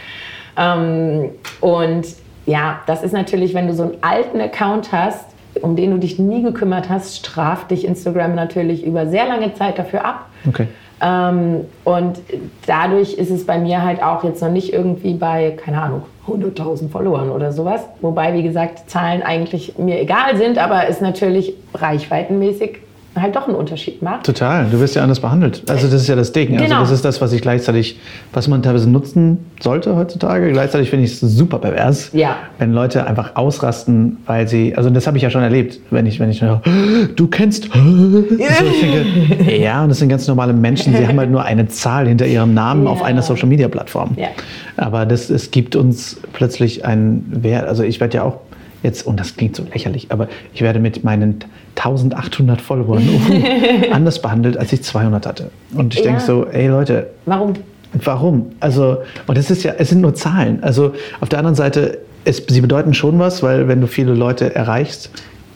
Ähm, 0.57 1.31
und 1.61 2.05
ja, 2.45 2.81
das 2.85 3.03
ist 3.03 3.13
natürlich, 3.13 3.53
wenn 3.53 3.67
du 3.67 3.73
so 3.73 3.83
einen 3.83 3.97
alten 4.01 4.41
Account 4.41 4.91
hast, 4.91 5.25
um 5.61 5.75
den 5.75 5.91
du 5.91 5.97
dich 5.97 6.19
nie 6.19 6.41
gekümmert 6.41 6.89
hast, 6.89 7.17
straft 7.17 7.71
dich 7.71 7.85
Instagram 7.85 8.35
natürlich 8.35 8.85
über 8.85 9.07
sehr 9.07 9.27
lange 9.27 9.53
Zeit 9.53 9.77
dafür 9.77 10.05
ab. 10.05 10.25
Okay. 10.47 10.67
Ähm, 11.01 11.65
und 11.85 12.19
dadurch 12.65 13.13
ist 13.13 13.31
es 13.31 13.45
bei 13.45 13.57
mir 13.57 13.83
halt 13.83 14.03
auch 14.03 14.23
jetzt 14.23 14.41
noch 14.41 14.51
nicht 14.51 14.73
irgendwie 14.73 15.13
bei, 15.13 15.51
keine 15.51 15.81
Ahnung, 15.81 16.03
100.000 16.27 16.89
Followern 16.89 17.29
oder 17.29 17.51
sowas. 17.51 17.81
Wobei, 18.01 18.33
wie 18.33 18.43
gesagt, 18.43 18.89
Zahlen 18.89 19.23
eigentlich 19.23 19.77
mir 19.77 19.99
egal 19.99 20.35
sind, 20.35 20.57
aber 20.57 20.87
es 20.89 21.01
natürlich 21.01 21.53
reichweitenmäßig 21.73 22.79
halt 23.21 23.35
doch 23.35 23.47
einen 23.47 23.55
Unterschied 23.55 24.01
macht. 24.01 24.25
Total, 24.25 24.65
du 24.69 24.79
wirst 24.79 24.95
ja 24.95 25.03
anders 25.03 25.19
behandelt. 25.19 25.63
Also 25.69 25.87
das 25.87 26.01
ist 26.01 26.07
ja 26.07 26.15
das 26.15 26.31
Ding. 26.31 26.53
Also 26.53 26.63
genau. 26.63 26.79
Also 26.79 26.91
das 26.91 26.99
ist 26.99 27.05
das, 27.05 27.21
was 27.21 27.33
ich 27.33 27.41
gleichzeitig, 27.41 27.99
was 28.33 28.47
man 28.47 28.61
teilweise 28.61 28.89
nutzen 28.89 29.45
sollte 29.59 29.95
heutzutage. 29.95 30.51
Gleichzeitig 30.51 30.89
finde 30.89 31.05
ich 31.05 31.13
es 31.13 31.19
super 31.19 31.59
pervers, 31.59 32.11
ja. 32.13 32.35
wenn 32.57 32.73
Leute 32.73 33.05
einfach 33.05 33.35
ausrasten, 33.35 34.17
weil 34.25 34.47
sie, 34.47 34.75
also 34.75 34.89
das 34.89 35.07
habe 35.07 35.17
ich 35.17 35.23
ja 35.23 35.29
schon 35.29 35.43
erlebt, 35.43 35.79
wenn 35.91 36.05
ich, 36.05 36.19
wenn 36.19 36.29
ich 36.29 36.43
du 37.15 37.27
kennst, 37.27 37.65
ich 37.65 37.71
denke, 37.71 39.57
ja, 39.57 39.83
und 39.83 39.89
das 39.89 39.99
sind 39.99 40.09
ganz 40.09 40.27
normale 40.27 40.53
Menschen, 40.53 40.95
sie 40.95 41.07
haben 41.07 41.19
halt 41.19 41.31
nur 41.31 41.43
eine 41.43 41.67
Zahl 41.67 42.07
hinter 42.07 42.25
ihrem 42.25 42.53
Namen 42.53 42.85
ja. 42.85 42.89
auf 42.89 43.01
einer 43.03 43.21
Social-Media-Plattform. 43.21 44.15
Ja. 44.17 44.27
Aber 44.77 45.05
das, 45.05 45.29
es 45.29 45.51
gibt 45.51 45.75
uns 45.75 46.19
plötzlich 46.33 46.85
einen 46.85 47.25
Wert, 47.43 47.67
also 47.67 47.83
ich 47.83 47.99
werde 47.99 48.17
ja 48.17 48.23
auch 48.23 48.37
jetzt, 48.83 49.05
und 49.05 49.19
das 49.19 49.35
klingt 49.35 49.55
so 49.55 49.63
lächerlich, 49.63 50.11
aber 50.11 50.27
ich 50.53 50.61
werde 50.61 50.79
mit 50.79 51.03
meinen 51.03 51.39
1800 51.75 52.61
Followern 52.61 53.03
anders 53.91 54.21
behandelt, 54.21 54.57
als 54.57 54.73
ich 54.73 54.83
200 54.83 55.25
hatte. 55.25 55.51
Und 55.73 55.93
ich 55.93 56.01
ja. 56.01 56.07
denke 56.07 56.21
so, 56.21 56.45
ey 56.45 56.67
Leute. 56.67 57.07
Warum? 57.25 57.53
Warum? 57.93 58.51
Also, 58.59 58.97
und 59.25 59.37
es 59.37 59.49
ist 59.49 59.63
ja, 59.63 59.73
es 59.77 59.89
sind 59.89 60.01
nur 60.01 60.13
Zahlen. 60.13 60.63
Also 60.63 60.93
auf 61.21 61.29
der 61.29 61.39
anderen 61.39 61.55
Seite, 61.55 61.99
es, 62.23 62.43
sie 62.47 62.61
bedeuten 62.61 62.93
schon 62.93 63.17
was, 63.19 63.41
weil 63.41 63.67
wenn 63.67 63.81
du 63.81 63.87
viele 63.87 64.13
Leute 64.13 64.53
erreichst, 64.53 65.09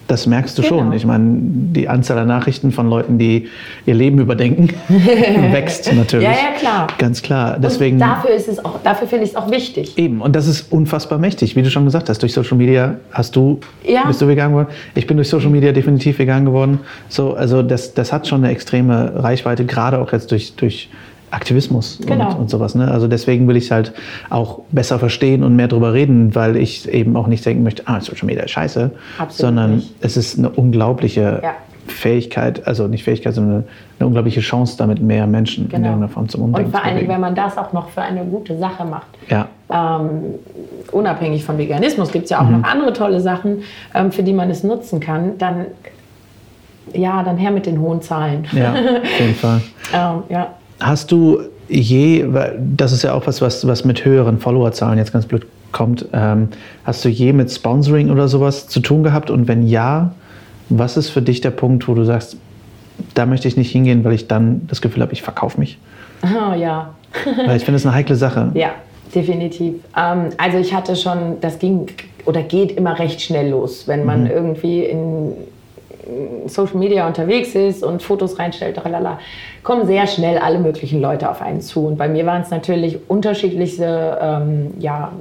das 0.07 0.27
merkst 0.27 0.57
du 0.57 0.61
genau. 0.61 0.79
schon. 0.79 0.93
Ich 0.93 1.05
meine, 1.05 1.25
die 1.39 1.87
Anzahl 1.87 2.17
der 2.17 2.25
Nachrichten 2.25 2.71
von 2.71 2.89
Leuten, 2.89 3.17
die 3.17 3.47
ihr 3.85 3.93
Leben 3.93 4.19
überdenken, 4.19 4.69
wächst 5.51 5.91
natürlich. 5.93 6.27
Ja, 6.27 6.31
ja, 6.31 6.59
klar. 6.59 6.87
Ganz 6.97 7.21
klar. 7.21 7.57
Deswegen, 7.59 7.95
und 7.95 8.01
dafür 8.01 8.31
ist 8.31 8.47
es 8.47 8.63
auch, 8.63 8.79
dafür 8.83 9.07
finde 9.07 9.25
ich 9.25 9.31
es 9.31 9.35
auch 9.35 9.49
wichtig. 9.49 9.97
Eben. 9.97 10.21
Und 10.21 10.35
das 10.35 10.47
ist 10.47 10.71
unfassbar 10.71 11.19
mächtig. 11.19 11.55
Wie 11.55 11.61
du 11.61 11.69
schon 11.69 11.85
gesagt 11.85 12.09
hast, 12.09 12.21
durch 12.21 12.33
Social 12.33 12.57
Media 12.57 12.97
hast 13.11 13.35
du, 13.35 13.59
ja. 13.85 14.05
bist 14.05 14.21
du 14.21 14.27
vegan 14.27 14.51
geworden. 14.51 14.69
Ich 14.95 15.07
bin 15.07 15.17
durch 15.17 15.29
Social 15.29 15.49
Media 15.49 15.71
definitiv 15.71 16.19
vegan 16.19 16.45
geworden. 16.45 16.79
So, 17.09 17.33
also 17.33 17.61
das, 17.61 17.93
das 17.93 18.11
hat 18.11 18.27
schon 18.27 18.43
eine 18.43 18.51
extreme 18.51 19.23
Reichweite, 19.23 19.65
gerade 19.65 19.99
auch 19.99 20.11
jetzt 20.11 20.31
durch, 20.31 20.55
durch 20.55 20.89
Aktivismus 21.33 21.99
genau. 22.05 22.29
und, 22.29 22.39
und, 22.39 22.49
sowas. 22.49 22.75
Ne? 22.75 22.89
Also 22.89 23.07
deswegen 23.07 23.47
will 23.47 23.57
ich 23.57 23.65
es 23.65 23.71
halt 23.71 23.93
auch 24.29 24.59
besser 24.71 24.99
verstehen 24.99 25.43
und 25.43 25.55
mehr 25.55 25.67
darüber 25.67 25.93
reden, 25.93 26.35
weil 26.35 26.55
ich 26.55 26.87
eben 26.87 27.15
auch 27.15 27.27
nicht 27.27 27.45
denken 27.45 27.63
möchte, 27.63 27.83
ah, 27.87 27.99
Social 27.99 28.25
Media 28.25 28.43
ist 28.43 28.51
scheiße, 28.51 28.91
Absolut 29.17 29.31
sondern 29.31 29.75
nicht. 29.75 29.95
es 30.01 30.17
ist 30.17 30.37
eine 30.37 30.49
unglaubliche 30.49 31.39
ja. 31.41 31.53
Fähigkeit, 31.87 32.65
also 32.67 32.87
nicht 32.87 33.03
Fähigkeit, 33.03 33.33
sondern 33.33 33.55
eine, 33.55 33.63
eine, 33.99 34.07
unglaubliche 34.07 34.41
Chance, 34.41 34.77
damit 34.77 35.01
mehr 35.01 35.27
Menschen 35.27 35.67
genau. 35.67 35.77
in 35.77 35.83
irgendeiner 35.85 36.13
Form 36.13 36.29
zum 36.29 36.43
Umdenken 36.43 36.67
Und 36.67 36.71
vor 36.71 36.85
allen 36.85 36.97
Dingen, 36.97 37.09
wenn 37.09 37.21
man 37.21 37.35
das 37.35 37.57
auch 37.57 37.73
noch 37.73 37.89
für 37.89 38.01
eine 38.01 38.23
gute 38.25 38.57
Sache 38.57 38.85
macht. 38.85 39.07
Ja. 39.29 39.47
Ähm, 39.69 40.35
unabhängig 40.91 41.43
von 41.43 41.57
Veganismus 41.57 42.11
gibt 42.11 42.25
es 42.25 42.29
ja 42.29 42.39
auch 42.39 42.47
mhm. 42.47 42.61
noch 42.61 42.63
andere 42.69 42.93
tolle 42.93 43.19
Sachen, 43.19 43.63
ähm, 43.93 44.11
für 44.11 44.23
die 44.23 44.33
man 44.33 44.49
es 44.49 44.63
nutzen 44.63 44.99
kann, 44.99 45.37
dann 45.39 45.65
ja, 46.93 47.23
dann 47.23 47.37
her 47.37 47.51
mit 47.51 47.65
den 47.65 47.79
hohen 47.79 48.01
Zahlen. 48.01 48.45
Ja, 48.51 48.73
auf 49.03 49.19
jeden 49.19 49.35
Fall. 49.35 49.61
ähm, 49.93 50.23
ja. 50.29 50.47
Hast 50.83 51.11
du 51.11 51.41
je, 51.69 52.25
das 52.59 52.91
ist 52.91 53.03
ja 53.03 53.13
auch 53.13 53.25
was, 53.27 53.41
was, 53.41 53.65
was 53.67 53.85
mit 53.85 54.05
höheren 54.05 54.39
Followerzahlen 54.39 54.97
jetzt 54.97 55.13
ganz 55.13 55.25
blöd 55.25 55.45
kommt, 55.71 56.07
ähm, 56.13 56.49
hast 56.85 57.03
du 57.03 57.09
je 57.09 57.33
mit 57.33 57.51
Sponsoring 57.51 58.11
oder 58.11 58.27
sowas 58.27 58.67
zu 58.67 58.79
tun 58.79 59.03
gehabt? 59.03 59.29
Und 59.31 59.47
wenn 59.47 59.67
ja, 59.67 60.13
was 60.69 60.97
ist 60.97 61.09
für 61.09 61.21
dich 61.21 61.41
der 61.41 61.51
Punkt, 61.51 61.87
wo 61.87 61.93
du 61.93 62.03
sagst, 62.05 62.37
da 63.15 63.25
möchte 63.25 63.47
ich 63.47 63.57
nicht 63.57 63.71
hingehen, 63.71 64.03
weil 64.03 64.13
ich 64.13 64.27
dann 64.27 64.61
das 64.67 64.81
Gefühl 64.81 65.01
habe, 65.01 65.13
ich 65.13 65.21
verkaufe 65.21 65.59
mich? 65.59 65.77
Oh 66.23 66.55
ja. 66.55 66.93
weil 67.45 67.57
ich 67.57 67.65
finde 67.65 67.75
es 67.75 67.85
eine 67.85 67.93
heikle 67.93 68.15
Sache. 68.15 68.51
Ja, 68.53 68.69
definitiv. 69.13 69.75
Ähm, 69.97 70.29
also 70.37 70.57
ich 70.57 70.73
hatte 70.73 70.95
schon, 70.95 71.37
das 71.41 71.59
ging 71.59 71.87
oder 72.25 72.41
geht 72.41 72.71
immer 72.71 72.97
recht 72.97 73.21
schnell 73.21 73.49
los, 73.49 73.89
wenn 73.89 74.05
man 74.05 74.23
mhm. 74.23 74.29
irgendwie 74.29 74.85
in 74.85 75.33
Social 76.47 76.77
Media 76.77 77.07
unterwegs 77.07 77.55
ist 77.55 77.83
und 77.83 78.01
Fotos 78.01 78.37
reinstellt, 78.39 78.79
lalala, 78.83 79.19
kommen 79.63 79.85
sehr 79.85 80.07
schnell 80.07 80.37
alle 80.37 80.59
möglichen 80.59 81.01
Leute 81.01 81.29
auf 81.29 81.41
einen 81.41 81.61
zu. 81.61 81.85
Und 81.85 81.97
bei 81.97 82.07
mir 82.07 82.25
waren 82.25 82.41
es 82.41 82.49
natürlich 82.49 82.99
unterschiedlichste 83.09 84.17
ähm, 84.21 84.73
ja, 84.79 85.11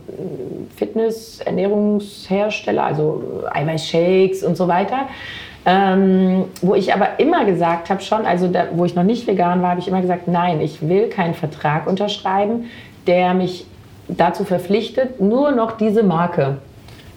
Fitness-, 0.76 1.40
Ernährungshersteller, 1.40 2.84
also 2.84 3.44
Eiweißshakes 3.50 4.42
und 4.42 4.56
so 4.56 4.68
weiter. 4.68 5.08
Ähm, 5.64 6.46
wo 6.60 6.74
ich 6.74 6.92
aber 6.92 7.20
immer 7.20 7.44
gesagt 7.44 7.88
habe 7.88 8.00
schon, 8.00 8.26
also 8.26 8.48
da, 8.48 8.66
wo 8.72 8.84
ich 8.84 8.96
noch 8.96 9.04
nicht 9.04 9.28
vegan 9.28 9.62
war, 9.62 9.70
habe 9.70 9.80
ich 9.80 9.86
immer 9.86 10.00
gesagt, 10.00 10.26
nein, 10.26 10.60
ich 10.60 10.88
will 10.88 11.08
keinen 11.08 11.34
Vertrag 11.34 11.86
unterschreiben, 11.86 12.64
der 13.06 13.32
mich 13.34 13.66
dazu 14.08 14.44
verpflichtet, 14.44 15.20
nur 15.20 15.52
noch 15.52 15.72
diese 15.76 16.02
Marke 16.02 16.58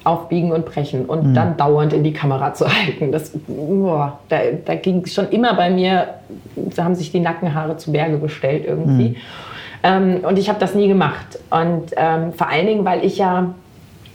aufbiegen 0.06 0.52
und 0.52 0.65
brechen 0.65 1.06
und 1.06 1.28
mhm. 1.28 1.34
dann 1.34 1.58
dauernd 1.58 1.91
in 1.91 2.04
die 2.04 2.13
Kamera 2.13 2.54
zu 2.54 2.65
halten. 2.65 3.12
Das, 3.12 3.32
boah, 3.48 4.20
da, 4.30 4.38
da 4.63 4.76
ging 4.76 5.02
es 5.04 5.13
schon 5.13 5.30
immer 5.30 5.56
bei 5.56 5.70
mir, 5.70 6.15
da 6.56 6.84
haben 6.84 6.96
sich 6.96 7.12
die 7.12 7.20
Nackenhaare 7.20 7.76
zu 7.78 7.91
Berge 7.91 8.20
gestellt 8.20 8.65
irgendwie. 8.68 9.10
Mhm. 9.10 9.15
Ähm, 9.84 10.20
und 10.24 10.39
ich 10.39 10.48
habe 10.48 10.60
das 10.60 10.76
nie 10.76 10.88
gemacht. 10.88 11.39
Und 11.50 11.91
ähm, 11.98 12.34
vor 12.34 12.50
allen 12.50 12.68
Dingen, 12.68 12.86
weil 12.86 13.04
ich 13.04 13.18
ja, 13.18 13.54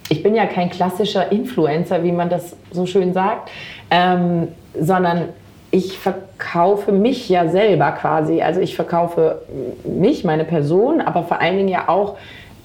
ich 0.09 0.23
bin 0.23 0.35
ja 0.35 0.47
kein 0.47 0.71
klassischer 0.71 1.31
Influencer, 1.31 2.03
wie 2.03 2.13
man 2.13 2.31
das 2.31 2.57
so 2.71 2.87
schön 2.87 3.13
sagt, 3.13 3.51
ähm, 3.91 4.49
sondern 4.79 5.29
ich 5.73 5.99
verkaufe 5.99 6.91
mich 6.93 7.29
ja 7.29 7.49
selber 7.49 7.93
quasi. 7.93 8.43
Also 8.43 8.61
ich 8.61 8.75
verkaufe 8.75 9.43
mich, 9.85 10.25
meine 10.25 10.45
Person, 10.45 11.01
aber 11.01 11.23
vor 11.23 11.41
allen 11.41 11.57
Dingen 11.57 11.69
ja 11.69 11.89
auch 11.89 12.17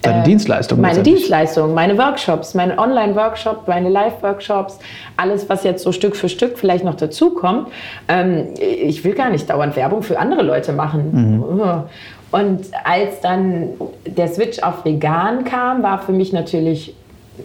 Deine 0.02 0.20
äh, 0.20 0.24
Dienstleistung? 0.24 0.80
Meine 0.80 1.02
Dienstleistung, 1.02 1.74
meine 1.74 1.98
Workshops, 1.98 2.54
meine 2.54 2.78
Online-Workshop, 2.78 3.66
meine 3.68 3.88
Live-Workshops, 3.88 4.78
alles, 5.16 5.48
was 5.48 5.64
jetzt 5.64 5.82
so 5.82 5.92
Stück 5.92 6.16
für 6.16 6.28
Stück 6.28 6.58
vielleicht 6.58 6.84
noch 6.84 6.94
dazukommt. 6.96 7.68
Ähm, 8.08 8.48
ich 8.58 9.04
will 9.04 9.14
gar 9.14 9.30
nicht 9.30 9.48
dauernd 9.48 9.76
Werbung 9.76 10.02
für 10.02 10.18
andere 10.18 10.42
Leute 10.42 10.72
machen. 10.72 11.38
Mhm. 11.38 11.84
Und 12.32 12.66
als 12.84 13.20
dann 13.20 13.70
der 14.06 14.28
Switch 14.28 14.62
auf 14.62 14.84
vegan 14.84 15.44
kam, 15.44 15.82
war 15.82 16.00
für 16.00 16.12
mich 16.12 16.32
natürlich, 16.32 16.94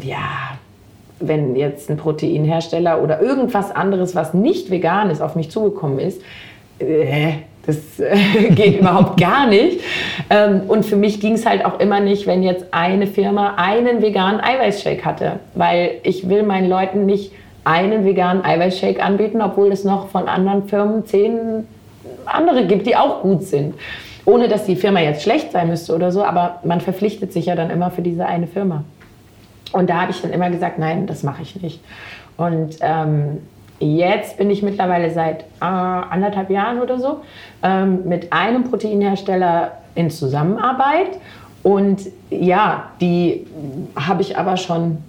ja, 0.02 0.18
wenn 1.20 1.56
jetzt 1.56 1.90
ein 1.90 1.98
Proteinhersteller 1.98 3.02
oder 3.02 3.22
irgendwas 3.22 3.72
anderes, 3.74 4.16
was 4.16 4.34
nicht 4.34 4.72
vegan 4.72 5.10
ist, 5.10 5.22
auf 5.22 5.36
mich 5.36 5.52
zugekommen 5.52 6.00
ist, 6.00 6.22
äh, 6.80 7.34
das 7.65 8.00
äh, 8.00 8.50
geht 8.50 8.80
überhaupt 8.80 9.19
gar 9.19 9.47
nicht. 9.47 9.82
Ähm, 10.30 10.62
und 10.67 10.86
für 10.86 10.95
mich 10.95 11.19
ging 11.19 11.34
es 11.34 11.45
halt 11.45 11.65
auch 11.65 11.80
immer 11.80 12.00
nicht, 12.00 12.28
wenn 12.28 12.43
jetzt 12.43 12.65
eine 12.71 13.08
Firma 13.08 13.56
einen 13.58 14.02
veganen 14.02 14.41
Eiweißshake 14.41 15.06
hatte, 15.06 15.39
weil 15.56 16.00
ich 16.04 16.30
will 16.30 16.43
meinen 16.43 16.69
Leuten 16.69 17.06
nicht 17.06 17.32
einen 17.63 18.06
veganen 18.06 18.43
Eiweißshake 18.43 19.02
anbieten, 19.02 19.41
obwohl 19.41 19.71
es 19.71 19.84
noch 19.84 20.10
von 20.10 20.28
anderen 20.28 20.67
Firmen 20.67 21.06
zehn 21.06 21.67
andere 22.26 22.65
gibt, 22.65 22.88
die 22.88 22.95
auch 22.95 23.21
gut 23.21 23.43
sind. 23.43 23.76
Ohne 24.26 24.47
dass 24.47 24.65
die 24.65 24.76
Firma 24.76 25.00
jetzt 25.00 25.24
schlecht 25.24 25.52
sein 25.52 25.67
müsste 25.67 25.95
oder 25.95 26.12
so, 26.12 26.24
aber 26.24 26.60
man 26.63 26.82
verpflichtet 26.82 27.34
sich 27.34 27.47
ja 27.47 27.56
dann 27.56 27.69
immer 27.69 27.91
für 27.91 28.02
diese 28.02 28.26
eine 28.26 28.47
Firma. 28.47 28.84
Und 29.74 29.89
da 29.89 30.02
habe 30.02 30.12
ich 30.12 30.21
dann 30.21 30.32
immer 30.32 30.50
gesagt, 30.50 30.80
nein, 30.80 31.08
das 31.08 31.24
mache 31.24 31.41
ich 31.41 31.62
nicht. 31.62 31.82
Und 32.38 32.78
ähm, 32.82 33.39
Jetzt 33.82 34.38
bin 34.38 34.52
ich 34.52 34.62
mittlerweile 34.62 35.10
seit 35.10 35.41
äh, 35.41 35.65
anderthalb 35.65 36.52
Jahren 36.52 36.82
oder 36.82 37.00
so 37.00 37.22
ähm, 37.63 38.02
mit 38.06 38.32
einem 38.32 38.63
Proteinhersteller 38.65 39.72
in 39.96 40.12
Zusammenarbeit. 40.12 41.17
Und 41.63 42.02
ja, 42.30 42.91
die 43.02 43.48
habe 43.96 44.22
ich 44.22 44.38
aber 44.38 44.58
schon 44.58 45.00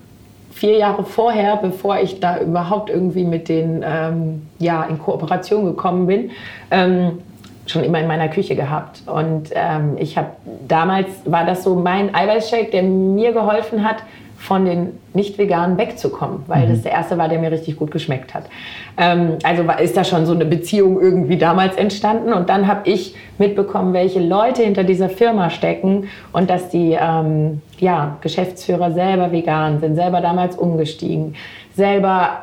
vier 0.50 0.78
Jahre 0.78 1.04
vorher, 1.04 1.56
bevor 1.56 1.98
ich 1.98 2.20
da 2.20 2.38
überhaupt 2.38 2.88
irgendwie 2.88 3.24
mit 3.24 3.48
denen 3.48 3.85
ähm, 3.87 4.46
ja, 4.58 4.85
in 4.85 4.98
Kooperation 4.98 5.66
gekommen 5.66 6.06
bin, 6.06 6.30
ähm, 6.70 7.18
schon 7.66 7.85
immer 7.85 8.00
in 8.00 8.06
meiner 8.06 8.28
Küche 8.28 8.56
gehabt. 8.56 9.02
Und 9.06 9.50
ähm, 9.54 9.96
ich 9.98 10.16
habe 10.16 10.28
damals 10.66 11.08
war 11.26 11.44
das 11.44 11.62
so 11.62 11.74
mein 11.74 12.14
Eiweißshake, 12.14 12.70
der 12.70 12.82
mir 12.82 13.32
geholfen 13.32 13.85
hat, 13.85 13.96
von 14.42 14.64
den 14.64 14.98
Nicht-Veganen 15.14 15.78
wegzukommen, 15.78 16.42
weil 16.48 16.66
mhm. 16.66 16.70
das 16.72 16.83
der 16.83 16.90
erste 16.90 17.16
war, 17.16 17.28
der 17.28 17.38
mir 17.38 17.52
richtig 17.52 17.76
gut 17.76 17.92
geschmeckt 17.92 18.35
hat. 18.35 18.46
Ähm, 18.96 19.38
also 19.44 19.62
ist 19.81 19.96
da 19.96 20.02
schon 20.02 20.26
so 20.26 20.33
eine 20.33 20.44
Beziehung 20.44 21.00
irgendwie 21.00 21.37
damals 21.38 21.76
entstanden 21.76 22.33
und 22.33 22.48
dann 22.48 22.66
habe 22.66 22.90
ich 22.90 23.14
mitbekommen, 23.38 23.92
welche 23.92 24.18
Leute 24.18 24.62
hinter 24.64 24.83
dieser 24.83 25.09
Firma 25.09 25.48
stecken 25.48 26.09
und 26.33 26.50
dass 26.50 26.70
die 26.70 26.98
ähm, 27.00 27.62
ja, 27.78 28.16
Geschäftsführer 28.20 28.90
selber 28.90 29.31
vegan 29.31 29.78
sind, 29.78 29.94
selber 29.94 30.20
damals 30.20 30.57
umgestiegen, 30.57 31.37
selber 31.76 32.42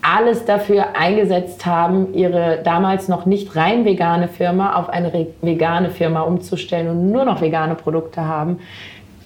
alles 0.00 0.44
dafür 0.44 0.96
eingesetzt 0.96 1.66
haben, 1.66 2.14
ihre 2.14 2.60
damals 2.62 3.08
noch 3.08 3.26
nicht 3.26 3.56
rein 3.56 3.84
vegane 3.84 4.28
Firma 4.28 4.76
auf 4.76 4.88
eine 4.88 5.26
vegane 5.42 5.90
Firma 5.90 6.20
umzustellen 6.20 6.88
und 6.88 7.10
nur 7.10 7.24
noch 7.24 7.40
vegane 7.40 7.74
Produkte 7.74 8.24
haben 8.24 8.60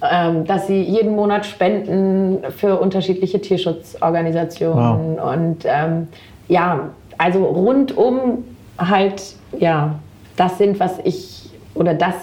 dass 0.03 0.67
sie 0.67 0.83
jeden 0.83 1.15
Monat 1.15 1.47
spenden 1.47 2.39
für 2.51 2.81
unterschiedliche 2.81 3.41
Tierschutzorganisationen 3.41 5.17
wow. 5.17 5.35
und 5.35 5.59
ähm, 5.65 6.09
ja, 6.49 6.91
also 7.19 7.45
rundum 7.45 8.45
halt, 8.79 9.23
ja, 9.59 9.95
das 10.37 10.59
sind, 10.59 10.81
was 10.81 10.99
ich 11.05 11.51
oder 11.75 11.95
das 11.95 12.15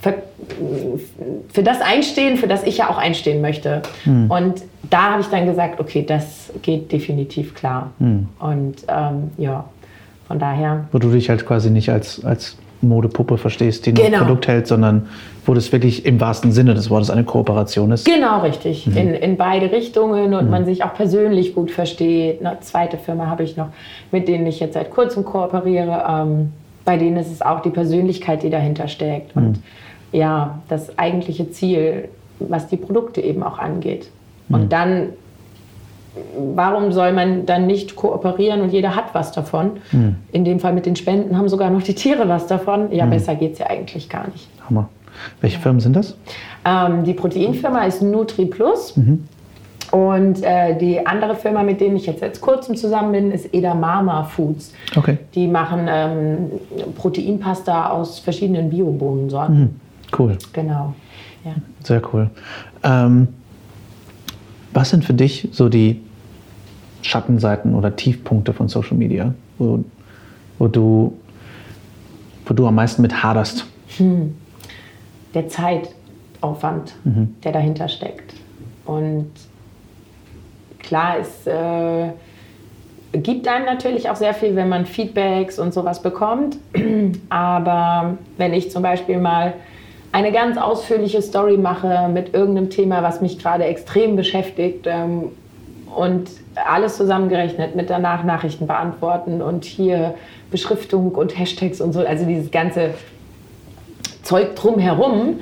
für, 0.00 0.14
für 1.52 1.62
das 1.62 1.80
einstehen, 1.80 2.36
für 2.36 2.46
das 2.46 2.62
ich 2.62 2.78
ja 2.78 2.90
auch 2.90 2.98
einstehen 2.98 3.40
möchte. 3.40 3.82
Hm. 4.04 4.30
Und 4.30 4.62
da 4.90 5.12
habe 5.12 5.22
ich 5.22 5.28
dann 5.28 5.46
gesagt, 5.46 5.80
okay, 5.80 6.04
das 6.06 6.52
geht 6.62 6.92
definitiv 6.92 7.54
klar. 7.54 7.90
Hm. 7.98 8.28
Und 8.38 8.76
ähm, 8.88 9.30
ja, 9.38 9.64
von 10.28 10.38
daher. 10.38 10.86
Wo 10.92 10.98
du 10.98 11.10
dich 11.10 11.30
halt 11.30 11.46
quasi 11.46 11.70
nicht 11.70 11.90
als, 11.90 12.24
als 12.24 12.56
Modepuppe 12.80 13.38
verstehst, 13.38 13.86
die 13.86 13.94
genau. 13.94 14.18
ein 14.18 14.26
Produkt 14.26 14.46
hält, 14.46 14.66
sondern 14.66 15.08
wo 15.44 15.54
das 15.54 15.72
wirklich 15.72 16.06
im 16.06 16.20
wahrsten 16.20 16.52
Sinne 16.52 16.74
des 16.74 16.90
Wortes 16.90 17.10
eine 17.10 17.24
Kooperation 17.24 17.92
ist. 17.92 18.06
Genau, 18.06 18.40
richtig. 18.40 18.86
Mhm. 18.86 18.96
In, 18.96 19.14
in 19.14 19.36
beide 19.36 19.72
Richtungen 19.72 20.34
und 20.34 20.44
mhm. 20.44 20.50
man 20.50 20.64
sich 20.64 20.84
auch 20.84 20.94
persönlich 20.94 21.54
gut 21.54 21.70
versteht. 21.70 22.44
Eine 22.44 22.60
zweite 22.60 22.96
Firma 22.96 23.26
habe 23.26 23.42
ich 23.42 23.56
noch, 23.56 23.68
mit 24.10 24.28
denen 24.28 24.46
ich 24.46 24.60
jetzt 24.60 24.74
seit 24.74 24.90
kurzem 24.90 25.24
kooperiere. 25.24 26.04
Ähm, 26.08 26.52
bei 26.84 26.96
denen 26.96 27.16
ist 27.16 27.30
es 27.30 27.42
auch 27.42 27.60
die 27.60 27.70
Persönlichkeit, 27.70 28.42
die 28.42 28.50
dahinter 28.50 28.88
steckt. 28.88 29.36
Und 29.36 29.58
mhm. 29.58 29.62
ja, 30.12 30.58
das 30.68 30.98
eigentliche 30.98 31.50
Ziel, 31.50 32.08
was 32.38 32.68
die 32.68 32.76
Produkte 32.76 33.20
eben 33.20 33.42
auch 33.42 33.58
angeht. 33.58 34.10
Und 34.48 34.64
mhm. 34.64 34.68
dann 34.68 35.08
warum 36.54 36.92
soll 36.92 37.12
man 37.12 37.46
dann 37.46 37.66
nicht 37.66 37.96
kooperieren 37.96 38.60
und 38.60 38.70
jeder 38.70 38.94
hat 38.94 39.14
was 39.14 39.32
davon? 39.32 39.72
Mhm. 39.92 40.16
In 40.32 40.44
dem 40.44 40.60
Fall 40.60 40.72
mit 40.72 40.86
den 40.86 40.96
Spenden 40.96 41.36
haben 41.36 41.48
sogar 41.48 41.70
noch 41.70 41.82
die 41.82 41.94
Tiere 41.94 42.28
was 42.28 42.46
davon. 42.46 42.92
Ja, 42.92 43.06
mhm. 43.06 43.10
besser 43.10 43.34
geht 43.34 43.54
es 43.54 43.58
ja 43.58 43.66
eigentlich 43.66 44.08
gar 44.08 44.26
nicht. 44.28 44.48
Hammer. 44.68 44.88
Welche 45.40 45.58
Firmen 45.58 45.80
sind 45.80 45.94
das? 45.96 46.16
Ähm, 46.64 47.04
die 47.04 47.14
Proteinfirma 47.14 47.84
ist 47.84 48.02
NutriPlus. 48.02 48.96
Mhm. 48.96 49.28
Und 49.90 50.42
äh, 50.42 50.76
die 50.76 51.06
andere 51.06 51.36
Firma, 51.36 51.62
mit 51.62 51.80
denen 51.80 51.96
ich 51.96 52.06
jetzt 52.06 52.20
seit 52.20 52.40
kurzem 52.40 52.74
zusammen 52.74 53.12
bin, 53.12 53.30
ist 53.30 53.54
Edamama 53.54 54.24
Foods. 54.24 54.72
Okay. 54.96 55.18
Die 55.34 55.46
machen 55.46 55.86
ähm, 55.88 56.50
Proteinpasta 56.96 57.90
aus 57.90 58.18
verschiedenen 58.18 58.70
Biobohnensorten. 58.70 59.60
Mhm. 59.60 59.70
Cool. 60.18 60.36
Genau. 60.52 60.94
Ja. 61.44 61.52
Sehr 61.84 62.02
cool. 62.12 62.30
Ähm, 62.82 63.28
was 64.72 64.90
sind 64.90 65.04
für 65.04 65.14
dich 65.14 65.48
so 65.52 65.68
die 65.68 66.00
Schattenseiten 67.02 67.74
oder 67.74 67.94
Tiefpunkte 67.94 68.52
von 68.52 68.68
Social 68.68 68.96
Media, 68.96 69.32
wo, 69.58 69.84
wo, 70.58 70.66
du, 70.66 71.16
wo 72.46 72.54
du 72.54 72.66
am 72.66 72.74
meisten 72.74 73.02
mit 73.02 73.22
haderst? 73.22 73.66
Hm. 73.98 74.34
Der 75.34 75.48
Zeitaufwand, 75.48 76.94
mhm. 77.04 77.36
der 77.42 77.52
dahinter 77.52 77.88
steckt. 77.88 78.34
Und 78.86 79.30
klar, 80.78 81.16
es 81.20 81.46
äh, 81.46 82.10
gibt 83.18 83.48
einem 83.48 83.66
natürlich 83.66 84.10
auch 84.10 84.16
sehr 84.16 84.34
viel, 84.34 84.56
wenn 84.56 84.68
man 84.68 84.86
Feedbacks 84.86 85.58
und 85.58 85.74
sowas 85.74 86.02
bekommt. 86.02 86.56
Aber 87.28 88.18
wenn 88.36 88.52
ich 88.52 88.70
zum 88.70 88.82
Beispiel 88.82 89.18
mal 89.18 89.54
eine 90.12 90.30
ganz 90.30 90.58
ausführliche 90.58 91.22
Story 91.22 91.56
mache 91.56 92.08
mit 92.08 92.34
irgendeinem 92.34 92.70
Thema, 92.70 93.02
was 93.02 93.20
mich 93.20 93.38
gerade 93.38 93.64
extrem 93.64 94.14
beschäftigt 94.14 94.86
ähm, 94.86 95.32
und 95.94 96.30
alles 96.54 96.96
zusammengerechnet 96.96 97.74
mit 97.74 97.90
danach 97.90 98.22
Nachrichten 98.22 98.66
beantworten 98.66 99.42
und 99.42 99.64
hier 99.64 100.14
Beschriftung 100.52 101.10
und 101.12 101.36
Hashtags 101.36 101.80
und 101.80 101.92
so, 101.92 102.00
also 102.06 102.24
dieses 102.26 102.52
ganze 102.52 102.90
Zeug 104.24 104.56
drumherum 104.56 105.40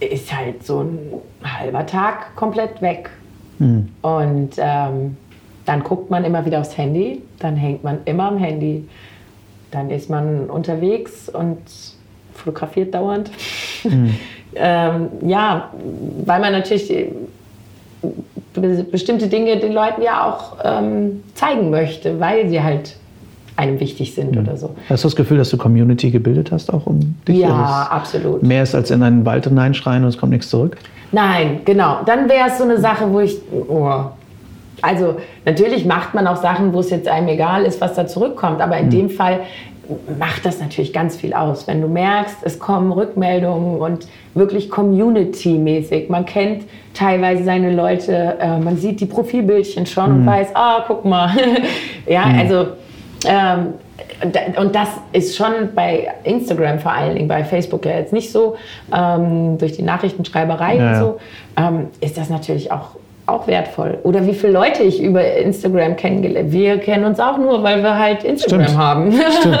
ist 0.00 0.34
halt 0.34 0.64
so 0.64 0.80
ein 0.80 0.98
halber 1.42 1.86
Tag 1.86 2.34
komplett 2.36 2.80
weg. 2.80 3.10
Mhm. 3.58 3.88
Und 4.02 4.54
ähm, 4.58 5.16
dann 5.66 5.82
guckt 5.82 6.10
man 6.10 6.24
immer 6.24 6.44
wieder 6.44 6.60
aufs 6.60 6.76
Handy, 6.76 7.22
dann 7.38 7.56
hängt 7.56 7.84
man 7.84 7.98
immer 8.04 8.28
am 8.28 8.38
Handy, 8.38 8.88
dann 9.70 9.90
ist 9.90 10.10
man 10.10 10.50
unterwegs 10.50 11.28
und 11.28 11.58
fotografiert 12.32 12.94
dauernd. 12.94 13.30
Mhm. 13.84 14.14
ähm, 14.54 15.08
ja, 15.22 15.70
weil 16.24 16.40
man 16.40 16.52
natürlich 16.52 16.92
bestimmte 18.90 19.28
Dinge 19.28 19.58
den 19.58 19.72
Leuten 19.72 20.02
ja 20.02 20.28
auch 20.28 20.58
ähm, 20.62 21.24
zeigen 21.34 21.70
möchte, 21.70 22.20
weil 22.20 22.48
sie 22.48 22.62
halt 22.62 22.96
einem 23.56 23.80
wichtig 23.80 24.14
sind 24.14 24.32
mhm. 24.32 24.42
oder 24.42 24.56
so. 24.56 24.70
Hast 24.88 25.04
du 25.04 25.08
das 25.08 25.16
Gefühl, 25.16 25.38
dass 25.38 25.50
du 25.50 25.56
Community 25.56 26.10
gebildet 26.10 26.50
hast, 26.50 26.72
auch 26.72 26.86
um 26.86 27.16
dich? 27.26 27.38
Ja, 27.38 27.88
absolut. 27.90 28.42
Mehr 28.42 28.62
ist 28.62 28.74
als 28.74 28.90
in 28.90 29.02
einen 29.02 29.24
Wald 29.24 29.44
hineinschreien 29.44 30.02
und 30.02 30.08
es 30.08 30.18
kommt 30.18 30.32
nichts 30.32 30.50
zurück? 30.50 30.76
Nein, 31.12 31.60
genau. 31.64 31.98
Dann 32.04 32.28
wäre 32.28 32.48
es 32.48 32.58
so 32.58 32.64
eine 32.64 32.78
Sache, 32.78 33.10
wo 33.10 33.20
ich, 33.20 33.36
oh, 33.68 34.04
also 34.82 35.16
natürlich 35.44 35.84
macht 35.84 36.14
man 36.14 36.26
auch 36.26 36.36
Sachen, 36.36 36.72
wo 36.72 36.80
es 36.80 36.90
jetzt 36.90 37.06
einem 37.06 37.28
egal 37.28 37.64
ist, 37.64 37.80
was 37.80 37.94
da 37.94 38.06
zurückkommt, 38.06 38.60
aber 38.60 38.76
in 38.78 38.86
mhm. 38.86 38.90
dem 38.90 39.10
Fall 39.10 39.40
macht 40.18 40.44
das 40.46 40.60
natürlich 40.60 40.92
ganz 40.92 41.16
viel 41.16 41.34
aus. 41.34 41.66
Wenn 41.66 41.80
du 41.80 41.88
merkst, 41.88 42.38
es 42.42 42.58
kommen 42.58 42.90
Rückmeldungen 42.90 43.78
und 43.78 44.06
wirklich 44.34 44.70
Community-mäßig. 44.70 46.08
Man 46.08 46.24
kennt 46.24 46.64
teilweise 46.94 47.44
seine 47.44 47.74
Leute, 47.74 48.36
äh, 48.40 48.58
man 48.58 48.76
sieht 48.78 49.00
die 49.00 49.06
Profilbildchen 49.06 49.86
schon 49.86 50.10
mhm. 50.10 50.20
und 50.20 50.26
weiß, 50.26 50.48
ah, 50.54 50.84
guck 50.86 51.04
mal. 51.04 51.30
ja, 52.06 52.26
mhm. 52.26 52.38
also 52.38 52.66
ähm, 53.26 53.74
und 54.56 54.74
das 54.74 54.88
ist 55.12 55.36
schon 55.36 55.74
bei 55.74 56.12
Instagram 56.24 56.78
vor 56.78 56.92
allen 56.92 57.14
Dingen, 57.14 57.28
bei 57.28 57.44
Facebook 57.44 57.84
ja 57.86 57.92
jetzt 57.98 58.12
nicht 58.12 58.32
so, 58.32 58.56
ähm, 58.92 59.58
durch 59.58 59.72
die 59.72 59.82
Nachrichtenschreiberei 59.82 60.76
ja, 60.76 60.88
und 60.88 60.98
so, 60.98 61.20
ähm, 61.56 61.88
ist 62.00 62.16
das 62.18 62.30
natürlich 62.30 62.72
auch 62.72 62.96
auch 63.26 63.46
wertvoll. 63.46 63.98
Oder 64.02 64.26
wie 64.26 64.34
viele 64.34 64.52
Leute 64.52 64.82
ich 64.82 65.02
über 65.02 65.24
Instagram 65.24 65.96
kennengelernt 65.96 66.52
Wir 66.52 66.78
kennen 66.78 67.04
uns 67.04 67.18
auch 67.18 67.38
nur, 67.38 67.62
weil 67.62 67.82
wir 67.82 67.98
halt 67.98 68.22
Instagram 68.22 68.64
Stimmt. 68.64 68.78
haben. 68.78 69.12
Stimmt. 69.12 69.58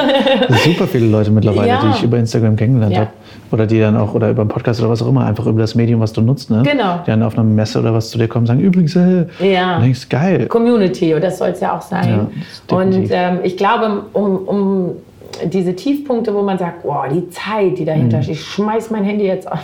Super 0.64 0.86
viele 0.86 1.06
Leute 1.06 1.30
mittlerweile, 1.30 1.68
ja. 1.68 1.80
die 1.80 1.96
ich 1.96 2.02
über 2.02 2.18
Instagram 2.18 2.56
kennengelernt 2.56 2.94
ja. 2.94 3.00
habe. 3.00 3.10
Oder 3.50 3.66
die 3.66 3.80
dann 3.80 3.96
auch, 3.96 4.14
oder 4.14 4.30
über 4.30 4.42
einen 4.42 4.50
Podcast 4.50 4.80
oder 4.80 4.90
was 4.90 5.00
auch 5.00 5.08
immer, 5.08 5.24
einfach 5.24 5.46
über 5.46 5.60
das 5.60 5.74
Medium, 5.74 6.00
was 6.00 6.12
du 6.12 6.20
nutzt. 6.20 6.50
Ne? 6.50 6.62
Genau. 6.62 6.98
Die 7.06 7.10
dann 7.10 7.22
auf 7.22 7.34
einer 7.34 7.44
Messe 7.44 7.78
oder 7.78 7.94
was 7.94 8.10
zu 8.10 8.18
dir 8.18 8.28
kommen 8.28 8.42
und 8.42 8.46
sagen, 8.48 8.60
übrigens, 8.60 8.96
äh, 8.96 9.26
ja. 9.40 9.78
denkst, 9.78 10.08
geil. 10.08 10.46
Community, 10.46 11.14
und 11.14 11.24
das 11.24 11.38
soll 11.38 11.50
es 11.50 11.60
ja 11.60 11.76
auch 11.76 11.82
sein. 11.82 12.28
Ja, 12.68 12.76
und 12.76 13.08
ähm, 13.10 13.38
ich 13.44 13.56
glaube, 13.56 14.02
um, 14.12 14.36
um 14.46 14.90
diese 15.44 15.74
Tiefpunkte, 15.74 16.34
wo 16.34 16.42
man 16.42 16.58
sagt, 16.58 16.82
boah, 16.82 17.08
die 17.08 17.28
Zeit, 17.30 17.78
die 17.78 17.84
dahinter 17.84 18.18
mhm. 18.18 18.22
steht, 18.22 18.34
ich 18.36 18.44
schmeiß 18.44 18.90
mein 18.90 19.04
Handy 19.04 19.26
jetzt 19.26 19.50
an. 19.50 19.58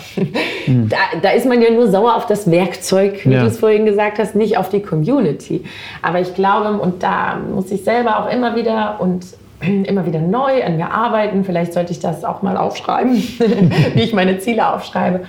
Mhm. 0.66 0.88
Da, 0.88 0.96
da, 1.22 1.30
ist 1.30 1.46
man 1.46 1.60
ja 1.62 1.70
nur 1.70 1.88
sauer 1.88 2.16
auf 2.16 2.26
das 2.26 2.50
Werkzeug, 2.50 3.24
wie 3.24 3.32
ja. 3.32 3.40
du 3.40 3.46
es 3.46 3.58
vorhin 3.58 3.86
gesagt 3.86 4.18
hast, 4.18 4.34
nicht 4.34 4.58
auf 4.58 4.68
die 4.68 4.80
Community. 4.80 5.64
Aber 6.02 6.20
ich 6.20 6.34
glaube, 6.34 6.78
und 6.78 7.02
da 7.02 7.38
muss 7.52 7.70
ich 7.70 7.82
selber 7.82 8.20
auch 8.20 8.32
immer 8.32 8.56
wieder 8.56 9.00
und 9.00 9.26
immer 9.60 10.06
wieder 10.06 10.20
neu 10.20 10.64
an 10.64 10.76
mir 10.76 10.90
arbeiten, 10.90 11.44
vielleicht 11.44 11.72
sollte 11.72 11.92
ich 11.92 12.00
das 12.00 12.24
auch 12.24 12.42
mal 12.42 12.56
aufschreiben, 12.56 13.14
wie 13.94 14.00
ich 14.02 14.12
meine 14.12 14.38
Ziele 14.38 14.72
aufschreibe, 14.72 15.20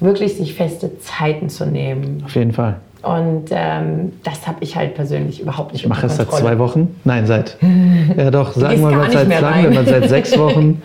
wirklich 0.00 0.36
sich 0.36 0.54
feste 0.54 0.98
Zeiten 0.98 1.48
zu 1.48 1.66
nehmen. 1.66 2.22
Auf 2.24 2.34
jeden 2.34 2.52
Fall. 2.52 2.76
Und 3.04 3.46
ähm, 3.50 4.12
das 4.22 4.46
habe 4.46 4.58
ich 4.60 4.76
halt 4.76 4.94
persönlich 4.94 5.40
überhaupt 5.40 5.72
nicht 5.72 5.82
Ich 5.82 5.88
mache 5.88 6.06
es 6.06 6.16
seit 6.16 6.30
zwei 6.30 6.58
Wochen. 6.58 6.94
Nein, 7.04 7.26
seit. 7.26 7.56
Ja, 8.16 8.30
doch, 8.30 8.52
sagen 8.52 8.80
wir 8.80 8.90
mal 8.90 9.10
seit 9.10 9.40
lang, 9.40 9.86
seit 9.86 10.08
sechs 10.08 10.38
Wochen. 10.38 10.82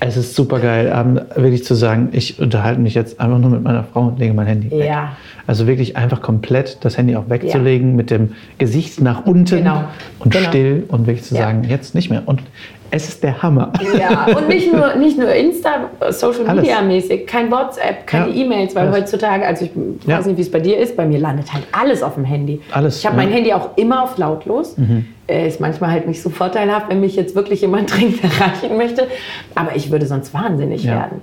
Es 0.00 0.16
ist 0.16 0.34
super 0.34 0.60
geil, 0.60 0.92
ähm, 0.94 1.20
wirklich 1.34 1.64
zu 1.64 1.74
sagen, 1.74 2.10
ich 2.12 2.38
unterhalte 2.38 2.80
mich 2.80 2.94
jetzt 2.94 3.18
einfach 3.20 3.38
nur 3.38 3.50
mit 3.50 3.62
meiner 3.64 3.82
Frau 3.82 4.02
und 4.02 4.18
lege 4.18 4.32
mein 4.32 4.46
Handy 4.46 4.70
weg. 4.70 4.86
Ja. 4.86 5.16
Also 5.46 5.66
wirklich 5.66 5.96
einfach 5.96 6.22
komplett 6.22 6.78
das 6.84 6.96
Handy 6.96 7.16
auch 7.16 7.28
wegzulegen, 7.28 7.90
ja. 7.90 7.96
mit 7.96 8.10
dem 8.10 8.34
Gesicht 8.58 9.00
nach 9.00 9.26
unten 9.26 9.56
genau. 9.56 9.84
und 10.20 10.32
genau. 10.32 10.48
still 10.48 10.84
und 10.88 11.06
wirklich 11.08 11.24
zu 11.24 11.34
sagen, 11.34 11.64
jetzt 11.64 11.96
nicht 11.96 12.10
mehr. 12.10 12.22
Und 12.26 12.42
es 12.90 13.08
ist 13.08 13.22
der 13.22 13.42
Hammer. 13.42 13.72
Ja, 13.98 14.26
und 14.36 14.48
nicht 14.48 14.72
nur, 14.72 14.94
nicht 14.96 15.18
nur 15.18 15.30
Insta, 15.30 15.90
Social 16.10 16.54
Media 16.54 16.80
mäßig, 16.80 17.26
kein 17.26 17.50
WhatsApp, 17.50 18.06
keine 18.06 18.30
ja, 18.30 18.44
E-Mails, 18.44 18.74
weil 18.74 18.88
alles. 18.88 19.00
heutzutage, 19.00 19.46
also 19.46 19.64
ich 19.66 19.72
ja. 20.06 20.18
weiß 20.18 20.26
nicht, 20.26 20.36
wie 20.36 20.42
es 20.42 20.50
bei 20.50 20.60
dir 20.60 20.78
ist, 20.78 20.96
bei 20.96 21.06
mir 21.06 21.18
landet 21.18 21.52
halt 21.52 21.64
alles 21.72 22.02
auf 22.02 22.14
dem 22.14 22.24
Handy. 22.24 22.60
Alles. 22.72 22.98
Ich 22.98 23.06
habe 23.06 23.16
ja. 23.16 23.24
mein 23.24 23.32
Handy 23.32 23.52
auch 23.52 23.76
immer 23.76 24.02
auf 24.02 24.16
lautlos. 24.18 24.76
Mhm. 24.76 25.06
Äh, 25.26 25.48
ist 25.48 25.60
manchmal 25.60 25.90
halt 25.90 26.06
nicht 26.06 26.22
so 26.22 26.30
vorteilhaft, 26.30 26.88
wenn 26.88 27.00
mich 27.00 27.14
jetzt 27.14 27.34
wirklich 27.34 27.60
jemand 27.60 27.94
dringend 27.96 28.22
erreichen 28.24 28.76
möchte. 28.76 29.06
Aber 29.54 29.76
ich 29.76 29.90
würde 29.90 30.06
sonst 30.06 30.32
wahnsinnig 30.32 30.86
werden. 30.86 31.20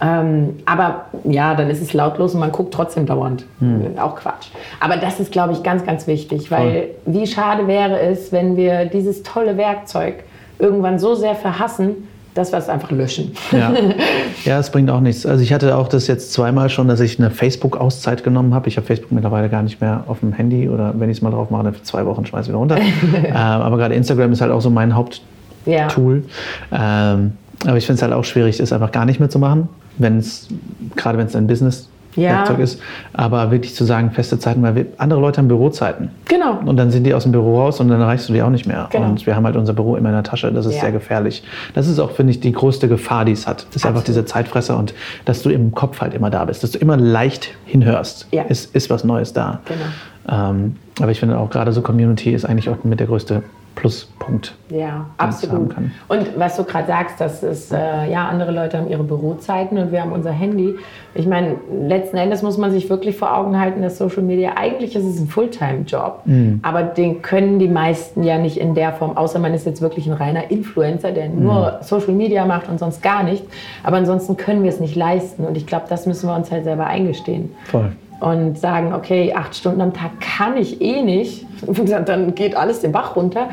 Ähm, 0.00 0.56
aber 0.64 1.06
ja, 1.24 1.54
dann 1.56 1.68
ist 1.70 1.82
es 1.82 1.92
lautlos 1.92 2.34
und 2.34 2.40
man 2.40 2.52
guckt 2.52 2.72
trotzdem 2.72 3.04
dauernd. 3.06 3.44
Hm. 3.58 3.98
Auch 3.98 4.14
Quatsch. 4.14 4.48
Aber 4.78 4.96
das 4.96 5.18
ist, 5.18 5.32
glaube 5.32 5.52
ich, 5.54 5.62
ganz, 5.64 5.84
ganz 5.84 6.06
wichtig, 6.06 6.50
weil 6.52 6.88
Voll. 7.04 7.14
wie 7.14 7.26
schade 7.26 7.66
wäre 7.66 7.98
es, 7.98 8.30
wenn 8.30 8.56
wir 8.56 8.84
dieses 8.84 9.24
tolle 9.24 9.56
Werkzeug 9.56 10.22
irgendwann 10.58 10.98
so 10.98 11.14
sehr 11.14 11.34
verhassen, 11.34 12.08
dass 12.34 12.52
wir 12.52 12.58
es 12.58 12.68
einfach 12.68 12.90
löschen. 12.90 13.32
Ja. 13.52 13.72
ja, 14.44 14.58
es 14.58 14.70
bringt 14.70 14.90
auch 14.90 15.00
nichts. 15.00 15.26
Also 15.26 15.42
ich 15.42 15.52
hatte 15.52 15.76
auch 15.76 15.88
das 15.88 16.06
jetzt 16.06 16.32
zweimal 16.32 16.70
schon, 16.70 16.88
dass 16.88 17.00
ich 17.00 17.18
eine 17.18 17.30
Facebook-Auszeit 17.30 18.22
genommen 18.22 18.54
habe. 18.54 18.68
Ich 18.68 18.76
habe 18.76 18.86
Facebook 18.86 19.12
mittlerweile 19.12 19.48
gar 19.48 19.62
nicht 19.62 19.80
mehr 19.80 20.04
auf 20.06 20.20
dem 20.20 20.32
Handy 20.32 20.68
oder 20.68 20.94
wenn 20.96 21.10
ich 21.10 21.18
es 21.18 21.22
mal 21.22 21.30
drauf 21.30 21.50
mache, 21.50 21.64
dann 21.64 21.74
für 21.74 21.82
zwei 21.82 22.06
Wochen 22.06 22.24
schmeiße 22.24 22.44
ich 22.44 22.48
wieder 22.48 22.58
runter. 22.58 22.78
ähm, 23.24 23.34
aber 23.34 23.76
gerade 23.76 23.94
Instagram 23.94 24.32
ist 24.32 24.40
halt 24.40 24.52
auch 24.52 24.60
so 24.60 24.70
mein 24.70 24.94
Haupttool. 24.94 26.22
Ja. 26.70 27.12
Ähm, 27.12 27.32
aber 27.66 27.76
ich 27.76 27.86
finde 27.86 27.96
es 27.96 28.02
halt 28.02 28.12
auch 28.12 28.24
schwierig, 28.24 28.58
das 28.58 28.72
einfach 28.72 28.92
gar 28.92 29.04
nicht 29.04 29.18
mehr 29.18 29.30
zu 29.30 29.40
machen, 29.40 29.68
wenn 29.98 30.18
es, 30.18 30.48
gerade 30.94 31.18
wenn 31.18 31.26
es 31.26 31.34
ein 31.34 31.48
Business 31.48 31.88
ja. 32.18 32.38
Werkzeug 32.38 32.58
ist. 32.60 32.80
Aber 33.12 33.50
wirklich 33.50 33.74
zu 33.74 33.84
sagen, 33.84 34.10
feste 34.10 34.38
Zeiten, 34.38 34.62
weil 34.62 34.74
wir, 34.74 34.86
andere 34.98 35.20
Leute 35.20 35.38
haben 35.38 35.48
Bürozeiten. 35.48 36.10
Genau. 36.26 36.58
Und 36.64 36.76
dann 36.76 36.90
sind 36.90 37.04
die 37.04 37.14
aus 37.14 37.22
dem 37.22 37.32
Büro 37.32 37.60
raus 37.60 37.80
und 37.80 37.88
dann 37.88 38.00
erreichst 38.00 38.28
du 38.28 38.32
die 38.32 38.42
auch 38.42 38.50
nicht 38.50 38.66
mehr. 38.66 38.88
Genau. 38.90 39.06
Und 39.06 39.26
wir 39.26 39.36
haben 39.36 39.44
halt 39.44 39.56
unser 39.56 39.72
Büro 39.72 39.96
immer 39.96 40.08
in 40.08 40.14
der 40.14 40.24
Tasche. 40.24 40.52
Das 40.52 40.66
ist 40.66 40.74
ja. 40.74 40.82
sehr 40.82 40.92
gefährlich. 40.92 41.42
Das 41.74 41.88
ist 41.88 41.98
auch, 41.98 42.10
finde 42.10 42.32
ich, 42.32 42.40
die 42.40 42.52
größte 42.52 42.88
Gefahr, 42.88 43.24
die 43.24 43.32
es 43.32 43.46
hat. 43.46 43.58
Das 43.58 43.64
ist 43.64 43.76
Absolut. 43.76 43.96
einfach 43.96 44.06
diese 44.06 44.24
Zeitfresser 44.24 44.76
und 44.76 44.94
dass 45.24 45.42
du 45.42 45.50
im 45.50 45.72
Kopf 45.72 46.00
halt 46.00 46.14
immer 46.14 46.30
da 46.30 46.44
bist, 46.44 46.62
dass 46.62 46.72
du 46.72 46.78
immer 46.78 46.96
leicht 46.96 47.50
hinhörst. 47.66 48.28
Ja. 48.30 48.42
Ist, 48.42 48.74
ist 48.74 48.90
was 48.90 49.04
Neues 49.04 49.32
da. 49.32 49.60
Genau. 49.64 50.50
Ähm, 50.50 50.76
aber 51.00 51.10
ich 51.10 51.20
finde 51.20 51.38
auch 51.38 51.50
gerade 51.50 51.72
so 51.72 51.80
Community 51.80 52.32
ist 52.32 52.44
eigentlich 52.44 52.68
auch 52.68 52.84
mit 52.84 53.00
der 53.00 53.06
größte 53.06 53.42
Pluspunkt. 53.78 54.56
Ja, 54.70 55.06
absolut. 55.18 55.72
Und 56.08 56.36
was 56.36 56.56
du 56.56 56.64
gerade 56.64 56.88
sagst, 56.88 57.20
dass 57.20 57.44
es, 57.44 57.70
äh, 57.70 58.10
ja, 58.10 58.26
andere 58.26 58.50
Leute 58.50 58.76
haben 58.76 58.90
ihre 58.90 59.04
Bürozeiten 59.04 59.78
und 59.78 59.92
wir 59.92 60.02
haben 60.02 60.10
unser 60.10 60.32
Handy. 60.32 60.74
Ich 61.14 61.28
meine, 61.28 61.54
letzten 61.86 62.16
Endes 62.16 62.42
muss 62.42 62.58
man 62.58 62.72
sich 62.72 62.90
wirklich 62.90 63.16
vor 63.16 63.36
Augen 63.36 63.56
halten, 63.56 63.80
dass 63.80 63.96
Social 63.96 64.24
Media, 64.24 64.54
eigentlich 64.56 64.96
ist 64.96 65.04
es 65.04 65.20
ein 65.20 65.28
Fulltime-Job, 65.28 66.22
mhm. 66.24 66.58
aber 66.62 66.82
den 66.82 67.22
können 67.22 67.60
die 67.60 67.68
meisten 67.68 68.24
ja 68.24 68.36
nicht 68.36 68.56
in 68.56 68.74
der 68.74 68.92
Form, 68.94 69.16
außer 69.16 69.38
man 69.38 69.54
ist 69.54 69.64
jetzt 69.64 69.80
wirklich 69.80 70.08
ein 70.08 70.14
reiner 70.14 70.50
Influencer, 70.50 71.12
der 71.12 71.28
nur 71.28 71.78
mhm. 71.78 71.82
Social 71.82 72.14
Media 72.14 72.44
macht 72.46 72.68
und 72.68 72.80
sonst 72.80 73.00
gar 73.00 73.22
nicht. 73.22 73.44
Aber 73.84 73.98
ansonsten 73.98 74.36
können 74.36 74.64
wir 74.64 74.70
es 74.70 74.80
nicht 74.80 74.96
leisten 74.96 75.44
und 75.44 75.56
ich 75.56 75.68
glaube, 75.68 75.84
das 75.88 76.04
müssen 76.04 76.28
wir 76.28 76.34
uns 76.34 76.50
halt 76.50 76.64
selber 76.64 76.86
eingestehen. 76.88 77.52
Voll 77.66 77.92
und 78.20 78.58
sagen, 78.58 78.92
okay, 78.92 79.32
acht 79.34 79.54
Stunden 79.54 79.80
am 79.80 79.92
Tag 79.92 80.20
kann 80.20 80.56
ich 80.56 80.80
eh 80.80 81.02
nicht, 81.02 81.46
dann 82.06 82.34
geht 82.34 82.56
alles 82.56 82.80
den 82.80 82.92
Bach 82.92 83.16
runter. 83.16 83.50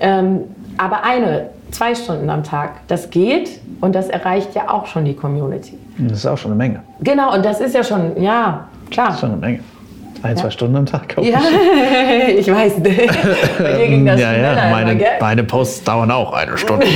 Ähm, 0.00 0.40
aber 0.76 1.04
eine, 1.04 1.50
zwei 1.70 1.94
Stunden 1.94 2.30
am 2.30 2.44
Tag, 2.44 2.86
das 2.88 3.10
geht 3.10 3.60
und 3.80 3.94
das 3.94 4.08
erreicht 4.08 4.54
ja 4.54 4.70
auch 4.70 4.86
schon 4.86 5.04
die 5.04 5.14
Community. 5.14 5.76
Das 5.98 6.18
ist 6.18 6.26
auch 6.26 6.38
schon 6.38 6.52
eine 6.52 6.58
Menge. 6.58 6.82
Genau, 7.00 7.34
und 7.34 7.44
das 7.44 7.60
ist 7.60 7.74
ja 7.74 7.82
schon, 7.82 8.20
ja, 8.22 8.68
klar. 8.90 9.06
Das 9.08 9.16
ist 9.16 9.20
schon 9.20 9.32
eine 9.32 9.40
Menge. 9.40 9.60
Ein, 10.22 10.36
ja. 10.36 10.42
zwei 10.42 10.50
Stunden 10.50 10.76
am 10.76 10.86
Tag, 10.86 11.08
glaube 11.08 11.28
ich. 11.28 11.34
Ja, 11.34 11.40
ich 12.36 12.48
weiß. 12.52 12.74
Bei 12.82 13.72
dir 13.72 13.86
ging 13.86 14.04
das 14.04 14.20
ja, 14.20 14.32
ja. 14.32 14.70
Meine, 14.70 14.92
immer, 14.92 15.04
meine 15.20 15.44
Posts 15.44 15.84
dauern 15.84 16.10
auch 16.10 16.32
eine 16.32 16.58
Stunde, 16.58 16.86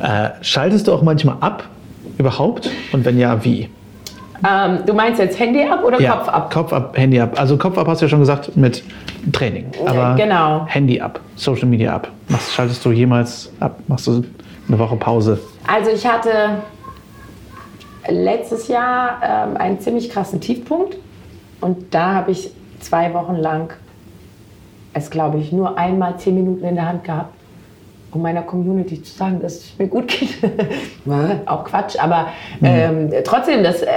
äh, 0.00 0.30
schaltest 0.40 0.88
du 0.88 0.92
auch 0.92 1.02
manchmal 1.02 1.36
ab, 1.40 1.64
überhaupt? 2.18 2.68
Und 2.92 3.04
wenn 3.04 3.16
ja, 3.18 3.44
wie? 3.44 3.68
Ähm, 4.48 4.80
du 4.86 4.92
meinst 4.92 5.20
jetzt 5.20 5.38
Handy 5.38 5.64
ab 5.64 5.84
oder 5.84 6.00
ja, 6.00 6.12
Kopf 6.12 6.28
ab? 6.28 6.52
Kopf 6.52 6.72
ab, 6.72 6.96
Handy 6.96 7.20
ab. 7.20 7.38
Also 7.38 7.56
Kopf 7.56 7.78
ab 7.78 7.86
hast 7.86 8.00
du 8.00 8.06
ja 8.06 8.08
schon 8.08 8.20
gesagt 8.20 8.56
mit 8.56 8.82
Training. 9.32 9.66
Aber 9.86 10.14
genau. 10.16 10.66
Handy 10.66 11.00
ab, 11.00 11.20
Social 11.36 11.68
Media 11.68 11.94
ab. 11.94 12.08
Machst, 12.28 12.52
schaltest 12.52 12.84
du 12.84 12.92
jemals 12.92 13.52
ab? 13.60 13.78
Machst 13.86 14.06
du 14.06 14.24
eine 14.68 14.78
Woche 14.78 14.96
Pause? 14.96 15.38
Also 15.66 15.90
ich 15.90 16.06
hatte 16.06 16.62
letztes 18.08 18.68
Jahr 18.68 19.20
ähm, 19.22 19.56
einen 19.56 19.80
ziemlich 19.80 20.10
krassen 20.10 20.40
Tiefpunkt. 20.40 20.96
Und 21.60 21.94
da 21.94 22.14
habe 22.14 22.32
ich 22.32 22.50
zwei 22.80 23.14
Wochen 23.14 23.36
lang 23.36 23.72
es, 24.94 25.10
glaube 25.10 25.38
ich, 25.38 25.52
nur 25.52 25.78
einmal 25.78 26.18
zehn 26.18 26.34
Minuten 26.34 26.64
in 26.64 26.74
der 26.74 26.86
Hand 26.86 27.04
gehabt 27.04 27.34
um 28.12 28.22
meiner 28.22 28.42
Community 28.42 29.02
zu 29.02 29.14
sagen, 29.14 29.40
dass 29.40 29.54
es 29.54 29.78
mir 29.78 29.88
gut 29.88 30.08
geht. 30.08 30.36
auch 31.46 31.64
Quatsch, 31.64 31.96
aber 31.98 32.28
mhm. 32.60 32.66
ähm, 32.66 33.10
trotzdem, 33.24 33.64
das 33.64 33.82
äh, 33.82 33.88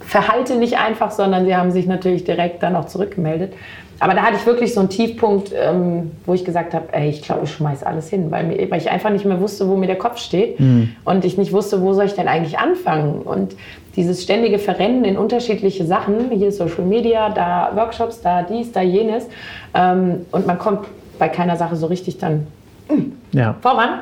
verhalte 0.00 0.56
nicht 0.56 0.76
einfach, 0.78 1.10
sondern 1.10 1.46
sie 1.46 1.56
haben 1.56 1.70
sich 1.70 1.86
natürlich 1.86 2.24
direkt 2.24 2.62
dann 2.62 2.76
auch 2.76 2.86
zurückgemeldet. 2.86 3.52
aber 4.00 4.14
da 4.14 4.22
hatte 4.22 4.36
ich 4.36 4.46
wirklich 4.46 4.74
so 4.74 4.80
einen 4.80 4.88
Tiefpunkt, 4.88 5.52
ähm, 5.54 6.10
wo 6.26 6.34
ich 6.34 6.44
gesagt 6.44 6.74
habe, 6.74 6.86
ey, 6.92 7.10
ich 7.10 7.22
glaube, 7.22 7.44
ich 7.44 7.52
schmeiß 7.52 7.82
alles 7.82 8.08
hin, 8.08 8.30
weil, 8.30 8.44
mir, 8.44 8.70
weil 8.70 8.80
ich 8.80 8.90
einfach 8.90 9.10
nicht 9.10 9.24
mehr 9.24 9.40
wusste, 9.40 9.68
wo 9.68 9.76
mir 9.76 9.86
der 9.86 9.98
Kopf 9.98 10.18
steht 10.18 10.58
mhm. 10.58 10.96
und 11.04 11.24
ich 11.24 11.38
nicht 11.38 11.52
wusste, 11.52 11.80
wo 11.80 11.92
soll 11.92 12.06
ich 12.06 12.14
denn 12.14 12.28
eigentlich 12.28 12.58
anfangen. 12.58 13.22
Und 13.22 13.54
dieses 13.96 14.22
ständige 14.22 14.58
Verrennen 14.58 15.04
in 15.04 15.16
unterschiedliche 15.16 15.86
Sachen, 15.86 16.30
hier 16.30 16.50
Social 16.52 16.84
Media, 16.84 17.30
da 17.30 17.70
Workshops, 17.74 18.20
da 18.20 18.42
dies, 18.42 18.72
da 18.72 18.82
jenes, 18.82 19.28
ähm, 19.74 20.26
und 20.32 20.46
man 20.46 20.58
kommt 20.58 20.86
bei 21.18 21.28
keiner 21.28 21.56
Sache 21.56 21.76
so 21.76 21.86
richtig 21.86 22.18
dann 22.18 22.46
ja. 23.32 23.54
voran 23.60 24.00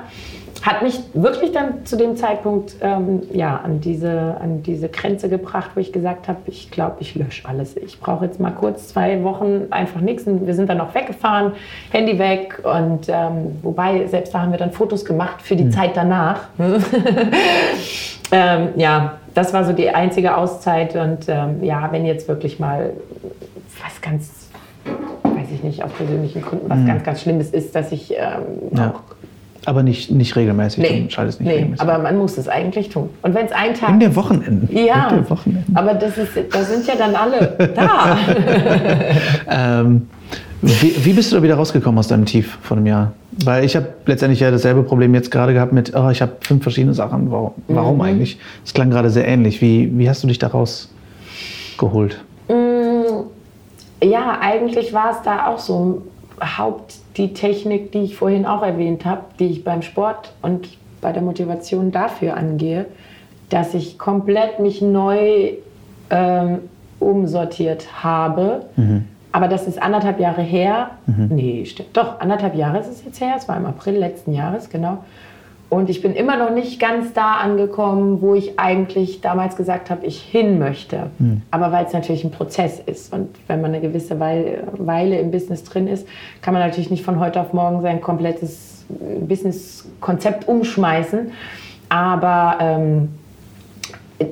hat 0.63 0.83
mich 0.83 1.01
wirklich 1.15 1.53
dann 1.53 1.87
zu 1.87 1.97
dem 1.97 2.17
Zeitpunkt 2.17 2.77
ähm, 2.81 3.23
ja, 3.33 3.57
an, 3.57 3.81
diese, 3.81 4.37
an 4.41 4.63
diese 4.63 4.89
Grenze 4.89 5.29
gebracht, 5.29 5.71
wo 5.75 5.81
ich 5.81 5.93
gesagt 5.93 6.29
habe, 6.29 6.39
ich 6.47 6.71
glaube, 6.71 6.97
ich 7.01 7.15
lösche 7.15 7.49
alles. 7.49 7.77
Ich 7.77 8.01
brauche 8.01 8.25
jetzt 8.25 8.41
mal 8.41 8.51
kurz 8.51 8.89
zwei 8.89 9.23
Wochen 9.23 9.69
einfach 9.71 10.01
nichts. 10.01 10.25
Wir 10.27 10.55
sind 10.55 10.69
dann 10.69 10.81
auch 10.81 10.95
weggefahren, 10.95 11.53
Handy 11.91 12.19
weg. 12.19 12.63
Und 12.65 13.09
ähm, 13.09 13.59
wobei, 13.63 14.07
selbst 14.07 14.35
da 14.35 14.43
haben 14.43 14.51
wir 14.51 14.59
dann 14.59 14.73
Fotos 14.73 15.05
gemacht 15.05 15.43
für 15.43 15.57
die 15.57 15.65
mhm. 15.65 15.71
Zeit 15.73 15.97
danach. 15.97 16.49
ähm, 18.33 18.69
ja, 18.77 19.19
das 19.35 19.53
war 19.53 19.65
so 19.65 19.73
die 19.73 19.91
einzige 19.91 20.37
Auszeit. 20.37 20.97
Und 20.97 21.29
ähm, 21.29 21.63
ja, 21.63 21.89
wenn 21.93 22.05
jetzt 22.05 22.27
wirklich 22.27 22.59
mal 22.59 22.93
was 23.85 24.01
ganz, 24.01 24.49
ich 25.59 25.65
nicht, 25.65 25.85
aus 25.85 25.93
persönlichen 25.93 26.43
Gründen 26.43 26.69
was 26.69 26.79
mhm. 26.79 26.87
ganz, 26.87 27.05
ganz 27.05 27.23
Schlimmes 27.23 27.51
ist, 27.51 27.75
dass 27.75 27.93
ich 27.93 28.13
ähm, 28.13 28.17
ja. 28.77 28.91
auch 28.91 29.01
aber 29.65 29.83
nicht, 29.83 30.11
nicht 30.11 30.35
regelmäßig. 30.35 30.79
Nee, 30.79 31.03
du 31.03 31.11
schaltest 31.11 31.41
nicht 31.41 31.49
nee, 31.49 31.57
regelmäßig. 31.57 31.83
aber 31.83 31.99
man 32.03 32.17
muss 32.17 32.39
es 32.39 32.49
eigentlich 32.49 32.89
tun. 32.89 33.11
Und 33.21 33.35
wenn 33.35 33.47
es 33.47 33.53
ein 33.53 33.75
Tag... 33.75 33.91
In 33.91 34.01
der 34.01 34.17
Wochenenden. 34.17 34.69
Ja, 34.75 35.11
der 35.11 35.29
Wochenenden. 35.29 35.77
aber 35.77 35.93
das 35.95 36.17
ist, 36.17 36.31
da 36.51 36.63
sind 36.63 36.87
ja 36.87 36.95
dann 36.97 37.15
alle 37.15 37.73
da. 37.75 38.17
ähm, 39.83 40.09
wie, 40.63 41.05
wie, 41.05 41.13
bist 41.13 41.33
du 41.33 41.37
da 41.37 41.43
wieder 41.43 41.57
rausgekommen 41.57 41.99
aus 41.99 42.09
deinem 42.09 42.25
Tief 42.25 42.59
von 42.63 42.79
einem 42.79 42.87
Jahr? 42.87 43.13
Weil 43.45 43.65
ich 43.65 43.77
habe 43.77 43.89
letztendlich 44.07 44.41
ja 44.41 44.51
dasselbe 44.51 44.83
Problem 44.83 45.15
jetzt 45.15 45.31
gerade 45.31 45.53
gehabt 45.53 45.73
mit, 45.73 45.95
oh, 45.95 46.09
ich 46.09 46.23
habe 46.23 46.33
fünf 46.41 46.63
verschiedene 46.63 46.95
Sachen. 46.95 47.31
Warum, 47.31 47.53
warum 47.69 47.97
mhm. 47.97 48.03
eigentlich? 48.03 48.39
Das 48.65 48.73
klang 48.73 48.91
gerade 48.91 49.11
sehr 49.11 49.29
ähnlich. 49.29 49.61
Wie, 49.61 49.91
wie 49.99 50.09
hast 50.09 50.23
du 50.23 50.29
dich 50.29 50.39
da 50.39 50.49
rausgeholt? 50.49 52.19
Ja, 54.03 54.39
eigentlich 54.41 54.93
war 54.93 55.11
es 55.11 55.23
da 55.23 55.47
auch 55.47 55.59
so. 55.59 56.03
Haupt 56.41 56.95
die 57.17 57.35
Technik, 57.35 57.91
die 57.91 58.03
ich 58.03 58.17
vorhin 58.17 58.47
auch 58.47 58.63
erwähnt 58.63 59.05
habe, 59.05 59.23
die 59.41 59.47
ich 59.47 59.65
beim 59.65 59.83
Sport 59.83 60.33
und 60.41 60.69
bei 61.01 61.11
der 61.11 61.21
Motivation 61.21 61.91
dafür 61.91 62.37
angehe, 62.37 62.87
dass 63.51 63.75
ich 63.75 63.99
komplett 63.99 64.61
mich 64.61 64.81
neu 64.81 65.55
ähm, 66.11 66.61
umsortiert 67.01 68.05
habe. 68.05 68.67
Mhm. 68.77 69.05
Aber 69.33 69.49
das 69.49 69.67
ist 69.67 69.81
anderthalb 69.81 70.21
Jahre 70.21 70.43
her. 70.43 70.91
Mhm. 71.07 71.29
Nee, 71.31 71.65
stimmt. 71.65 71.97
Doch, 71.97 72.21
anderthalb 72.21 72.55
Jahre 72.55 72.79
ist 72.79 72.89
es 72.89 73.05
jetzt 73.05 73.21
her. 73.21 73.35
Es 73.37 73.49
war 73.49 73.57
im 73.57 73.67
April 73.67 73.97
letzten 73.97 74.33
Jahres, 74.33 74.71
genau. 74.71 74.99
Und 75.71 75.91
ich 75.91 76.01
bin 76.01 76.15
immer 76.15 76.39
noch 76.39 76.51
nicht 76.51 76.81
ganz 76.81 77.13
da 77.13 77.35
angekommen, 77.35 78.23
wo 78.23 78.35
ich 78.35 78.59
eigentlich 78.59 79.21
damals 79.21 79.55
gesagt 79.55 79.91
habe, 79.91 80.07
ich 80.07 80.21
hin 80.21 80.59
möchte. 80.59 81.11
Mhm. 81.19 81.43
Aber 81.51 81.73
weil 81.73 81.85
es 81.85 81.93
natürlich 81.93 82.25
ein 82.25 82.31
Prozess 82.31 82.81
ist. 82.81 83.13
Und 83.13 83.29
wenn 83.49 83.61
man 83.61 83.73
eine 83.73 83.83
gewisse 83.83 84.19
Weile, 84.19 84.63
Weile 84.79 85.19
im 85.19 85.31
Business 85.31 85.65
drin 85.65 85.87
ist, 85.87 86.09
kann 86.41 86.55
man 86.55 86.63
natürlich 86.63 86.91
nicht 86.91 87.05
von 87.05 87.21
heute 87.21 87.41
auf 87.41 87.53
morgen 87.53 87.83
sein 87.83 88.01
komplettes 88.01 88.87
Business-Konzept 89.21 90.49
umschmeißen. 90.49 91.33
Aber 91.91 92.57
ähm, 92.61 93.09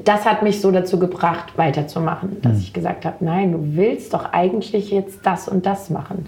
das 0.05 0.25
hat 0.25 0.43
mich 0.43 0.63
so 0.63 0.71
dazu 0.71 0.99
gebracht, 0.99 1.53
weiterzumachen, 1.57 2.41
dass 2.41 2.55
mhm. 2.55 2.61
ich 2.61 2.73
gesagt 2.73 3.05
habe, 3.05 3.17
nein, 3.21 3.53
du 3.53 3.59
willst 3.77 4.15
doch 4.15 4.33
eigentlich 4.33 4.91
jetzt 4.91 5.21
das 5.25 5.49
und 5.49 5.67
das 5.67 5.91
machen 5.91 6.27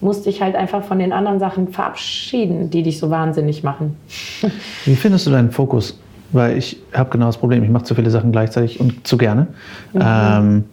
musste 0.00 0.30
ich 0.30 0.42
halt 0.42 0.54
einfach 0.54 0.84
von 0.84 0.98
den 0.98 1.12
anderen 1.12 1.38
Sachen 1.38 1.68
verabschieden, 1.68 2.70
die 2.70 2.82
dich 2.82 2.98
so 2.98 3.10
wahnsinnig 3.10 3.62
machen. 3.62 3.96
Wie 4.84 4.94
findest 4.96 5.26
du 5.26 5.30
deinen 5.30 5.50
Fokus? 5.50 5.98
Weil 6.32 6.58
ich 6.58 6.78
habe 6.92 7.10
genau 7.10 7.26
das 7.26 7.38
Problem, 7.38 7.64
ich 7.64 7.70
mache 7.70 7.84
zu 7.84 7.94
viele 7.94 8.10
Sachen 8.10 8.32
gleichzeitig 8.32 8.80
und 8.80 9.06
zu 9.06 9.16
gerne. 9.16 9.48
Mhm. 9.92 10.00
Ähm, 10.04 10.64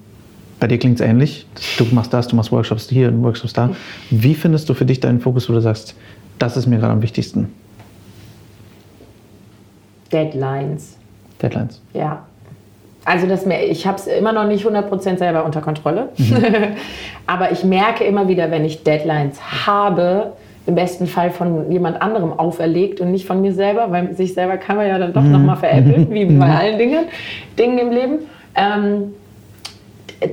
bei 0.60 0.68
dir 0.68 0.78
klingt 0.78 1.00
es 1.00 1.06
ähnlich. 1.06 1.48
Du 1.78 1.86
machst 1.92 2.14
das, 2.14 2.28
du 2.28 2.36
machst 2.36 2.52
Workshops 2.52 2.90
hier 2.90 3.08
und 3.08 3.24
Workshops 3.24 3.54
da. 3.54 3.70
Wie 4.10 4.36
findest 4.36 4.70
du 4.70 4.74
für 4.74 4.86
dich 4.86 5.00
deinen 5.00 5.20
Fokus, 5.20 5.50
wo 5.50 5.54
du 5.54 5.62
sagst, 5.62 5.96
das 6.40 6.58
ist 6.58 6.68
mir 6.68 6.78
gerade 6.78 6.94
am 6.94 7.02
wichtigsten? 7.02 7.54
Deadlines. 10.12 10.98
Deadlines. 11.42 11.82
Ja, 11.94 12.26
also 13.06 13.28
das, 13.28 13.46
ich 13.46 13.86
habe 13.86 13.98
es 13.98 14.08
immer 14.08 14.34
noch 14.34 14.48
nicht 14.48 14.66
100% 14.66 15.18
selber 15.18 15.46
unter 15.46 15.62
Kontrolle. 15.62 16.10
Mhm. 16.18 16.44
Aber 17.28 17.52
ich 17.52 17.64
merke 17.64 18.04
immer 18.04 18.28
wieder, 18.28 18.50
wenn 18.50 18.66
ich 18.66 18.84
Deadlines 18.84 19.40
habe, 19.68 20.34
im 20.66 20.74
besten 20.74 21.06
Fall 21.06 21.30
von 21.30 21.72
jemand 21.72 22.02
anderem 22.02 22.34
auferlegt 22.34 23.00
und 23.00 23.12
nicht 23.12 23.28
von 23.28 23.42
mir 23.42 23.54
selber, 23.54 23.92
weil 23.92 24.16
sich 24.16 24.34
selber 24.34 24.58
kann 24.58 24.78
man 24.78 24.88
ja 24.88 24.98
dann 24.98 25.14
doch 25.14 25.22
mhm. 25.22 25.34
nochmal 25.34 25.58
veräppeln, 25.58 26.10
wie 26.10 26.26
bei 26.26 26.50
allen 26.50 26.80
Dingen, 26.80 27.06
Dingen 27.58 27.78
im 27.78 27.92
Leben. 27.92 28.20
Ähm, 28.56 29.14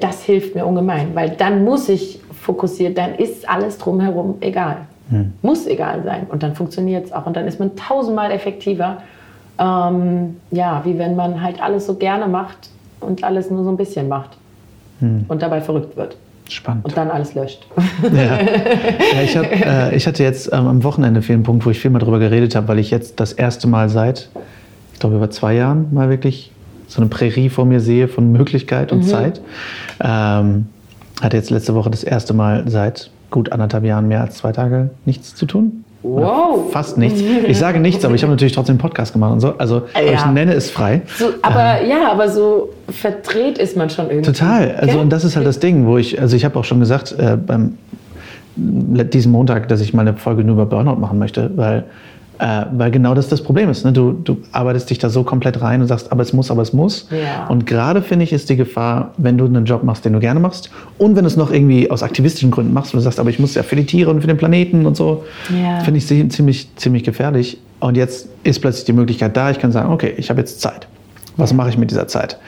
das 0.01 0.23
hilft 0.23 0.55
mir 0.55 0.65
ungemein, 0.65 1.09
weil 1.15 1.31
dann 1.31 1.65
muss 1.65 1.91
ich 1.91 2.21
fokussiert, 2.41 2.97
dann 2.97 3.15
ist 3.15 3.47
alles 3.49 3.77
drumherum 3.77 4.37
egal. 4.41 4.79
Mhm. 5.11 5.35
Muss 5.43 5.67
egal 5.67 6.03
sein 6.05 6.27
und 6.31 6.43
dann 6.43 6.55
funktioniert 6.55 7.05
es 7.07 7.13
auch 7.13 7.27
und 7.27 7.37
dann 7.37 7.47
ist 7.47 7.61
man 7.61 7.77
tausendmal 7.77 8.31
effektiver 8.31 9.03
ähm, 9.63 10.37
ja, 10.51 10.83
wie 10.85 10.99
wenn 10.99 11.15
man 11.15 11.41
halt 11.41 11.63
alles 11.63 11.87
so 11.87 11.95
gerne 11.95 12.27
macht 12.27 12.71
und 13.01 13.23
alles 13.23 13.51
nur 13.51 13.63
so 13.65 13.71
ein 13.71 13.77
bisschen 13.77 14.09
macht 14.09 14.31
hm. 15.01 15.25
und 15.29 15.43
dabei 15.43 15.61
verrückt 15.61 15.97
wird. 15.97 16.17
Spannend. 16.49 16.85
Und 16.85 16.97
dann 16.97 17.11
alles 17.11 17.35
löscht. 17.35 17.67
Ja. 18.03 18.11
ja 18.13 19.23
ich, 19.23 19.37
hab, 19.37 19.45
äh, 19.45 19.95
ich, 19.95 20.07
hatte 20.07 20.23
jetzt 20.23 20.53
ähm, 20.53 20.67
am 20.67 20.85
Wochenende 20.85 21.23
viel 21.23 21.35
einen 21.35 21.45
Punkt, 21.45 21.65
wo 21.65 21.71
ich 21.71 21.79
viel 21.79 21.91
mal 21.91 22.01
darüber 22.01 22.19
geredet 22.19 22.55
habe, 22.57 22.69
weil 22.69 22.79
ich 22.79 22.91
jetzt 22.91 23.21
das 23.21 23.33
erste 23.33 23.69
Mal 23.69 23.89
seit, 23.89 24.29
ich 24.93 24.99
glaube, 24.99 25.17
über 25.17 25.31
zwei 25.31 25.55
Jahren 25.55 25.95
mal 25.95 26.11
wirklich 26.11 26.51
so 26.89 27.01
eine 27.01 27.09
Prärie 27.09 27.49
vor 27.49 27.65
mir 27.65 27.81
sehe 27.81 28.09
von 28.09 28.33
Möglichkeit 28.33 28.93
und 28.93 28.99
mhm. 28.99 29.05
Zeit. 29.05 29.41
Ähm, 30.01 30.67
hatte 31.23 31.37
jetzt 31.37 31.51
letzte 31.51 31.75
Woche 31.75 31.91
das 31.91 32.03
erste 32.03 32.35
Mal 32.35 32.69
seit 32.69 33.11
gut 33.31 33.53
anderthalb 33.53 33.85
Jahren 33.85 34.09
mehr 34.09 34.21
als 34.21 34.37
zwei 34.37 34.53
Tage 34.53 34.91
nichts 35.07 35.35
zu 35.35 35.47
tun. 35.47 35.85
Wow. 36.03 36.73
Fast 36.73 36.99
nichts. 36.99 37.21
Ich 37.21 37.59
sage 37.59 37.79
nichts, 37.79 38.05
aber 38.05 38.15
ich 38.15 38.23
habe 38.23 38.33
natürlich 38.33 38.53
trotzdem 38.53 38.75
einen 38.75 38.81
Podcast 38.81 39.13
gemacht 39.13 39.33
und 39.33 39.41
so. 39.41 39.55
Also 39.57 39.83
ja. 39.95 40.13
ich 40.13 40.27
nenne 40.27 40.53
es 40.53 40.71
frei. 40.71 41.03
So, 41.17 41.31
aber 41.43 41.81
ähm. 41.81 41.91
ja, 41.91 42.11
aber 42.11 42.29
so 42.29 42.71
verdreht 42.89 43.59
ist 43.59 43.77
man 43.77 43.89
schon 43.89 44.11
irgendwie. 44.11 44.33
Total. 44.33 44.75
Also 44.75 44.99
und 44.99 45.11
das 45.11 45.23
ist 45.25 45.37
halt 45.37 45.47
das 45.47 45.61
Ding, 45.61 45.87
wo 45.87 45.99
ich, 45.99 46.21
also 46.21 46.35
ich 46.37 46.45
habe 46.45 46.59
auch 46.59 46.65
schon 46.65 46.81
gesagt 46.81 47.15
äh, 47.19 47.37
beim 47.37 47.79
diesem 48.55 49.33
Montag, 49.33 49.69
dass 49.69 49.81
ich 49.81 49.95
mal 49.95 50.03
eine 50.03 50.15
Folge 50.15 50.45
nur 50.45 50.57
über 50.57 50.67
Burnout 50.67 50.97
machen 50.97 51.19
möchte, 51.19 51.51
weil 51.57 51.85
äh, 52.43 52.67
weil 52.73 52.91
genau 52.91 53.15
das 53.15 53.29
das 53.29 53.41
Problem 53.41 53.71
ist. 53.71 53.85
Ne? 53.85 53.93
Du, 53.93 54.11
du 54.13 54.39
arbeitest 54.51 54.91
dich 54.91 54.99
da 54.99 55.09
so 55.09 55.23
komplett 55.23 55.63
rein 55.63 55.81
und 55.81 55.87
sagst, 55.87 56.11
aber 56.11 56.23
es 56.23 56.33
muss, 56.33 56.51
aber 56.51 56.63
es 56.63 56.73
muss. 56.73 57.07
Ja. 57.11 57.47
Und 57.47 57.67
gerade 57.67 58.03
finde 58.03 58.25
ich, 58.25 58.33
ist 58.33 58.51
die 58.51 58.57
Gefahr, 58.57 59.13
wenn 59.17 59.39
du 59.39 59.45
einen 59.45 59.65
Job 59.65 59.85
machst, 59.85 60.05
den 60.05 60.13
du 60.13 60.19
gerne 60.19 60.41
machst 60.41 60.69
und 60.99 61.15
wenn 61.15 61.23
du 61.23 61.29
es 61.29 61.37
noch 61.37 61.53
irgendwie 61.53 61.89
aus 61.89 62.03
aktivistischen 62.03 62.51
Gründen 62.51 62.73
machst 62.73 62.93
und 62.93 62.99
du 62.99 63.05
sagst, 63.05 63.21
aber 63.21 63.31
ich 63.31 63.39
muss 63.39 63.55
ja 63.55 63.63
für 63.63 63.77
die 63.77 63.87
Tiere 63.87 64.11
und 64.11 64.23
für 64.23 64.27
den 64.27 64.39
Planeten 64.39 64.87
und 64.87 64.97
so, 64.97 65.23
ja. 65.51 65.79
finde 65.85 65.99
ich 65.99 66.07
ziemlich, 66.33 66.69
ziemlich 66.75 67.05
gefährlich. 67.05 67.59
Und 67.79 67.97
jetzt 67.97 68.29
ist 68.43 68.59
plötzlich 68.59 68.87
die 68.87 68.93
Möglichkeit 68.93 69.37
da, 69.37 69.53
ich 69.53 69.61
kann 69.61 69.71
sagen, 69.71 69.93
okay, 69.93 70.13
ich 70.17 70.29
habe 70.29 70.41
jetzt 70.41 70.61
Zeit. 70.61 70.89
Was 71.37 71.53
mache 71.53 71.69
ich 71.69 71.79
mit 71.79 71.93
dieser 71.93 72.09
Zeit? 72.09 72.39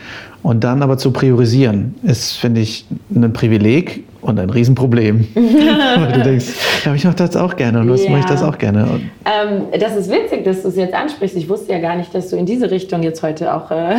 Und 0.43 0.65
dann 0.65 0.83
aber 0.83 0.99
zu 0.99 1.13
priorisieren, 1.13 1.95
ist, 2.03 2.33
finde 2.33 2.61
ich, 2.63 2.85
ein 3.15 3.33
Privileg 3.33 4.03
und 4.25 4.41
ein 4.41 4.51
Riesenproblem. 4.51 5.29
Weil 5.35 6.13
du 6.13 6.23
denkst, 6.23 6.47
ja, 6.85 6.95
ich 6.95 7.05
mache 7.05 7.17
das 7.17 7.37
auch 7.37 7.57
gerne 7.57 7.81
und 7.81 7.91
was 7.91 8.05
ja. 8.05 8.11
mache 8.11 8.21
ich 8.21 8.27
das 8.27 8.43
auch 8.43 8.57
gerne. 8.57 9.01
Ähm, 9.25 9.67
das 9.79 9.97
ist 9.97 10.11
witzig, 10.11 10.45
dass 10.45 10.63
du 10.63 10.69
es 10.69 10.77
jetzt 10.77 10.95
ansprichst. 10.95 11.37
Ich 11.37 11.49
wusste 11.49 11.73
ja 11.73 11.79
gar 11.79 11.97
nicht, 11.97 12.15
dass 12.15 12.31
du 12.31 12.37
in 12.37 12.47
diese 12.47 12.71
Richtung 12.71 13.03
jetzt 13.03 13.23
heute 13.23 13.55
auch 13.55 13.71
äh, 13.71 13.95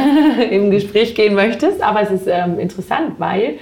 im 0.51 0.71
Gespräch 0.71 1.15
gehen 1.15 1.35
möchtest. 1.35 1.81
Aber 1.81 2.01
es 2.01 2.11
ist 2.11 2.27
ähm, 2.27 2.59
interessant, 2.59 3.13
weil 3.19 3.55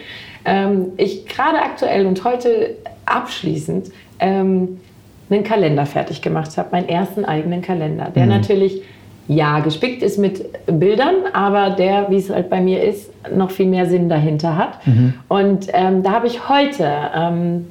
ähm, 0.46 0.94
ich 0.98 1.26
gerade 1.26 1.58
aktuell 1.58 2.06
und 2.06 2.24
heute 2.24 2.76
abschließend 3.06 3.92
ähm, 4.20 4.80
einen 5.30 5.44
Kalender 5.44 5.86
fertig 5.86 6.22
gemacht 6.22 6.58
habe, 6.58 6.70
meinen 6.72 6.88
ersten 6.88 7.26
eigenen 7.26 7.62
Kalender, 7.62 8.10
der 8.16 8.24
mhm. 8.24 8.30
natürlich 8.30 8.82
ja, 9.28 9.60
gespickt 9.60 10.04
ist 10.04 10.18
mit 10.18 10.46
Bildern, 10.66 11.16
aber 11.32 11.72
der, 11.72 12.10
wie 12.10 12.18
es 12.18 12.30
halt 12.30 12.50
bei 12.50 12.62
mir 12.62 12.84
ist, 12.84 13.10
noch 13.34 13.52
viel 13.52 13.68
mehr 13.68 13.86
Sinn 13.86 14.10
dahinter 14.10 14.58
hat. 14.58 14.86
Mhm. 14.86 15.14
Und 15.30 15.68
ähm, 15.72 16.04
da 16.04 16.12
habe 16.12 16.28
ich 16.28 16.50
heute, 16.50 16.90
ähm, 17.16 17.68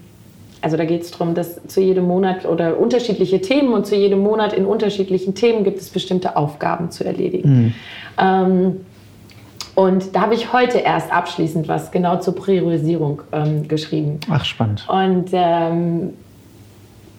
also 0.62 0.76
da 0.76 0.84
geht 0.84 1.03
es 1.03 1.11
darum, 1.11 1.34
dass 1.34 1.61
zu 1.66 1.80
jedem 1.80 2.07
Monat 2.07 2.46
oder 2.46 2.78
unterschiedliche 2.78 3.40
Themen 3.40 3.74
und 3.74 3.86
zu 3.86 3.96
jedem 3.96 4.20
Monat 4.20 4.55
in 4.55 4.64
unterschiedlichen 4.64 5.34
Themen 5.34 5.64
gibt 5.64 5.78
es 5.78 5.90
bestimmte 5.90 6.36
Aufgaben 6.36 6.90
zu 6.90 7.05
erledigen. 7.05 7.50
Mhm. 7.50 7.74
Ähm, 8.18 8.76
und 9.74 10.14
da 10.14 10.22
habe 10.22 10.34
ich 10.34 10.53
heute 10.53 10.78
erst 10.78 11.12
abschließend 11.12 11.66
was 11.66 11.90
genau 11.90 12.18
zur 12.18 12.34
Priorisierung 12.34 13.22
ähm, 13.32 13.68
geschrieben. 13.68 14.20
Ach, 14.30 14.44
spannend. 14.44 14.86
Und 14.88 15.30
ähm, 15.32 16.11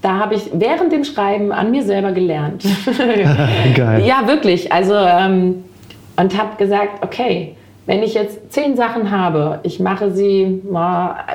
da 0.03 0.19
habe 0.19 0.35
ich 0.35 0.49
während 0.53 0.91
dem 0.91 1.05
Schreiben 1.05 1.51
an 1.51 1.71
mir 1.71 1.81
selber 1.81 2.11
gelernt. 2.11 2.63
Geil. 3.75 4.05
Ja, 4.05 4.27
wirklich. 4.27 4.71
Also, 4.71 4.93
ähm, 4.93 5.63
und 6.17 6.37
habe 6.37 6.57
gesagt, 6.57 7.03
okay, 7.03 7.55
wenn 7.85 8.03
ich 8.03 8.13
jetzt 8.13 8.51
zehn 8.51 8.75
Sachen 8.75 9.11
habe, 9.11 9.59
ich 9.63 9.79
mache 9.79 10.11
sie, 10.11 10.61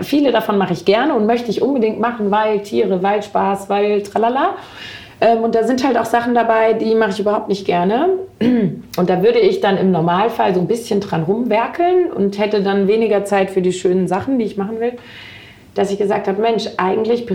viele 0.02 0.32
davon 0.32 0.58
mache 0.58 0.74
ich 0.74 0.84
gerne 0.84 1.14
und 1.14 1.26
möchte 1.26 1.50
ich 1.50 1.62
unbedingt 1.62 1.98
machen, 1.98 2.30
weil 2.30 2.60
Tiere, 2.60 3.02
weil 3.02 3.22
Spaß, 3.22 3.70
weil 3.70 4.02
tralala. 4.02 4.50
Ähm, 5.20 5.38
und 5.38 5.54
da 5.54 5.64
sind 5.64 5.84
halt 5.84 5.96
auch 5.96 6.04
Sachen 6.04 6.34
dabei, 6.34 6.74
die 6.74 6.94
mache 6.94 7.10
ich 7.10 7.20
überhaupt 7.20 7.48
nicht 7.48 7.66
gerne. 7.66 8.10
Und 8.40 9.10
da 9.10 9.22
würde 9.22 9.38
ich 9.40 9.60
dann 9.60 9.78
im 9.78 9.90
Normalfall 9.90 10.54
so 10.54 10.60
ein 10.60 10.68
bisschen 10.68 11.00
dran 11.00 11.22
rumwerkeln 11.22 12.12
und 12.12 12.38
hätte 12.38 12.62
dann 12.62 12.86
weniger 12.86 13.24
Zeit 13.24 13.50
für 13.50 13.62
die 13.62 13.72
schönen 13.72 14.08
Sachen, 14.08 14.38
die 14.38 14.44
ich 14.44 14.56
machen 14.56 14.78
will. 14.78 14.92
Dass 15.74 15.90
ich 15.90 15.98
gesagt 15.98 16.28
habe, 16.28 16.40
Mensch, 16.40 16.66
eigentlich 16.76 17.26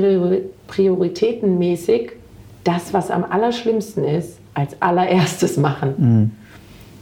prioritätenmäßig 0.67 2.11
das, 2.63 2.93
was 2.93 3.11
am 3.11 3.23
allerschlimmsten 3.23 4.03
ist, 4.03 4.39
als 4.53 4.81
allererstes 4.81 5.57
machen. 5.57 5.93
Mhm 5.97 6.43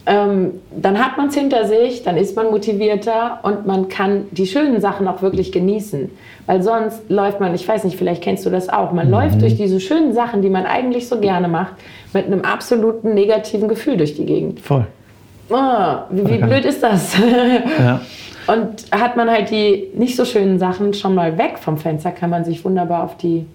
ähm, 0.04 0.54
dann 0.76 0.98
hat 0.98 1.16
man 1.16 1.28
es 1.28 1.34
hinter 1.34 1.66
sich, 1.66 2.02
dann 2.02 2.16
ist 2.16 2.34
man 2.34 2.50
motivierter 2.50 3.38
und 3.42 3.66
man 3.66 3.88
kann 3.88 4.24
die 4.32 4.46
schönen 4.46 4.80
Sachen 4.80 5.06
auch 5.06 5.22
wirklich 5.22 5.52
genießen. 5.52 6.10
Weil 6.46 6.62
sonst 6.62 7.08
läuft 7.08 7.38
man, 7.38 7.54
ich 7.54 7.66
weiß 7.66 7.84
nicht, 7.84 7.96
vielleicht 7.96 8.22
kennst 8.22 8.44
du 8.44 8.50
das 8.50 8.68
auch, 8.68 8.92
man 8.92 9.06
mhm. 9.06 9.12
läuft 9.12 9.42
durch 9.42 9.56
diese 9.56 9.78
schönen 9.78 10.12
Sachen, 10.12 10.42
die 10.42 10.50
man 10.50 10.66
eigentlich 10.66 11.06
so 11.08 11.20
gerne 11.20 11.46
macht, 11.46 11.74
mit 12.12 12.26
einem 12.26 12.42
absoluten 12.42 13.14
negativen 13.14 13.68
Gefühl 13.68 13.96
durch 13.96 14.14
die 14.14 14.26
Gegend. 14.26 14.60
Voll. 14.60 14.86
Oh, 15.48 15.96
wie, 16.10 16.26
wie 16.26 16.38
blöd 16.38 16.64
ist 16.64 16.82
das? 16.82 17.16
ja. 17.78 18.00
Und 18.46 18.86
hat 18.90 19.16
man 19.16 19.30
halt 19.30 19.50
die 19.50 19.88
nicht 19.94 20.16
so 20.16 20.24
schönen 20.24 20.58
Sachen 20.58 20.94
schon 20.94 21.14
mal 21.14 21.38
weg 21.38 21.58
vom 21.58 21.78
Fenster, 21.78 22.10
kann 22.10 22.30
man 22.30 22.44
sich 22.44 22.64
wunderbar 22.64 23.04
auf 23.04 23.16
die 23.16 23.46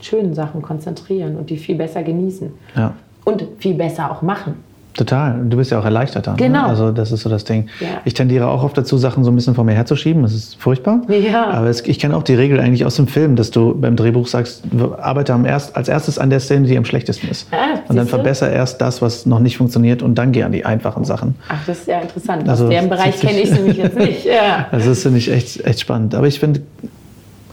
schönen 0.00 0.34
Sachen 0.34 0.62
konzentrieren 0.62 1.36
und 1.36 1.50
die 1.50 1.56
viel 1.56 1.76
besser 1.76 2.02
genießen. 2.02 2.52
Ja. 2.74 2.94
Und 3.24 3.44
viel 3.58 3.74
besser 3.74 4.10
auch 4.10 4.22
machen. 4.22 4.62
Total. 4.96 5.40
Du 5.48 5.56
bist 5.58 5.70
ja 5.70 5.78
auch 5.78 5.84
erleichtert 5.84 6.26
dann. 6.26 6.36
Ne? 6.36 6.46
Genau. 6.46 6.62
Ne? 6.62 6.68
Also 6.68 6.90
das 6.90 7.12
ist 7.12 7.22
so 7.22 7.28
das 7.28 7.44
Ding. 7.44 7.68
Ja. 7.80 8.00
Ich 8.04 8.14
tendiere 8.14 8.48
auch 8.48 8.62
oft 8.62 8.78
dazu, 8.78 8.96
Sachen 8.96 9.24
so 9.24 9.30
ein 9.30 9.34
bisschen 9.36 9.54
vor 9.54 9.64
mir 9.64 9.74
herzuschieben. 9.74 10.22
Das 10.22 10.32
ist 10.32 10.56
furchtbar. 10.60 11.02
Ja. 11.08 11.50
Aber 11.50 11.66
es, 11.66 11.82
ich 11.82 11.98
kenne 11.98 12.16
auch 12.16 12.22
die 12.22 12.34
Regel 12.34 12.58
eigentlich 12.60 12.84
aus 12.84 12.96
dem 12.96 13.06
Film, 13.06 13.36
dass 13.36 13.50
du 13.50 13.74
beim 13.78 13.96
Drehbuch 13.96 14.26
sagst, 14.26 14.64
arbeite 14.98 15.34
am 15.34 15.44
erst, 15.44 15.76
als 15.76 15.88
erstes 15.88 16.18
an 16.18 16.30
der 16.30 16.40
Szene, 16.40 16.66
die 16.66 16.78
am 16.78 16.84
schlechtesten 16.84 17.28
ist. 17.28 17.48
Ah, 17.52 17.80
und 17.88 17.96
dann 17.96 18.06
verbessere 18.06 18.50
erst 18.50 18.80
das, 18.80 19.02
was 19.02 19.26
noch 19.26 19.40
nicht 19.40 19.58
funktioniert 19.58 20.02
und 20.02 20.16
dann 20.16 20.32
geh 20.32 20.42
an 20.44 20.52
die 20.52 20.64
einfachen 20.64 21.04
Sachen. 21.04 21.34
Ach, 21.48 21.64
das 21.66 21.80
ist 21.80 21.88
ja 21.88 22.00
interessant. 22.00 22.48
Also, 22.48 22.64
Aus 22.64 22.70
dem 22.70 22.88
Bereich 22.88 23.20
kenne 23.20 23.40
ich 23.40 23.50
nämlich 23.50 23.76
jetzt 23.76 23.98
nicht. 23.98 24.24
Ja. 24.24 24.66
Also 24.76 24.90
das 24.90 25.02
finde 25.02 25.18
ich 25.18 25.30
echt, 25.30 25.64
echt 25.64 25.80
spannend. 25.80 26.14
Aber 26.14 26.26
ich 26.26 26.38
finde, 26.38 26.60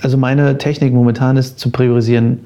also 0.01 0.17
meine 0.17 0.57
Technik 0.57 0.93
momentan 0.93 1.37
ist 1.37 1.59
zu 1.59 1.69
priorisieren, 1.69 2.39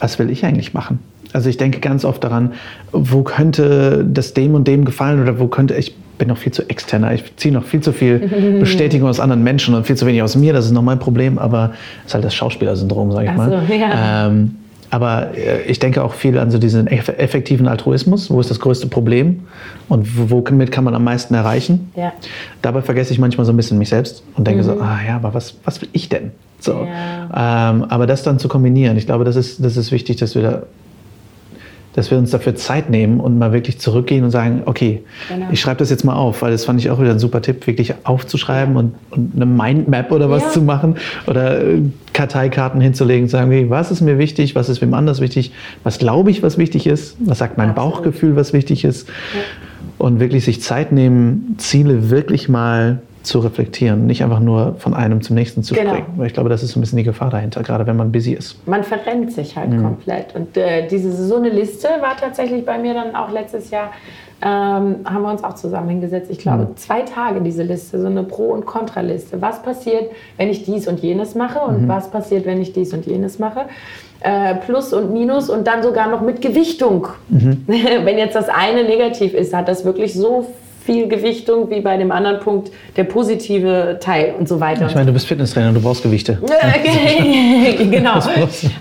was 0.00 0.18
will 0.18 0.30
ich 0.30 0.44
eigentlich 0.44 0.74
machen? 0.74 0.98
Also 1.32 1.48
ich 1.48 1.56
denke 1.56 1.80
ganz 1.80 2.04
oft 2.04 2.22
daran, 2.22 2.52
wo 2.92 3.22
könnte 3.22 4.04
das 4.08 4.34
dem 4.34 4.54
und 4.54 4.68
dem 4.68 4.84
gefallen 4.84 5.20
oder 5.22 5.38
wo 5.38 5.48
könnte 5.48 5.74
ich 5.74 5.94
bin 6.18 6.28
noch 6.28 6.38
viel 6.38 6.52
zu 6.52 6.68
externer. 6.68 7.12
Ich 7.14 7.36
ziehe 7.36 7.52
noch 7.52 7.64
viel 7.64 7.80
zu 7.80 7.92
viel 7.92 8.18
Bestätigung 8.60 9.08
aus 9.08 9.18
anderen 9.18 9.42
Menschen 9.42 9.74
und 9.74 9.86
viel 9.86 9.96
zu 9.96 10.06
wenig 10.06 10.22
aus 10.22 10.36
mir. 10.36 10.52
Das 10.52 10.66
ist 10.66 10.70
noch 10.70 10.82
mein 10.82 10.98
Problem, 10.98 11.38
aber 11.38 11.72
es 12.02 12.08
ist 12.08 12.14
halt 12.14 12.24
das 12.24 12.34
Schauspielersyndrom, 12.34 13.10
sage 13.10 13.28
ich 13.30 13.36
mal. 13.36 13.50
So, 13.50 13.74
ja. 13.74 14.28
ähm, 14.28 14.56
aber 14.92 15.36
äh, 15.36 15.62
ich 15.62 15.78
denke 15.78 16.04
auch 16.04 16.12
viel 16.12 16.38
an 16.38 16.50
so 16.50 16.58
diesen 16.58 16.86
effektiven 16.86 17.66
Altruismus. 17.66 18.30
Wo 18.30 18.38
ist 18.40 18.50
das 18.50 18.60
größte 18.60 18.86
Problem 18.88 19.40
und 19.88 20.30
womit 20.30 20.70
kann 20.70 20.84
man 20.84 20.94
am 20.94 21.02
meisten 21.02 21.34
erreichen? 21.34 21.90
Ja. 21.96 22.12
Dabei 22.60 22.82
vergesse 22.82 23.12
ich 23.12 23.18
manchmal 23.18 23.46
so 23.46 23.52
ein 23.52 23.56
bisschen 23.56 23.78
mich 23.78 23.88
selbst 23.88 24.22
und 24.36 24.46
denke 24.46 24.62
mhm. 24.62 24.66
so, 24.66 24.80
ah 24.80 24.98
ja, 25.04 25.16
aber 25.16 25.32
was, 25.32 25.56
was 25.64 25.80
will 25.80 25.88
ich 25.92 26.10
denn? 26.10 26.30
So. 26.60 26.86
Ja. 26.86 27.70
Ähm, 27.70 27.84
aber 27.84 28.06
das 28.06 28.22
dann 28.22 28.38
zu 28.38 28.48
kombinieren, 28.48 28.98
ich 28.98 29.06
glaube, 29.06 29.24
das 29.24 29.34
ist, 29.34 29.64
das 29.64 29.78
ist 29.78 29.92
wichtig, 29.92 30.18
dass 30.18 30.34
wir 30.34 30.42
da 30.42 30.62
dass 31.94 32.10
wir 32.10 32.18
uns 32.18 32.30
dafür 32.30 32.54
Zeit 32.54 32.88
nehmen 32.90 33.20
und 33.20 33.38
mal 33.38 33.52
wirklich 33.52 33.78
zurückgehen 33.78 34.24
und 34.24 34.30
sagen, 34.30 34.62
okay, 34.64 35.02
genau. 35.28 35.46
ich 35.50 35.60
schreibe 35.60 35.78
das 35.78 35.90
jetzt 35.90 36.04
mal 36.04 36.14
auf, 36.14 36.42
weil 36.42 36.52
das 36.52 36.64
fand 36.64 36.80
ich 36.80 36.90
auch 36.90 37.00
wieder 37.00 37.10
ein 37.10 37.18
super 37.18 37.42
Tipp, 37.42 37.66
wirklich 37.66 37.94
aufzuschreiben 38.04 38.76
und, 38.76 38.94
und 39.10 39.32
eine 39.36 39.46
Mindmap 39.46 40.10
oder 40.10 40.30
was 40.30 40.42
ja. 40.42 40.50
zu 40.50 40.62
machen 40.62 40.96
oder 41.26 41.62
äh, 41.62 41.82
Karteikarten 42.12 42.80
hinzulegen 42.80 43.24
und 43.24 43.28
sagen, 43.28 43.50
okay, 43.50 43.66
was 43.68 43.90
ist 43.90 44.00
mir 44.00 44.18
wichtig, 44.18 44.54
was 44.54 44.68
ist 44.68 44.80
wem 44.80 44.94
anders 44.94 45.20
wichtig, 45.20 45.52
was 45.84 45.98
glaube 45.98 46.30
ich, 46.30 46.42
was 46.42 46.56
wichtig 46.56 46.86
ist, 46.86 47.16
was 47.20 47.38
sagt 47.38 47.58
mein 47.58 47.70
Absolut. 47.70 47.92
Bauchgefühl, 47.94 48.36
was 48.36 48.52
wichtig 48.52 48.84
ist 48.84 49.08
ja. 49.08 49.40
und 49.98 50.18
wirklich 50.18 50.44
sich 50.44 50.62
Zeit 50.62 50.92
nehmen, 50.92 51.56
Ziele 51.58 52.10
wirklich 52.10 52.48
mal 52.48 53.02
zu 53.22 53.38
reflektieren, 53.38 54.06
nicht 54.06 54.22
einfach 54.22 54.40
nur 54.40 54.74
von 54.78 54.94
einem 54.94 55.22
zum 55.22 55.36
nächsten 55.36 55.62
zu 55.62 55.74
genau. 55.74 55.90
springen. 55.90 56.14
Weil 56.16 56.26
ich 56.26 56.34
glaube, 56.34 56.48
das 56.48 56.62
ist 56.62 56.72
so 56.72 56.78
ein 56.78 56.82
bisschen 56.82 56.98
die 56.98 57.04
Gefahr 57.04 57.30
dahinter, 57.30 57.62
gerade 57.62 57.86
wenn 57.86 57.96
man 57.96 58.12
busy 58.12 58.32
ist. 58.32 58.66
Man 58.66 58.82
verrennt 58.82 59.32
sich 59.32 59.56
halt 59.56 59.70
mhm. 59.70 59.82
komplett. 59.82 60.34
Und 60.34 60.56
äh, 60.56 60.86
diese 60.88 61.12
so 61.12 61.36
eine 61.36 61.50
Liste 61.50 61.88
war 62.00 62.16
tatsächlich 62.16 62.64
bei 62.64 62.78
mir 62.78 62.94
dann 62.94 63.14
auch 63.14 63.30
letztes 63.30 63.70
Jahr. 63.70 63.90
Ähm, 64.44 64.96
haben 65.04 65.22
wir 65.22 65.30
uns 65.30 65.44
auch 65.44 65.54
zusammen 65.54 65.88
hingesetzt. 65.88 66.28
Ich 66.28 66.38
glaube, 66.38 66.64
mhm. 66.64 66.76
zwei 66.76 67.02
Tage 67.02 67.40
diese 67.42 67.62
Liste, 67.62 68.00
so 68.00 68.08
eine 68.08 68.24
Pro- 68.24 68.50
und 68.50 68.66
Kontraliste. 68.66 69.40
Was 69.40 69.62
passiert, 69.62 70.10
wenn 70.36 70.48
ich 70.48 70.64
dies 70.64 70.88
und 70.88 70.98
jenes 70.98 71.36
mache 71.36 71.60
und 71.60 71.82
mhm. 71.82 71.88
was 71.88 72.10
passiert, 72.10 72.44
wenn 72.44 72.60
ich 72.60 72.72
dies 72.72 72.92
und 72.92 73.06
jenes 73.06 73.38
mache? 73.38 73.66
Äh, 74.18 74.56
Plus 74.56 74.92
und 74.92 75.12
Minus 75.12 75.48
und 75.48 75.68
dann 75.68 75.84
sogar 75.84 76.08
noch 76.08 76.22
mit 76.22 76.42
Gewichtung. 76.42 77.06
Mhm. 77.28 77.62
wenn 77.68 78.18
jetzt 78.18 78.34
das 78.34 78.48
eine 78.48 78.82
negativ 78.82 79.32
ist, 79.32 79.54
hat 79.54 79.68
das 79.68 79.84
wirklich 79.84 80.14
so 80.14 80.44
viel 80.84 81.08
Gewichtung 81.08 81.70
wie 81.70 81.80
bei 81.80 81.96
dem 81.96 82.10
anderen 82.10 82.40
Punkt 82.40 82.70
der 82.96 83.04
positive 83.04 83.98
Teil 84.00 84.34
und 84.38 84.48
so 84.48 84.60
weiter. 84.60 84.86
Ich 84.86 84.94
meine, 84.94 85.06
du 85.06 85.12
bist 85.12 85.26
Fitnesstrainer, 85.26 85.72
du 85.72 85.80
brauchst 85.80 86.02
Gewichte. 86.02 86.38
genau. 87.90 88.14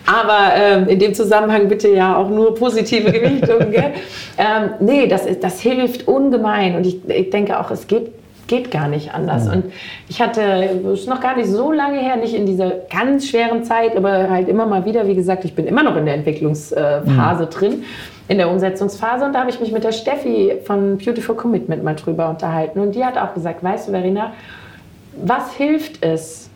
Aber 0.05 0.55
ähm, 0.55 0.87
in 0.87 0.99
dem 0.99 1.13
Zusammenhang 1.13 1.67
bitte 1.67 1.89
ja 1.89 2.17
auch 2.17 2.29
nur 2.29 2.55
positive 2.55 3.11
Gewichtung. 3.11 3.71
gell? 3.71 3.91
Ähm, 4.37 4.71
nee, 4.79 5.07
das, 5.07 5.27
das 5.39 5.59
hilft 5.59 6.07
ungemein 6.07 6.75
und 6.75 6.87
ich, 6.87 6.97
ich 7.07 7.29
denke 7.29 7.59
auch, 7.59 7.69
es 7.69 7.85
geht 7.85 8.11
geht 8.51 8.69
gar 8.69 8.89
nicht 8.89 9.13
anders. 9.13 9.45
Ja. 9.45 9.53
Und 9.53 9.65
ich 10.09 10.21
hatte, 10.21 10.41
es 10.93 11.01
ist 11.01 11.07
noch 11.07 11.21
gar 11.21 11.37
nicht 11.37 11.47
so 11.47 11.71
lange 11.71 11.99
her, 11.99 12.17
nicht 12.17 12.33
in 12.33 12.45
dieser 12.45 12.69
ganz 12.91 13.29
schweren 13.29 13.63
Zeit, 13.63 13.95
aber 13.95 14.29
halt 14.29 14.49
immer 14.49 14.65
mal 14.65 14.83
wieder, 14.85 15.07
wie 15.07 15.15
gesagt, 15.15 15.45
ich 15.45 15.55
bin 15.55 15.67
immer 15.67 15.83
noch 15.83 15.95
in 15.95 16.05
der 16.05 16.15
Entwicklungsphase 16.15 17.43
mhm. 17.43 17.49
drin 17.49 17.83
in 18.32 18.38
der 18.38 18.49
Umsetzungsphase. 18.49 19.25
Und 19.25 19.34
da 19.34 19.41
habe 19.41 19.49
ich 19.49 19.59
mich 19.59 19.73
mit 19.73 19.84
der 19.84 19.91
Steffi 19.91 20.53
von 20.63 20.97
Beautiful 20.97 21.36
Commitment 21.36 21.84
mal 21.84 21.95
drüber 21.95 22.29
unterhalten. 22.29 22.79
Und 22.79 22.95
die 22.95 23.03
hat 23.03 23.17
auch 23.17 23.34
gesagt, 23.34 23.61
weißt 23.61 23.89
du, 23.89 23.91
Verena, 23.91 24.32
was 25.21 25.53
hilft 25.53 26.01
es 26.01 26.49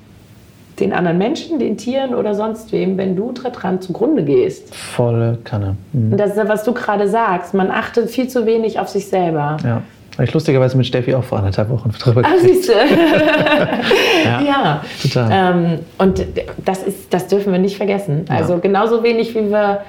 den 0.79 0.93
anderen 0.93 1.17
Menschen, 1.17 1.59
den 1.59 1.75
Tieren 1.75 2.15
oder 2.15 2.33
sonst 2.33 2.71
wem, 2.71 2.97
wenn 2.97 3.17
du 3.17 3.33
dran 3.33 3.81
zugrunde 3.81 4.23
gehst? 4.23 4.73
Volle 4.73 5.37
Kanne. 5.43 5.75
Mhm. 5.91 6.13
Und 6.13 6.17
das 6.17 6.31
ist 6.31 6.37
ja, 6.37 6.47
was 6.47 6.63
du 6.63 6.73
gerade 6.73 7.09
sagst. 7.09 7.53
Man 7.53 7.69
achtet 7.69 8.09
viel 8.09 8.29
zu 8.29 8.45
wenig 8.45 8.79
auf 8.79 8.87
sich 8.87 9.07
selber. 9.09 9.57
Ja. 9.61 9.81
Habe 10.13 10.23
ich 10.23 10.33
lustigerweise 10.33 10.77
mit 10.77 10.87
Steffi 10.87 11.13
auch 11.13 11.25
vor 11.25 11.39
anderthalb 11.39 11.69
Wochen 11.69 11.91
drüber 11.91 12.21
gesprochen. 12.21 12.41
Ah, 12.41 12.47
siehst 12.47 12.69
du. 12.69 12.73
ja, 14.23 14.41
ja, 14.41 14.81
total. 15.01 15.29
Ähm, 15.29 15.79
und 15.97 16.25
das, 16.63 16.83
ist, 16.83 17.13
das 17.13 17.27
dürfen 17.27 17.51
wir 17.51 17.59
nicht 17.59 17.75
vergessen. 17.75 18.23
Also 18.29 18.53
ja. 18.53 18.59
genauso 18.59 19.03
wenig, 19.03 19.35
wie 19.35 19.49
wir 19.49 19.81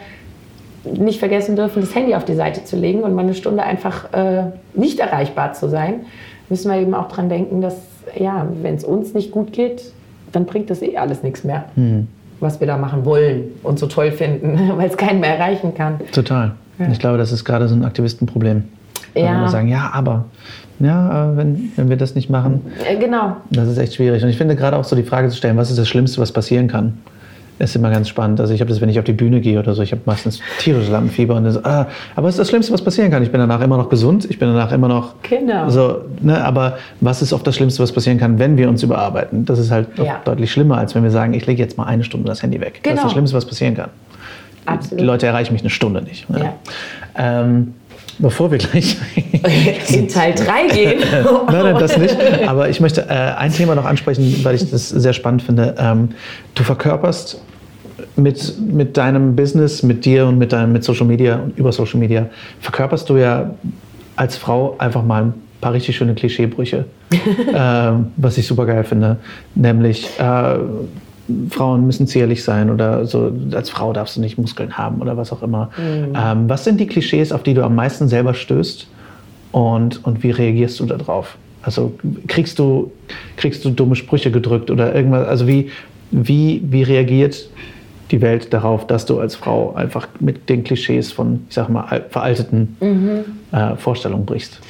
nicht 0.93 1.19
vergessen 1.19 1.57
dürfen, 1.57 1.81
das 1.81 1.95
Handy 1.95 2.15
auf 2.15 2.25
die 2.25 2.35
Seite 2.35 2.65
zu 2.65 2.77
legen 2.77 3.03
und 3.03 3.15
mal 3.15 3.23
eine 3.23 3.35
Stunde 3.35 3.63
einfach 3.63 4.13
äh, 4.13 4.45
nicht 4.75 4.99
erreichbar 4.99 5.53
zu 5.53 5.69
sein, 5.69 6.01
müssen 6.49 6.71
wir 6.71 6.81
eben 6.81 6.95
auch 6.95 7.09
daran 7.09 7.29
denken, 7.29 7.61
dass, 7.61 7.77
ja, 8.19 8.47
wenn 8.63 8.75
es 8.75 8.85
uns 8.85 9.15
nicht 9.15 9.31
gut 9.31 9.53
geht, 9.53 9.83
dann 10.33 10.45
bringt 10.47 10.71
das 10.71 10.83
eh 10.83 10.97
alles 10.97 11.23
nichts 11.23 11.45
mehr, 11.45 11.67
hm. 11.75 12.09
was 12.41 12.61
wir 12.61 12.67
da 12.67 12.77
machen 12.77 13.05
wollen 13.05 13.53
und 13.63 13.79
so 13.79 13.87
toll 13.87 14.13
finden, 14.13 14.73
weil 14.77 14.89
es 14.89 14.97
keinen 14.97 15.21
mehr 15.21 15.39
erreichen 15.39 15.75
kann. 15.75 16.01
Total. 16.13 16.53
Ja. 16.79 16.89
Ich 16.91 16.99
glaube, 16.99 17.19
das 17.19 17.33
ist 17.33 17.45
gerade 17.45 17.69
so 17.69 17.75
ein 17.75 17.85
Aktivistenproblem. 17.85 18.65
Ja. 19.15 19.33
Wenn 19.33 19.41
wir 19.41 19.49
sagen, 19.49 19.69
ja, 19.69 19.91
aber, 19.95 20.27
ja, 20.79 21.33
wenn, 21.37 21.73
wenn 21.77 21.89
wir 21.89 21.97
das 21.97 22.15
nicht 22.15 22.29
machen. 22.29 22.61
Genau. 23.01 23.37
Das 23.51 23.67
ist 23.67 23.79
echt 23.79 23.95
schwierig. 23.95 24.23
Und 24.23 24.29
ich 24.29 24.37
finde 24.37 24.57
gerade 24.57 24.77
auch 24.77 24.85
so 24.85 24.95
die 24.95 25.05
Frage 25.05 25.31
zu 25.31 25.37
stellen, 25.37 25.57
was 25.57 25.71
ist 25.71 25.79
das 25.79 25.89
Schlimmste, 25.89 26.21
was 26.21 26.33
passieren 26.33 26.69
kann? 26.69 26.99
Ist 27.59 27.75
immer 27.77 27.91
ganz 27.91 28.09
spannend. 28.09 28.41
Also 28.41 28.53
ich 28.53 28.61
habe 28.61 28.69
das, 28.69 28.81
wenn 28.81 28.89
ich 28.89 28.99
auf 28.99 29.05
die 29.05 29.13
Bühne 29.13 29.41
gehe 29.41 29.59
oder 29.59 29.75
so, 29.75 29.83
ich 29.83 29.93
habe 29.93 30.03
meistens 30.05 30.41
tierische 30.59 30.91
Lampenfieber 30.91 31.35
und 31.35 31.45
das, 31.45 31.65
ah, 31.65 31.87
aber 32.15 32.29
es 32.29 32.35
ist 32.35 32.41
das 32.41 32.49
Schlimmste, 32.49 32.73
was 32.73 32.83
passieren 32.83 33.11
kann. 33.11 33.23
Ich 33.23 33.31
bin 33.31 33.41
danach 33.41 33.61
immer 33.61 33.77
noch 33.77 33.89
gesund, 33.89 34.27
ich 34.29 34.39
bin 34.39 34.49
danach 34.49 34.73
immer 34.73 34.89
noch 34.89 35.15
genau. 35.23 35.69
so, 35.71 36.03
ne, 36.21 36.43
aber 36.45 36.79
was 37.01 37.23
ist 37.23 37.33
oft 37.33 37.47
das 37.47 37.57
Schlimmste, 37.57 37.83
was 37.83 37.93
passieren 37.93 38.19
kann, 38.19 38.39
wenn 38.39 38.57
wir 38.57 38.69
uns 38.69 38.83
überarbeiten? 38.83 39.45
Das 39.45 39.59
ist 39.59 39.71
halt 39.71 39.89
ja. 39.97 40.21
deutlich 40.25 40.53
schlimmer, 40.53 40.79
als 40.79 40.95
wenn 40.95 41.03
wir 41.03 41.11
sagen, 41.11 41.35
ich 41.35 41.47
lege 41.47 41.63
jetzt 41.63 41.79
mal 41.79 41.85
eine 41.85 42.05
Stunde 42.05 42.29
das 42.29 42.43
Handy 42.43 42.61
weg. 42.61 42.81
Genau. 42.83 42.83
Das 42.83 42.91
ist 42.91 42.95
das 42.95 43.03
genau. 43.03 43.13
Schlimmste, 43.13 43.37
was 43.37 43.45
passieren 43.47 43.75
kann. 43.75 43.91
Absolut. 44.67 45.01
Die 45.01 45.05
Leute 45.05 45.27
erreichen 45.27 45.53
mich 45.53 45.63
eine 45.63 45.71
Stunde 45.71 46.03
nicht. 46.03 46.29
Ne? 46.29 46.41
Ja. 46.41 46.55
Ähm, 47.17 47.75
Bevor 48.19 48.51
wir 48.51 48.59
gleich 48.59 48.97
in 49.93 50.09
Teil 50.09 50.35
3 50.35 50.69
gehen. 50.69 51.01
nein, 51.47 51.63
nein, 51.65 51.79
das 51.79 51.99
nicht. 51.99 52.17
Aber 52.47 52.69
ich 52.69 52.81
möchte 52.81 53.03
äh, 53.03 53.13
ein 53.13 53.53
Thema 53.53 53.75
noch 53.75 53.85
ansprechen, 53.85 54.41
weil 54.43 54.55
ich 54.55 54.71
das 54.71 54.89
sehr 54.89 55.13
spannend 55.13 55.43
finde. 55.43 55.75
Ähm, 55.79 56.11
du 56.55 56.63
verkörperst 56.63 57.41
mit, 58.17 58.55
mit 58.61 58.97
deinem 58.97 59.37
Business, 59.37 59.83
mit 59.83 60.05
dir 60.05 60.27
und 60.27 60.39
mit, 60.39 60.53
deinem, 60.53 60.73
mit 60.73 60.85
Social 60.85 61.07
Media 61.07 61.37
und 61.37 61.59
über 61.59 61.73
Social 61.73 62.01
Media, 62.01 62.27
verkörperst 62.61 63.09
du 63.11 63.17
ja 63.17 63.51
als 64.17 64.37
Frau 64.37 64.77
einfach 64.79 65.05
mal 65.05 65.25
ein 65.25 65.35
paar 65.61 65.75
richtig 65.75 65.97
schöne 65.97 66.15
Klischeebrüche, 66.15 66.87
äh, 67.11 67.91
was 68.17 68.39
ich 68.39 68.47
super 68.47 68.65
geil 68.65 68.85
finde. 68.85 69.19
Nämlich, 69.55 70.09
äh, 70.19 70.57
Frauen 71.51 71.87
müssen 71.87 72.07
zierlich 72.07 72.45
sein 72.45 72.71
oder 72.71 73.07
so, 73.07 73.33
als 73.53 73.71
Frau 73.71 73.93
darfst 73.93 74.17
du 74.17 74.21
nicht 74.21 74.39
Muskeln 74.39 74.79
haben 74.79 75.01
oder 75.01 75.17
was 75.17 75.33
auch 75.33 75.43
immer. 75.43 75.71
Mhm. 75.77 76.15
Ähm, 76.17 76.49
was 76.49 76.65
sind 76.65 76.79
die 76.79 76.87
Klischees, 76.87 77.33
auf 77.33 77.43
die 77.43 77.55
du 77.55 77.65
am 77.65 77.75
meisten 77.75 78.09
selber 78.09 78.35
stößt 78.35 78.87
Und, 79.53 80.05
und 80.05 80.23
wie 80.23 80.31
reagierst 80.31 80.81
du 80.81 80.87
darauf? 80.87 81.37
Also 81.63 81.95
kriegst 82.29 82.59
du, 82.59 82.93
kriegst 83.37 83.65
du 83.65 83.71
dumme 83.71 83.97
Sprüche 83.97 84.31
gedrückt 84.31 84.71
oder 84.71 84.95
irgendwas? 84.95 85.27
Also 85.27 85.49
wie, 85.49 85.71
wie, 86.11 86.63
wie 86.65 86.83
reagiert 86.83 87.49
die 88.11 88.21
Welt 88.21 88.53
darauf, 88.53 88.87
dass 88.87 89.05
du 89.07 89.19
als 89.19 89.35
Frau 89.35 89.75
einfach 89.75 90.07
mit 90.21 90.49
den 90.49 90.63
Klischees 90.63 91.11
von, 91.11 91.47
ich 91.49 91.55
sag 91.55 91.69
mal, 91.69 92.05
veralteten 92.11 92.77
mhm. 92.81 93.25
äh, 93.51 93.77
Vorstellungen 93.77 94.27
brichst? 94.27 94.61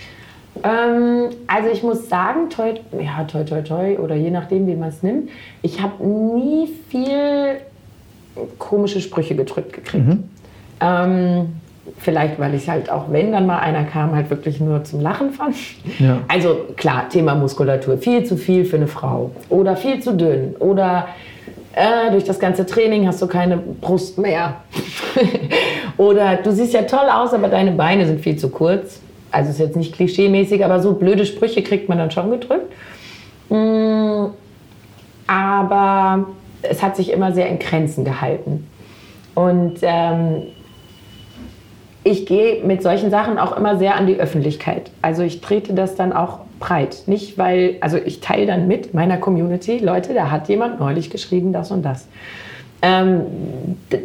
Ähm, 0.63 1.31
also 1.47 1.71
ich 1.73 1.83
muss 1.83 2.09
sagen, 2.09 2.51
toi, 2.51 2.75
ja, 3.01 3.25
toi, 3.25 3.45
toi, 3.45 3.63
toi, 3.63 3.99
oder 3.99 4.15
je 4.15 4.31
nachdem, 4.31 4.67
wie 4.67 4.75
man 4.75 4.89
es 4.89 5.03
nimmt, 5.03 5.31
ich 5.63 5.83
habe 5.83 6.05
nie 6.05 6.69
viel 6.89 7.59
komische 8.59 9.01
Sprüche 9.01 9.35
gedrückt 9.35 9.73
gekriegt. 9.73 10.07
Mhm. 10.07 10.25
Ähm, 10.81 11.49
vielleicht, 11.99 12.39
weil 12.39 12.55
ich 12.55 12.69
halt 12.69 12.91
auch, 12.91 13.11
wenn 13.11 13.33
dann 13.33 13.47
mal 13.47 13.59
einer 13.59 13.85
kam, 13.85 14.15
halt 14.15 14.31
wirklich 14.31 14.61
nur 14.61 14.85
zum 14.85 15.01
Lachen 15.01 15.31
fand. 15.31 15.57
Ja. 15.99 16.19
Also 16.29 16.59
klar, 16.77 17.09
Thema 17.09 17.35
Muskulatur, 17.35 17.99
viel 17.99 18.25
zu 18.25 18.37
viel 18.37 18.65
für 18.65 18.77
eine 18.77 18.87
Frau 18.87 19.31
oder 19.49 19.77
viel 19.77 20.01
zu 20.01 20.15
dünn 20.15 20.55
oder 20.59 21.09
äh, 21.73 22.11
durch 22.11 22.25
das 22.25 22.39
ganze 22.39 22.67
Training 22.67 23.07
hast 23.07 23.21
du 23.23 23.27
keine 23.27 23.57
Brust 23.57 24.19
mehr. 24.19 24.57
oder 25.97 26.37
du 26.37 26.53
siehst 26.53 26.73
ja 26.73 26.83
toll 26.83 27.09
aus, 27.13 27.33
aber 27.33 27.49
deine 27.49 27.73
Beine 27.73 28.07
sind 28.07 28.21
viel 28.21 28.37
zu 28.37 28.49
kurz. 28.49 29.01
Also 29.31 29.51
ist 29.51 29.59
jetzt 29.59 29.77
nicht 29.77 29.95
klischeemäßig, 29.95 30.65
aber 30.65 30.81
so 30.81 30.95
blöde 30.95 31.27
Sprüche 31.27 31.63
kriegt 31.63 31.89
man 31.89 31.99
dann 31.99 32.11
schon 32.11 32.31
gedrückt. 32.31 32.73
Mm, 33.49 34.27
aber 35.27 36.27
es 36.63 36.83
hat 36.83 36.97
sich 36.97 37.13
immer 37.13 37.33
sehr 37.33 37.49
in 37.49 37.59
Grenzen 37.59 38.05
gehalten. 38.05 38.67
Und 39.35 39.79
ähm, 39.83 40.43
ich 42.05 42.25
gehe 42.25 42.65
mit 42.65 42.83
solchen 42.83 43.11
Sachen 43.11 43.39
auch 43.39 43.57
immer 43.57 43.79
sehr 43.79 43.97
an 43.97 44.07
die 44.07 44.17
Öffentlichkeit. 44.17 44.91
Also 45.03 45.23
ich 45.23 45.41
trete 45.41 45.75
das 45.75 45.97
dann 45.97 46.13
auch 46.13 46.39
breit. 46.61 47.03
Nicht, 47.07 47.37
weil, 47.37 47.77
also 47.81 47.99
ich 47.99 48.21
teile 48.21 48.47
dann 48.47 48.69
mit 48.69 48.95
meiner 48.95 49.19
Community, 49.19 49.79
Leute, 49.79 50.15
da 50.15 50.31
hat 50.31 50.49
jemand 50.49 50.81
neulich 50.81 51.11
geschrieben, 51.11 51.53
das 51.53 51.71
und 51.71 51.83
das. 51.83 52.09
Ähm, 52.81 53.23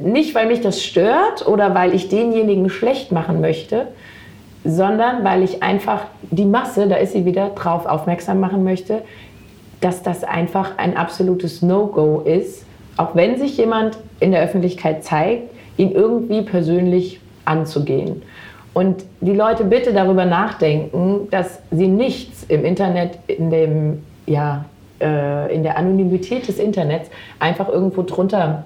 nicht, 0.03 0.33
weil 0.33 0.47
mich 0.47 0.61
das 0.61 0.81
stört 0.81 1.45
oder 1.47 1.75
weil 1.75 1.93
ich 1.93 2.09
denjenigen 2.09 2.69
schlecht 2.69 3.11
machen 3.11 3.39
möchte, 3.39 3.87
sondern 4.63 5.23
weil 5.23 5.43
ich 5.43 5.63
einfach 5.63 6.05
die 6.29 6.45
Masse, 6.45 6.87
da 6.87 6.95
ist 6.95 7.13
sie 7.13 7.25
wieder, 7.25 7.49
drauf 7.49 7.85
aufmerksam 7.85 8.39
machen 8.39 8.63
möchte, 8.63 9.01
dass 9.79 10.03
das 10.03 10.23
einfach 10.23 10.77
ein 10.77 10.95
absolutes 10.95 11.61
No-Go 11.61 12.21
ist, 12.21 12.65
auch 12.97 13.15
wenn 13.15 13.37
sich 13.37 13.57
jemand 13.57 13.97
in 14.19 14.31
der 14.31 14.43
Öffentlichkeit 14.43 15.03
zeigt, 15.03 15.49
ihn 15.77 15.91
irgendwie 15.91 16.43
persönlich 16.43 17.19
anzugehen. 17.45 18.21
Und 18.73 19.03
die 19.19 19.33
Leute 19.33 19.65
bitte 19.65 19.91
darüber 19.91 20.25
nachdenken, 20.25 21.27
dass 21.31 21.61
sie 21.71 21.87
nichts 21.87 22.45
im 22.47 22.63
Internet, 22.63 23.17
in, 23.27 23.49
dem, 23.49 24.03
ja, 24.27 24.65
äh, 25.01 25.53
in 25.53 25.63
der 25.63 25.77
Anonymität 25.77 26.47
des 26.47 26.57
Internets 26.57 27.09
einfach 27.39 27.67
irgendwo 27.67 28.03
drunter 28.03 28.65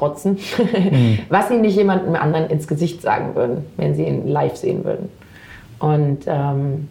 rotzen, 0.00 0.38
mhm. 0.90 1.18
was 1.28 1.48
sie 1.48 1.56
nicht 1.56 1.76
jemandem 1.76 2.14
anderen 2.16 2.48
ins 2.50 2.66
Gesicht 2.66 3.02
sagen 3.02 3.34
würden, 3.34 3.64
wenn 3.76 3.94
sie 3.94 4.04
ihn 4.04 4.28
live 4.28 4.56
sehen 4.56 4.84
würden. 4.84 5.08
Und 5.78 6.24
ähm, 6.26 6.88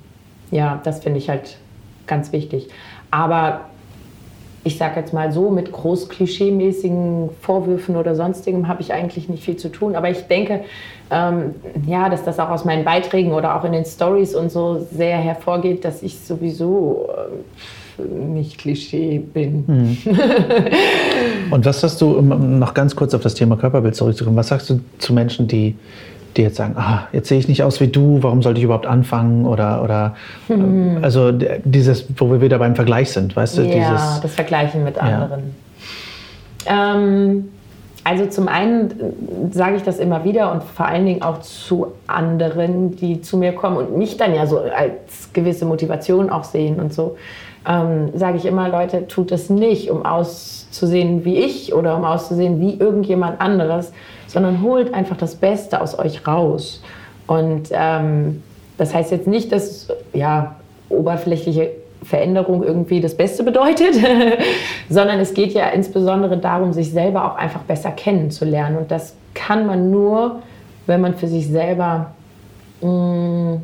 ja, 0.52 0.80
das 0.84 1.00
finde 1.02 1.20
ich 1.20 1.30
halt 1.30 1.58
ganz 2.08 2.32
wichtig. 2.32 2.70
Aber 3.12 3.62
ich 4.64 4.78
sage 4.78 5.00
jetzt 5.00 5.14
mal 5.14 5.32
so, 5.32 5.50
mit 5.50 5.72
groß 5.72 6.10
klischeemäßigen 6.10 7.30
Vorwürfen 7.42 7.98
oder 7.98 8.16
sonstigem 8.16 8.68
habe 8.68 8.82
ich 8.82 8.94
eigentlich 8.94 9.28
nicht 9.28 9.44
viel 9.44 9.58
zu 9.58 9.70
tun. 9.70 9.96
Aber 9.96 10.10
ich 10.10 10.28
denke, 10.28 10.62
ähm, 11.12 11.56
ja, 11.86 12.10
dass 12.10 12.24
das 12.24 12.40
auch 12.40 12.50
aus 12.50 12.64
meinen 12.64 12.86
Beiträgen 12.86 13.34
oder 13.34 13.56
auch 13.58 13.66
in 13.66 13.74
den 13.74 13.86
Stories 13.86 14.36
und 14.36 14.52
so 14.52 14.80
sehr 14.80 15.18
hervorgeht, 15.18 15.84
dass 15.84 16.02
ich 16.02 16.20
sowieso 16.20 17.10
äh, 17.10 17.83
nicht 17.98 18.58
Klischee 18.58 19.20
bin. 19.20 19.64
Mhm. 19.68 19.98
und 21.52 21.66
was 21.66 21.84
hast 21.84 22.02
du, 22.02 22.18
um 22.18 22.60
noch 22.60 22.74
ganz 22.74 22.96
kurz 22.96 23.14
auf 23.14 23.22
das 23.22 23.34
Thema 23.34 23.56
Körperbild 23.58 23.96
zurückzukommen, 23.96 24.36
was 24.38 24.48
sagst 24.48 24.70
du 24.70 24.80
zu 24.98 25.14
Menschen, 25.14 25.48
die 25.48 25.76
die 26.38 26.42
jetzt 26.42 26.56
sagen, 26.56 26.76
ah, 26.78 27.08
jetzt 27.12 27.30
sehe 27.30 27.38
ich 27.38 27.48
nicht 27.48 27.64
aus 27.64 27.80
wie 27.80 27.88
du, 27.88 28.20
warum 28.22 28.42
sollte 28.42 28.58
ich 28.58 28.64
überhaupt 28.64 28.86
anfangen? 28.86 29.46
Oder, 29.46 29.84
oder 29.84 30.16
mhm. 30.48 31.00
also 31.02 31.32
dieses, 31.32 32.06
wo 32.18 32.32
wir 32.32 32.42
wieder 32.42 32.58
beim 32.60 32.76
Vergleich 32.76 33.12
sind, 33.12 33.36
weißt 33.36 33.60
du? 33.60 33.62
Ja, 33.64 33.76
dieses, 33.76 34.22
das 34.22 34.34
Vergleichen 34.34 34.84
mit 34.84 34.98
anderen. 34.98 35.56
Ja. 36.66 36.96
Ähm, 36.96 37.50
also 38.04 38.26
zum 38.26 38.48
einen 38.48 39.52
sage 39.52 39.78
ich 39.78 39.84
das 39.84 40.00
immer 40.00 40.26
wieder 40.26 40.52
und 40.52 40.64
vor 40.64 40.88
allen 40.88 41.06
Dingen 41.06 41.22
auch 41.22 41.40
zu 41.40 41.94
anderen, 42.08 42.96
die 42.96 43.22
zu 43.22 43.38
mir 43.38 43.54
kommen 43.54 43.78
und 43.78 43.98
mich 43.98 44.18
dann 44.18 44.36
ja 44.36 44.46
so 44.46 44.60
als 44.60 45.32
gewisse 45.32 45.66
Motivation 45.66 46.30
auch 46.30 46.44
sehen 46.44 46.80
und 46.80 46.94
so, 46.94 47.16
ähm, 47.68 48.10
sage 48.16 48.38
ich 48.38 48.46
immer, 48.46 48.70
Leute, 48.70 49.08
tut 49.08 49.32
es 49.32 49.50
nicht, 49.50 49.90
um 49.90 50.06
auszusehen 50.06 51.26
wie 51.26 51.38
ich 51.38 51.74
oder 51.74 51.96
um 51.96 52.04
auszusehen 52.04 52.60
wie 52.60 52.74
irgendjemand 52.76 53.40
anderes, 53.40 53.92
sondern 54.28 54.62
holt 54.62 54.94
einfach 54.94 55.18
das 55.18 55.36
Beste 55.36 55.82
aus 55.82 55.98
euch 55.98 56.28
raus. 56.28 56.82
Und 57.28 57.70
ähm, 57.72 58.44
das 58.78 58.94
heißt 58.94 59.12
jetzt 59.12 59.28
nicht, 59.28 59.52
dass 59.52 59.88
ja, 60.14 60.56
oberflächliche 60.90 61.72
Veränderung 62.04 62.64
irgendwie 62.64 63.00
das 63.00 63.16
Beste 63.16 63.44
bedeutet, 63.44 63.96
sondern 64.90 65.20
es 65.20 65.34
geht 65.34 65.54
ja 65.54 65.70
insbesondere 65.70 66.38
darum, 66.38 66.74
sich 66.74 66.92
selber 66.92 67.32
auch 67.32 67.38
einfach 67.38 67.62
besser 67.62 67.92
kennenzulernen. 67.92 68.78
Und 68.78 68.92
das 68.92 69.16
kann 69.34 69.66
man 69.66 69.90
nur, 69.90 70.42
wenn 70.86 71.00
man 71.00 71.16
für 71.16 71.28
sich 71.28 71.48
selber 71.48 72.12
mh, 72.82 72.90
mm, 72.90 73.62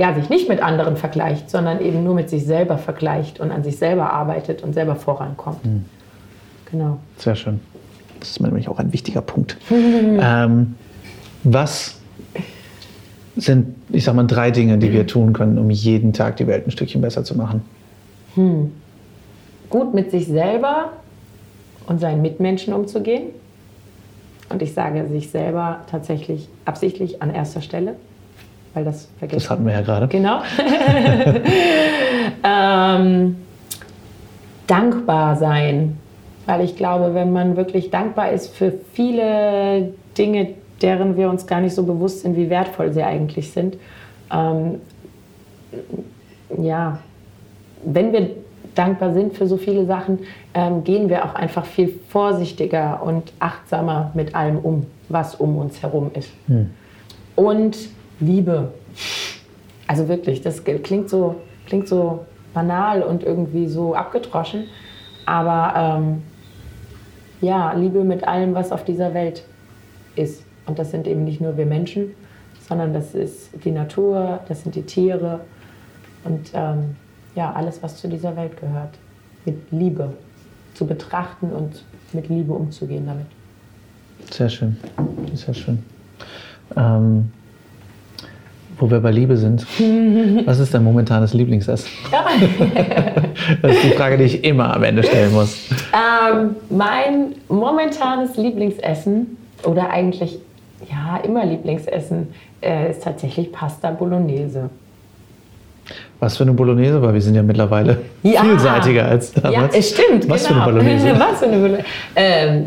ja, 0.00 0.14
sich 0.14 0.30
nicht 0.30 0.48
mit 0.48 0.62
anderen 0.62 0.96
vergleicht, 0.96 1.50
sondern 1.50 1.82
eben 1.82 2.02
nur 2.02 2.14
mit 2.14 2.30
sich 2.30 2.46
selber 2.46 2.78
vergleicht 2.78 3.38
und 3.38 3.50
an 3.50 3.62
sich 3.62 3.76
selber 3.76 4.10
arbeitet 4.14 4.62
und 4.62 4.72
selber 4.72 4.96
vorankommt. 4.96 5.62
Mhm. 5.66 5.84
Genau. 6.70 6.98
Sehr 7.18 7.36
schön. 7.36 7.60
Das 8.18 8.30
ist 8.30 8.40
nämlich 8.40 8.70
auch 8.70 8.78
ein 8.78 8.94
wichtiger 8.94 9.20
Punkt. 9.20 9.58
ähm, 9.70 10.74
was 11.44 11.98
sind, 13.36 13.74
ich 13.90 14.04
sag 14.04 14.14
mal, 14.14 14.26
drei 14.26 14.50
Dinge, 14.50 14.78
die 14.78 14.90
wir 14.90 15.06
tun 15.06 15.34
können, 15.34 15.58
um 15.58 15.68
jeden 15.68 16.14
Tag 16.14 16.38
die 16.38 16.46
Welt 16.46 16.66
ein 16.66 16.70
Stückchen 16.70 17.02
besser 17.02 17.22
zu 17.22 17.36
machen? 17.36 17.60
Hm. 18.36 18.72
Gut 19.68 19.92
mit 19.92 20.10
sich 20.10 20.28
selber 20.28 20.92
und 21.86 22.00
seinen 22.00 22.22
Mitmenschen 22.22 22.72
umzugehen. 22.72 23.24
Und 24.48 24.62
ich 24.62 24.72
sage 24.72 25.06
sich 25.08 25.28
selber 25.28 25.80
tatsächlich 25.90 26.48
absichtlich 26.64 27.20
an 27.20 27.34
erster 27.34 27.60
Stelle, 27.60 27.96
weil 28.74 28.84
das 28.84 29.08
vergessen. 29.18 29.40
Das 29.40 29.50
hatten 29.50 29.66
wir 29.66 29.72
ja 29.72 29.80
gerade. 29.80 30.08
Genau. 30.08 30.40
ähm, 32.44 33.36
dankbar 34.66 35.36
sein 35.36 35.98
weil 36.50 36.64
ich 36.64 36.74
glaube, 36.74 37.14
wenn 37.14 37.32
man 37.32 37.56
wirklich 37.56 37.90
dankbar 37.90 38.32
ist 38.32 38.54
für 38.54 38.72
viele 38.92 39.92
Dinge, 40.18 40.48
deren 40.82 41.16
wir 41.16 41.30
uns 41.30 41.46
gar 41.46 41.60
nicht 41.60 41.74
so 41.74 41.84
bewusst 41.84 42.22
sind, 42.22 42.36
wie 42.36 42.50
wertvoll 42.50 42.92
sie 42.92 43.04
eigentlich 43.04 43.52
sind, 43.52 43.76
ähm, 44.32 44.80
ja, 46.58 46.98
wenn 47.84 48.12
wir 48.12 48.30
dankbar 48.74 49.12
sind 49.12 49.34
für 49.34 49.46
so 49.46 49.58
viele 49.58 49.86
Sachen, 49.86 50.20
ähm, 50.54 50.82
gehen 50.82 51.08
wir 51.08 51.24
auch 51.24 51.34
einfach 51.34 51.64
viel 51.64 52.00
vorsichtiger 52.08 53.00
und 53.02 53.32
achtsamer 53.38 54.10
mit 54.14 54.34
allem 54.34 54.58
um, 54.58 54.86
was 55.08 55.36
um 55.36 55.56
uns 55.56 55.80
herum 55.82 56.10
ist. 56.14 56.32
Hm. 56.48 56.70
Und 57.36 57.76
Liebe. 58.20 58.72
Also 59.86 60.08
wirklich, 60.08 60.42
das 60.42 60.62
klingt 60.64 61.10
so, 61.10 61.36
klingt 61.66 61.88
so 61.88 62.26
banal 62.54 63.02
und 63.02 63.24
irgendwie 63.24 63.66
so 63.66 63.94
abgedroschen, 63.94 64.64
aber 65.26 65.74
ähm, 65.76 66.22
ja, 67.40 67.72
Liebe 67.72 68.04
mit 68.04 68.26
allem, 68.26 68.54
was 68.54 68.72
auf 68.72 68.84
dieser 68.84 69.14
Welt 69.14 69.44
ist. 70.16 70.44
Und 70.66 70.78
das 70.78 70.90
sind 70.90 71.06
eben 71.06 71.24
nicht 71.24 71.40
nur 71.40 71.56
wir 71.56 71.66
Menschen, 71.66 72.14
sondern 72.68 72.92
das 72.92 73.14
ist 73.14 73.50
die 73.64 73.70
Natur, 73.70 74.40
das 74.48 74.62
sind 74.62 74.74
die 74.74 74.82
Tiere 74.82 75.40
und 76.24 76.50
ähm, 76.54 76.96
ja, 77.34 77.52
alles, 77.52 77.82
was 77.82 77.96
zu 77.96 78.08
dieser 78.08 78.36
Welt 78.36 78.60
gehört. 78.60 78.98
Mit 79.44 79.56
Liebe 79.70 80.12
zu 80.74 80.86
betrachten 80.86 81.50
und 81.50 81.84
mit 82.12 82.28
Liebe 82.28 82.52
umzugehen 82.52 83.06
damit. 83.06 83.26
Sehr 84.30 84.48
schön, 84.48 84.76
sehr 85.34 85.54
schön. 85.54 85.82
Ähm, 86.76 87.32
wo 88.80 88.90
wir 88.90 89.00
bei 89.00 89.10
Liebe 89.10 89.36
sind, 89.36 89.66
was 90.46 90.58
ist 90.58 90.74
dein 90.74 90.84
momentanes 90.84 91.34
Lieblingsessen? 91.34 91.88
das 93.62 93.76
ist 93.76 93.84
die 93.84 93.90
Frage, 93.90 94.16
die 94.16 94.24
ich 94.24 94.44
immer 94.44 94.74
am 94.74 94.82
Ende 94.82 95.02
stellen 95.02 95.32
muss. 95.32 95.68
Ähm, 95.92 96.56
mein 96.70 97.34
momentanes 97.48 98.36
Lieblingsessen 98.36 99.36
oder 99.64 99.90
eigentlich 99.90 100.38
ja 100.90 101.18
immer 101.18 101.44
Lieblingsessen 101.44 102.28
äh, 102.62 102.90
ist 102.90 103.02
tatsächlich 103.02 103.52
Pasta 103.52 103.90
Bolognese. 103.90 104.70
Was 106.20 106.36
für 106.36 106.42
eine 106.42 106.52
Bolognese, 106.52 107.00
weil 107.00 107.14
wir 107.14 107.20
sind 107.22 107.34
ja 107.34 107.42
mittlerweile 107.42 107.98
ja. 108.22 108.42
vielseitiger 108.42 109.06
als 109.06 109.32
damals. 109.32 109.74
Ja, 109.74 109.78
es 109.78 109.90
stimmt. 109.90 110.28
Was 110.28 110.46
genau. 110.46 110.64
für 110.64 110.70
eine 110.70 110.80
genau. 110.80 110.94
Bolognese? 111.00 111.20
Was 111.30 111.38
für 111.38 111.44
eine 111.46 111.56
Bolognese? 111.56 111.84
Ähm, 112.14 112.66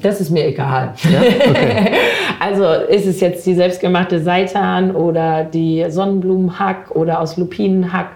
das 0.00 0.20
ist 0.22 0.30
mir 0.30 0.46
egal. 0.46 0.94
Ja? 1.04 1.20
Okay. 1.20 1.92
also 2.40 2.64
ist 2.88 3.06
es 3.06 3.20
jetzt 3.20 3.44
die 3.46 3.54
selbstgemachte 3.54 4.20
Seitan 4.20 4.92
oder 4.92 5.44
die 5.44 5.84
Sonnenblumenhack 5.88 6.92
oder 6.92 7.20
aus 7.20 7.36
Lupinenhack. 7.36 8.08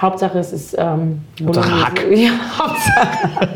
Hauptsache 0.00 0.38
es 0.40 0.52
ist 0.52 0.76
ähm, 0.76 1.22
Hauptsache 1.40 1.84
Hack. 1.84 2.04
Ja, 2.10 2.30
Hauptsache. 2.58 3.48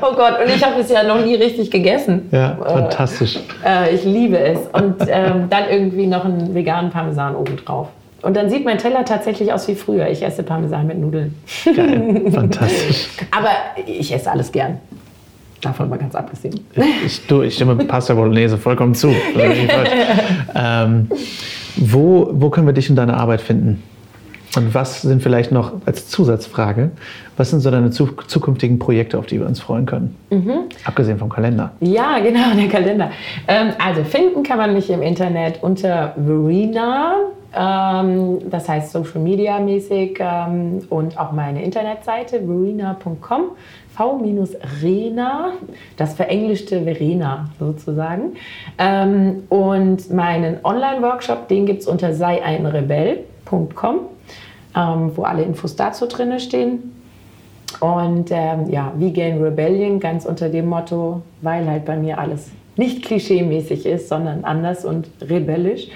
oh 0.00 0.14
Gott, 0.16 0.40
und 0.42 0.48
ich 0.54 0.64
habe 0.64 0.80
es 0.80 0.90
ja 0.90 1.02
noch 1.02 1.22
nie 1.22 1.34
richtig 1.34 1.70
gegessen. 1.70 2.28
Ja, 2.32 2.56
fantastisch. 2.64 3.38
Äh, 3.64 3.94
ich 3.94 4.04
liebe 4.04 4.38
es. 4.38 4.58
Und 4.72 4.96
ähm, 5.06 5.48
dann 5.50 5.64
irgendwie 5.70 6.06
noch 6.06 6.24
einen 6.24 6.54
veganen 6.54 6.90
Parmesan 6.90 7.36
obendrauf. 7.36 7.88
Und 8.22 8.36
dann 8.36 8.48
sieht 8.48 8.64
mein 8.64 8.78
Teller 8.78 9.04
tatsächlich 9.04 9.52
aus 9.52 9.66
wie 9.68 9.74
früher. 9.74 10.08
Ich 10.08 10.22
esse 10.22 10.42
Parmesan 10.44 10.86
mit 10.86 10.98
Nudeln. 10.98 11.34
Geil, 11.64 12.22
fantastisch. 12.32 13.08
Aber 13.30 13.50
ich 13.84 14.12
esse 14.12 14.30
alles 14.30 14.52
gern. 14.52 14.78
Davon 15.60 15.88
mal 15.88 15.98
ganz 15.98 16.14
abgesehen. 16.14 16.60
Ich, 17.04 17.26
du, 17.26 17.42
ich 17.42 17.54
stimme 17.54 17.76
Pasta 17.76 18.14
Bolognese 18.14 18.58
vollkommen 18.58 18.94
zu. 18.94 19.08
ähm, 20.54 21.08
wo, 21.76 22.30
wo 22.32 22.50
können 22.50 22.66
wir 22.66 22.74
dich 22.74 22.90
in 22.90 22.96
deiner 22.96 23.16
Arbeit 23.16 23.40
finden? 23.40 23.82
Und 24.56 24.74
was 24.74 25.02
sind 25.02 25.22
vielleicht 25.22 25.50
noch 25.50 25.72
als 25.86 26.08
Zusatzfrage, 26.08 26.90
was 27.36 27.50
sind 27.50 27.60
so 27.60 27.70
deine 27.70 27.90
zukünftigen 27.90 28.78
Projekte, 28.78 29.18
auf 29.18 29.26
die 29.26 29.40
wir 29.40 29.46
uns 29.46 29.60
freuen 29.60 29.86
können? 29.86 30.16
Mhm. 30.30 30.64
Abgesehen 30.84 31.18
vom 31.18 31.30
Kalender. 31.30 31.72
Ja, 31.80 32.18
genau, 32.22 32.54
der 32.54 32.68
Kalender. 32.68 33.10
Ähm, 33.48 33.70
also 33.82 34.04
finden 34.04 34.42
kann 34.42 34.58
man 34.58 34.74
mich 34.74 34.90
im 34.90 35.02
Internet 35.02 35.62
unter 35.62 36.14
Verena 36.16 37.14
ähm, 37.54 38.50
das 38.50 38.68
heißt 38.68 38.92
Social 38.92 39.20
Media 39.20 39.58
mäßig 39.58 40.18
ähm, 40.20 40.80
und 40.88 41.18
auch 41.18 41.32
meine 41.32 41.62
Internetseite 41.62 42.40
verena.com. 42.40 43.50
V-Rena, 43.94 45.52
das 45.98 46.14
verenglischte 46.14 46.82
Verena 46.82 47.50
sozusagen. 47.58 48.36
Ähm, 48.78 49.42
und 49.50 50.10
meinen 50.10 50.64
Online-Workshop, 50.64 51.48
den 51.48 51.66
gibt 51.66 51.82
es 51.82 51.86
unter 51.86 52.14
seieinrebell.com, 52.14 54.00
ähm, 54.76 55.12
wo 55.16 55.22
alle 55.22 55.42
Infos 55.42 55.76
dazu 55.76 56.06
drin 56.06 56.38
stehen. 56.40 56.94
Und 57.80 58.30
ähm, 58.30 58.70
ja, 58.70 58.92
Vegan 58.96 59.42
Rebellion, 59.42 59.98
ganz 59.98 60.26
unter 60.26 60.48
dem 60.48 60.68
Motto, 60.68 61.22
weil 61.40 61.66
halt 61.66 61.84
bei 61.84 61.96
mir 61.96 62.18
alles 62.18 62.50
nicht 62.76 63.04
klischee-mäßig 63.04 63.86
ist, 63.86 64.08
sondern 64.08 64.44
anders 64.44 64.84
und 64.84 65.08
rebellisch. 65.20 65.88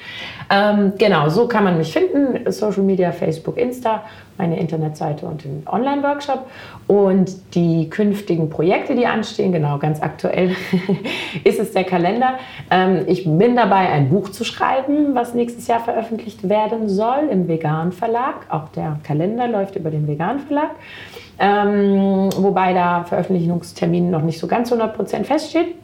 Ähm, 0.48 0.92
genau, 0.96 1.28
so 1.28 1.48
kann 1.48 1.64
man 1.64 1.76
mich 1.76 1.92
finden. 1.92 2.50
Social 2.52 2.82
Media, 2.82 3.10
Facebook, 3.10 3.56
Insta, 3.56 4.04
meine 4.38 4.60
Internetseite 4.60 5.26
und 5.26 5.42
den 5.42 5.64
Online-Workshop. 5.66 6.46
Und 6.86 7.54
die 7.54 7.90
künftigen 7.90 8.48
Projekte, 8.48 8.94
die 8.94 9.06
anstehen, 9.06 9.50
genau, 9.50 9.78
ganz 9.78 10.00
aktuell 10.00 10.54
ist 11.44 11.58
es 11.58 11.72
der 11.72 11.84
Kalender. 11.84 12.34
Ähm, 12.70 13.04
ich 13.06 13.24
bin 13.24 13.56
dabei, 13.56 13.88
ein 13.88 14.08
Buch 14.08 14.28
zu 14.28 14.44
schreiben, 14.44 15.14
was 15.14 15.34
nächstes 15.34 15.66
Jahr 15.66 15.80
veröffentlicht 15.80 16.48
werden 16.48 16.88
soll 16.88 17.28
im 17.30 17.48
Vegan 17.48 17.90
Verlag. 17.90 18.46
Auch 18.48 18.68
der 18.68 19.00
Kalender 19.02 19.48
läuft 19.48 19.74
über 19.74 19.90
den 19.90 20.06
Vegan 20.06 20.40
Verlag. 20.40 20.70
Ähm, 21.38 22.30
wobei 22.36 22.72
da 22.72 23.04
Veröffentlichungstermin 23.04 24.10
noch 24.10 24.22
nicht 24.22 24.38
so 24.38 24.46
ganz 24.46 24.72
100% 24.72 25.24
feststeht. 25.24 25.74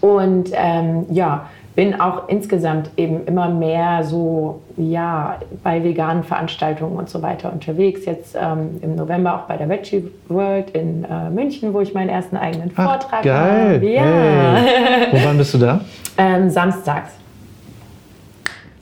Und 0.00 0.50
ähm, 0.54 1.06
ja, 1.10 1.46
bin 1.76 2.00
auch 2.00 2.28
insgesamt 2.28 2.90
eben 2.96 3.24
immer 3.26 3.48
mehr 3.48 4.02
so 4.02 4.60
ja 4.76 5.38
bei 5.62 5.82
veganen 5.82 6.24
Veranstaltungen 6.24 6.96
und 6.96 7.08
so 7.08 7.22
weiter 7.22 7.52
unterwegs. 7.52 8.04
Jetzt 8.06 8.36
ähm, 8.38 8.80
im 8.82 8.96
November 8.96 9.34
auch 9.36 9.42
bei 9.42 9.56
der 9.56 9.68
Veggie 9.68 10.10
World 10.28 10.70
in 10.70 11.04
äh, 11.04 11.30
München, 11.30 11.72
wo 11.72 11.80
ich 11.80 11.94
meinen 11.94 12.08
ersten 12.08 12.36
eigenen 12.36 12.70
Ach, 12.76 12.84
Vortrag 12.84 13.22
geil. 13.22 13.74
habe. 13.76 13.86
Ja. 13.86 14.02
Hey. 14.02 15.06
Wo 15.12 15.24
wann 15.24 15.38
bist 15.38 15.54
du 15.54 15.58
da? 15.58 15.80
Ähm, 16.18 16.50
samstags. 16.50 17.12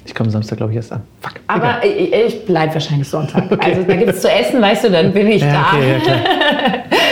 Ich 0.05 0.13
komme 0.13 0.29
Samstag, 0.31 0.57
glaube 0.57 0.73
ich, 0.73 0.77
erst 0.77 0.91
an. 0.91 1.03
Fuck. 1.21 1.35
Aber 1.47 1.85
ich, 1.85 2.13
ich 2.13 2.47
bleibe 2.47 2.75
wahrscheinlich 2.75 3.09
Sonntag. 3.09 3.45
Okay. 3.53 3.71
Also 3.71 3.83
da 3.85 3.95
gibt 3.95 4.11
es 4.11 4.23
zu 4.23 4.29
essen, 4.29 4.61
weißt 4.61 4.85
du, 4.85 4.91
dann 4.91 5.13
bin 5.13 5.29
ich 5.29 5.43
ja, 5.43 5.53
da. 5.53 5.77
Okay, 5.77 5.99
ja, 6.05 6.15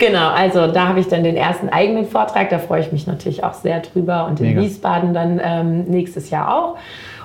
Genau, 0.00 0.30
also 0.30 0.66
da 0.66 0.88
habe 0.88 1.00
ich 1.00 1.08
dann 1.08 1.22
den 1.22 1.36
ersten 1.36 1.68
eigenen 1.68 2.06
Vortrag. 2.06 2.48
Da 2.48 2.58
freue 2.58 2.80
ich 2.80 2.90
mich 2.90 3.06
natürlich 3.06 3.44
auch 3.44 3.52
sehr 3.52 3.80
drüber. 3.80 4.26
Und 4.26 4.40
in 4.40 4.48
Mega. 4.48 4.62
Wiesbaden 4.62 5.12
dann 5.12 5.40
ähm, 5.44 5.84
nächstes 5.84 6.30
Jahr 6.30 6.56
auch. 6.56 6.78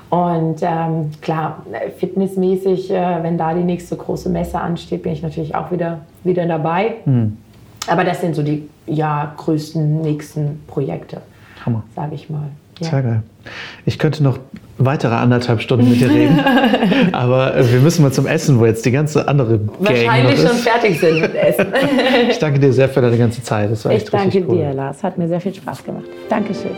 Und 0.10 0.58
ähm, 0.62 1.12
klar, 1.22 1.64
fitnessmäßig, 1.98 2.92
äh, 2.92 3.24
wenn 3.24 3.38
da 3.38 3.54
die 3.54 3.64
nächste 3.64 3.96
große 3.96 4.30
Messe 4.30 4.60
ansteht, 4.60 5.04
bin 5.04 5.14
ich 5.14 5.24
natürlich 5.24 5.56
auch 5.56 5.72
wieder, 5.72 6.00
wieder 6.24 6.46
dabei. 6.46 6.96
Hm. 7.06 7.38
Aber 7.88 8.04
das 8.04 8.20
sind 8.20 8.36
so 8.36 8.44
die 8.44 8.68
ja, 8.88 9.34
größten 9.38 10.02
nächsten 10.02 10.62
Projekte, 10.68 11.22
sage 11.96 12.16
ich 12.16 12.30
mal. 12.30 12.50
Ja. 12.80 12.90
Sehr 12.90 13.02
geil. 13.02 13.24
Ich 13.86 14.00
könnte 14.00 14.24
noch 14.24 14.40
weitere 14.78 15.16
anderthalb 15.16 15.62
Stunden 15.62 15.90
mit 15.90 16.02
dir 16.02 16.10
reden. 16.10 16.40
Aber 17.14 17.56
äh, 17.56 17.72
wir 17.72 17.80
müssen 17.80 18.02
mal 18.02 18.12
zum 18.12 18.28
Essen, 18.28 18.60
wo 18.60 18.66
jetzt 18.66 18.86
die 18.86 18.92
ganze 18.92 19.28
andere 19.28 19.60
Gang 19.60 19.80
Wahrscheinlich 19.80 20.40
schon 20.40 20.58
fertig 20.58 21.00
sind 21.00 21.22
mit 21.22 21.34
Essen. 21.34 21.68
ich 22.30 22.40
danke 22.40 22.60
dir 22.60 22.74
sehr 22.74 22.90
für 22.90 23.02
deine 23.02 23.18
ganze 23.18 23.42
Zeit. 23.42 23.72
Das 23.72 23.86
war 23.86 23.92
ich 23.92 24.02
echt 24.02 24.14
danke 24.14 24.46
cool. 24.48 24.58
dir, 24.58 24.74
Lars. 24.74 25.04
Hat 25.04 25.18
mir 25.18 25.28
sehr 25.28 25.40
viel 25.40 25.54
Spaß 25.54 25.84
gemacht. 25.84 26.06
Dankeschön. 26.30 26.72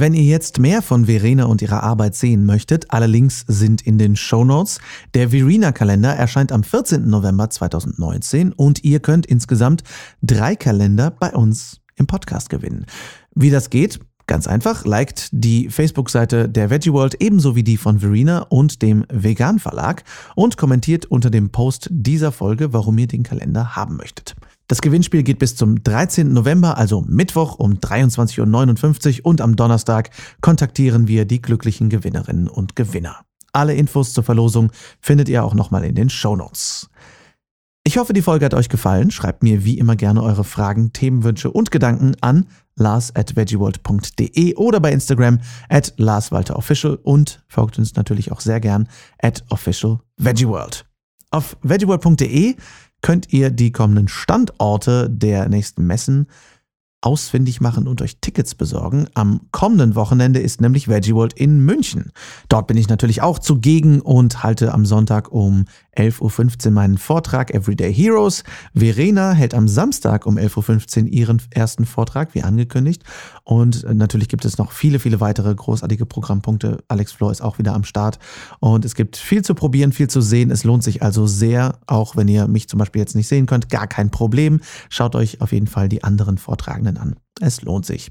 Wenn 0.00 0.14
ihr 0.14 0.22
jetzt 0.22 0.60
mehr 0.60 0.80
von 0.80 1.06
Verena 1.06 1.46
und 1.46 1.60
ihrer 1.60 1.82
Arbeit 1.82 2.14
sehen 2.14 2.46
möchtet, 2.46 2.92
alle 2.92 3.08
Links 3.08 3.44
sind 3.48 3.84
in 3.84 3.98
den 3.98 4.14
Show 4.14 4.44
Notes. 4.44 4.78
Der 5.14 5.30
Verena-Kalender 5.30 6.10
erscheint 6.10 6.52
am 6.52 6.62
14. 6.62 7.10
November 7.10 7.50
2019 7.50 8.52
und 8.52 8.84
ihr 8.84 9.00
könnt 9.00 9.26
insgesamt 9.26 9.82
drei 10.22 10.54
Kalender 10.54 11.10
bei 11.10 11.32
uns 11.32 11.80
im 11.98 12.06
Podcast 12.06 12.50
gewinnen. 12.50 12.86
Wie 13.34 13.50
das 13.50 13.70
geht? 13.70 14.00
Ganz 14.28 14.46
einfach, 14.46 14.84
liked 14.84 15.30
die 15.32 15.70
Facebook-Seite 15.70 16.50
der 16.50 16.68
Veggie 16.68 16.92
World 16.92 17.16
ebenso 17.18 17.56
wie 17.56 17.62
die 17.62 17.78
von 17.78 18.00
Verena 18.00 18.40
und 18.40 18.82
dem 18.82 19.06
Vegan 19.10 19.58
Verlag 19.58 20.04
und 20.34 20.58
kommentiert 20.58 21.06
unter 21.06 21.30
dem 21.30 21.48
Post 21.48 21.88
dieser 21.90 22.30
Folge, 22.30 22.74
warum 22.74 22.98
ihr 22.98 23.06
den 23.06 23.22
Kalender 23.22 23.74
haben 23.74 23.96
möchtet. 23.96 24.36
Das 24.66 24.82
Gewinnspiel 24.82 25.22
geht 25.22 25.38
bis 25.38 25.56
zum 25.56 25.82
13. 25.82 26.30
November, 26.30 26.76
also 26.76 27.00
Mittwoch 27.08 27.58
um 27.58 27.76
23.59 27.76 29.20
Uhr 29.20 29.26
und 29.26 29.40
am 29.40 29.56
Donnerstag 29.56 30.10
kontaktieren 30.42 31.08
wir 31.08 31.24
die 31.24 31.40
glücklichen 31.40 31.88
Gewinnerinnen 31.88 32.48
und 32.48 32.76
Gewinner. 32.76 33.22
Alle 33.54 33.74
Infos 33.74 34.12
zur 34.12 34.24
Verlosung 34.24 34.70
findet 35.00 35.30
ihr 35.30 35.42
auch 35.42 35.54
nochmal 35.54 35.84
in 35.84 35.94
den 35.94 36.10
Show 36.10 36.36
Notes. 36.36 36.90
Ich 37.88 37.96
hoffe, 37.96 38.12
die 38.12 38.20
Folge 38.20 38.44
hat 38.44 38.52
euch 38.52 38.68
gefallen. 38.68 39.10
Schreibt 39.10 39.42
mir 39.42 39.64
wie 39.64 39.78
immer 39.78 39.96
gerne 39.96 40.22
eure 40.22 40.44
Fragen, 40.44 40.92
Themenwünsche 40.92 41.50
und 41.50 41.70
Gedanken 41.70 42.16
an 42.20 42.44
lars 42.76 43.16
at 43.16 43.34
veggieworld.de 43.34 44.56
oder 44.56 44.78
bei 44.78 44.92
Instagram 44.92 45.40
at 45.70 45.94
larswalterofficial 45.96 46.96
und 46.96 47.42
folgt 47.48 47.78
uns 47.78 47.94
natürlich 47.94 48.30
auch 48.30 48.40
sehr 48.40 48.60
gern 48.60 48.90
at 49.22 49.42
officialveggieworld. 49.48 50.84
Auf 51.30 51.56
veggieworld.de 51.62 52.56
könnt 53.00 53.32
ihr 53.32 53.48
die 53.48 53.72
kommenden 53.72 54.08
Standorte 54.08 55.08
der 55.08 55.48
nächsten 55.48 55.86
Messen 55.86 56.26
ausfindig 57.00 57.60
machen 57.60 57.86
und 57.86 58.02
euch 58.02 58.18
Tickets 58.20 58.54
besorgen. 58.54 59.06
Am 59.14 59.40
kommenden 59.52 59.94
Wochenende 59.94 60.40
ist 60.40 60.60
nämlich 60.60 60.88
Veggie 60.88 61.14
World 61.14 61.32
in 61.32 61.64
München. 61.64 62.10
Dort 62.48 62.66
bin 62.66 62.76
ich 62.76 62.88
natürlich 62.88 63.22
auch 63.22 63.38
zugegen 63.38 64.00
und 64.00 64.42
halte 64.42 64.74
am 64.74 64.84
Sonntag 64.84 65.30
um 65.30 65.66
11.15 65.98 66.66
Uhr 66.66 66.72
meinen 66.72 66.96
Vortrag 66.96 67.52
Everyday 67.52 67.92
Heroes. 67.92 68.44
Verena 68.72 69.32
hält 69.32 69.52
am 69.52 69.66
Samstag 69.66 70.26
um 70.26 70.38
11.15 70.38 71.02
Uhr 71.02 71.08
ihren 71.08 71.42
ersten 71.50 71.84
Vortrag, 71.84 72.34
wie 72.34 72.42
angekündigt. 72.42 73.02
Und 73.42 73.84
natürlich 73.92 74.28
gibt 74.28 74.44
es 74.44 74.58
noch 74.58 74.70
viele, 74.70 75.00
viele 75.00 75.20
weitere 75.20 75.52
großartige 75.52 76.06
Programmpunkte. 76.06 76.84
Alex 76.86 77.12
Flor 77.12 77.32
ist 77.32 77.40
auch 77.40 77.58
wieder 77.58 77.74
am 77.74 77.82
Start. 77.82 78.20
Und 78.60 78.84
es 78.84 78.94
gibt 78.94 79.16
viel 79.16 79.42
zu 79.42 79.54
probieren, 79.54 79.92
viel 79.92 80.08
zu 80.08 80.20
sehen. 80.20 80.52
Es 80.52 80.62
lohnt 80.62 80.84
sich 80.84 81.02
also 81.02 81.26
sehr, 81.26 81.80
auch 81.86 82.14
wenn 82.14 82.28
ihr 82.28 82.46
mich 82.46 82.68
zum 82.68 82.78
Beispiel 82.78 83.00
jetzt 83.00 83.16
nicht 83.16 83.26
sehen 83.26 83.46
könnt, 83.46 83.68
gar 83.68 83.88
kein 83.88 84.10
Problem. 84.10 84.60
Schaut 84.90 85.16
euch 85.16 85.40
auf 85.40 85.50
jeden 85.52 85.66
Fall 85.66 85.88
die 85.88 86.04
anderen 86.04 86.38
Vortragenden 86.38 86.96
an. 86.96 87.16
Es 87.40 87.62
lohnt 87.62 87.86
sich. 87.86 88.10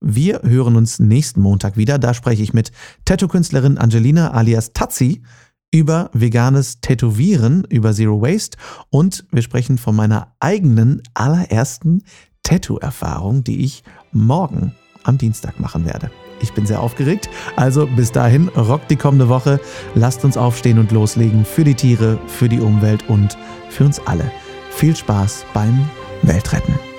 Wir 0.00 0.40
hören 0.42 0.76
uns 0.76 0.98
nächsten 0.98 1.42
Montag 1.42 1.76
wieder. 1.76 1.98
Da 1.98 2.14
spreche 2.14 2.42
ich 2.42 2.54
mit 2.54 2.72
Tattoo-Künstlerin 3.04 3.78
Angelina 3.78 4.32
alias 4.32 4.72
Tazzi 4.72 5.22
über 5.70 6.10
veganes 6.12 6.80
Tätowieren, 6.80 7.64
über 7.68 7.92
Zero 7.92 8.20
Waste 8.20 8.58
und 8.90 9.24
wir 9.30 9.42
sprechen 9.42 9.78
von 9.78 9.94
meiner 9.94 10.34
eigenen 10.40 11.02
allerersten 11.14 12.02
Tattoo-Erfahrung, 12.42 13.44
die 13.44 13.64
ich 13.64 13.84
morgen 14.12 14.74
am 15.04 15.18
Dienstag 15.18 15.60
machen 15.60 15.86
werde. 15.86 16.10
Ich 16.42 16.52
bin 16.52 16.66
sehr 16.66 16.80
aufgeregt, 16.80 17.28
also 17.56 17.86
bis 17.86 18.12
dahin 18.12 18.48
rockt 18.48 18.90
die 18.90 18.96
kommende 18.96 19.28
Woche. 19.28 19.60
Lasst 19.94 20.24
uns 20.24 20.36
aufstehen 20.36 20.78
und 20.78 20.90
loslegen 20.90 21.44
für 21.44 21.64
die 21.64 21.74
Tiere, 21.74 22.18
für 22.26 22.48
die 22.48 22.60
Umwelt 22.60 23.08
und 23.08 23.36
für 23.68 23.84
uns 23.84 24.00
alle. 24.06 24.30
Viel 24.70 24.96
Spaß 24.96 25.44
beim 25.52 25.88
Weltretten. 26.22 26.89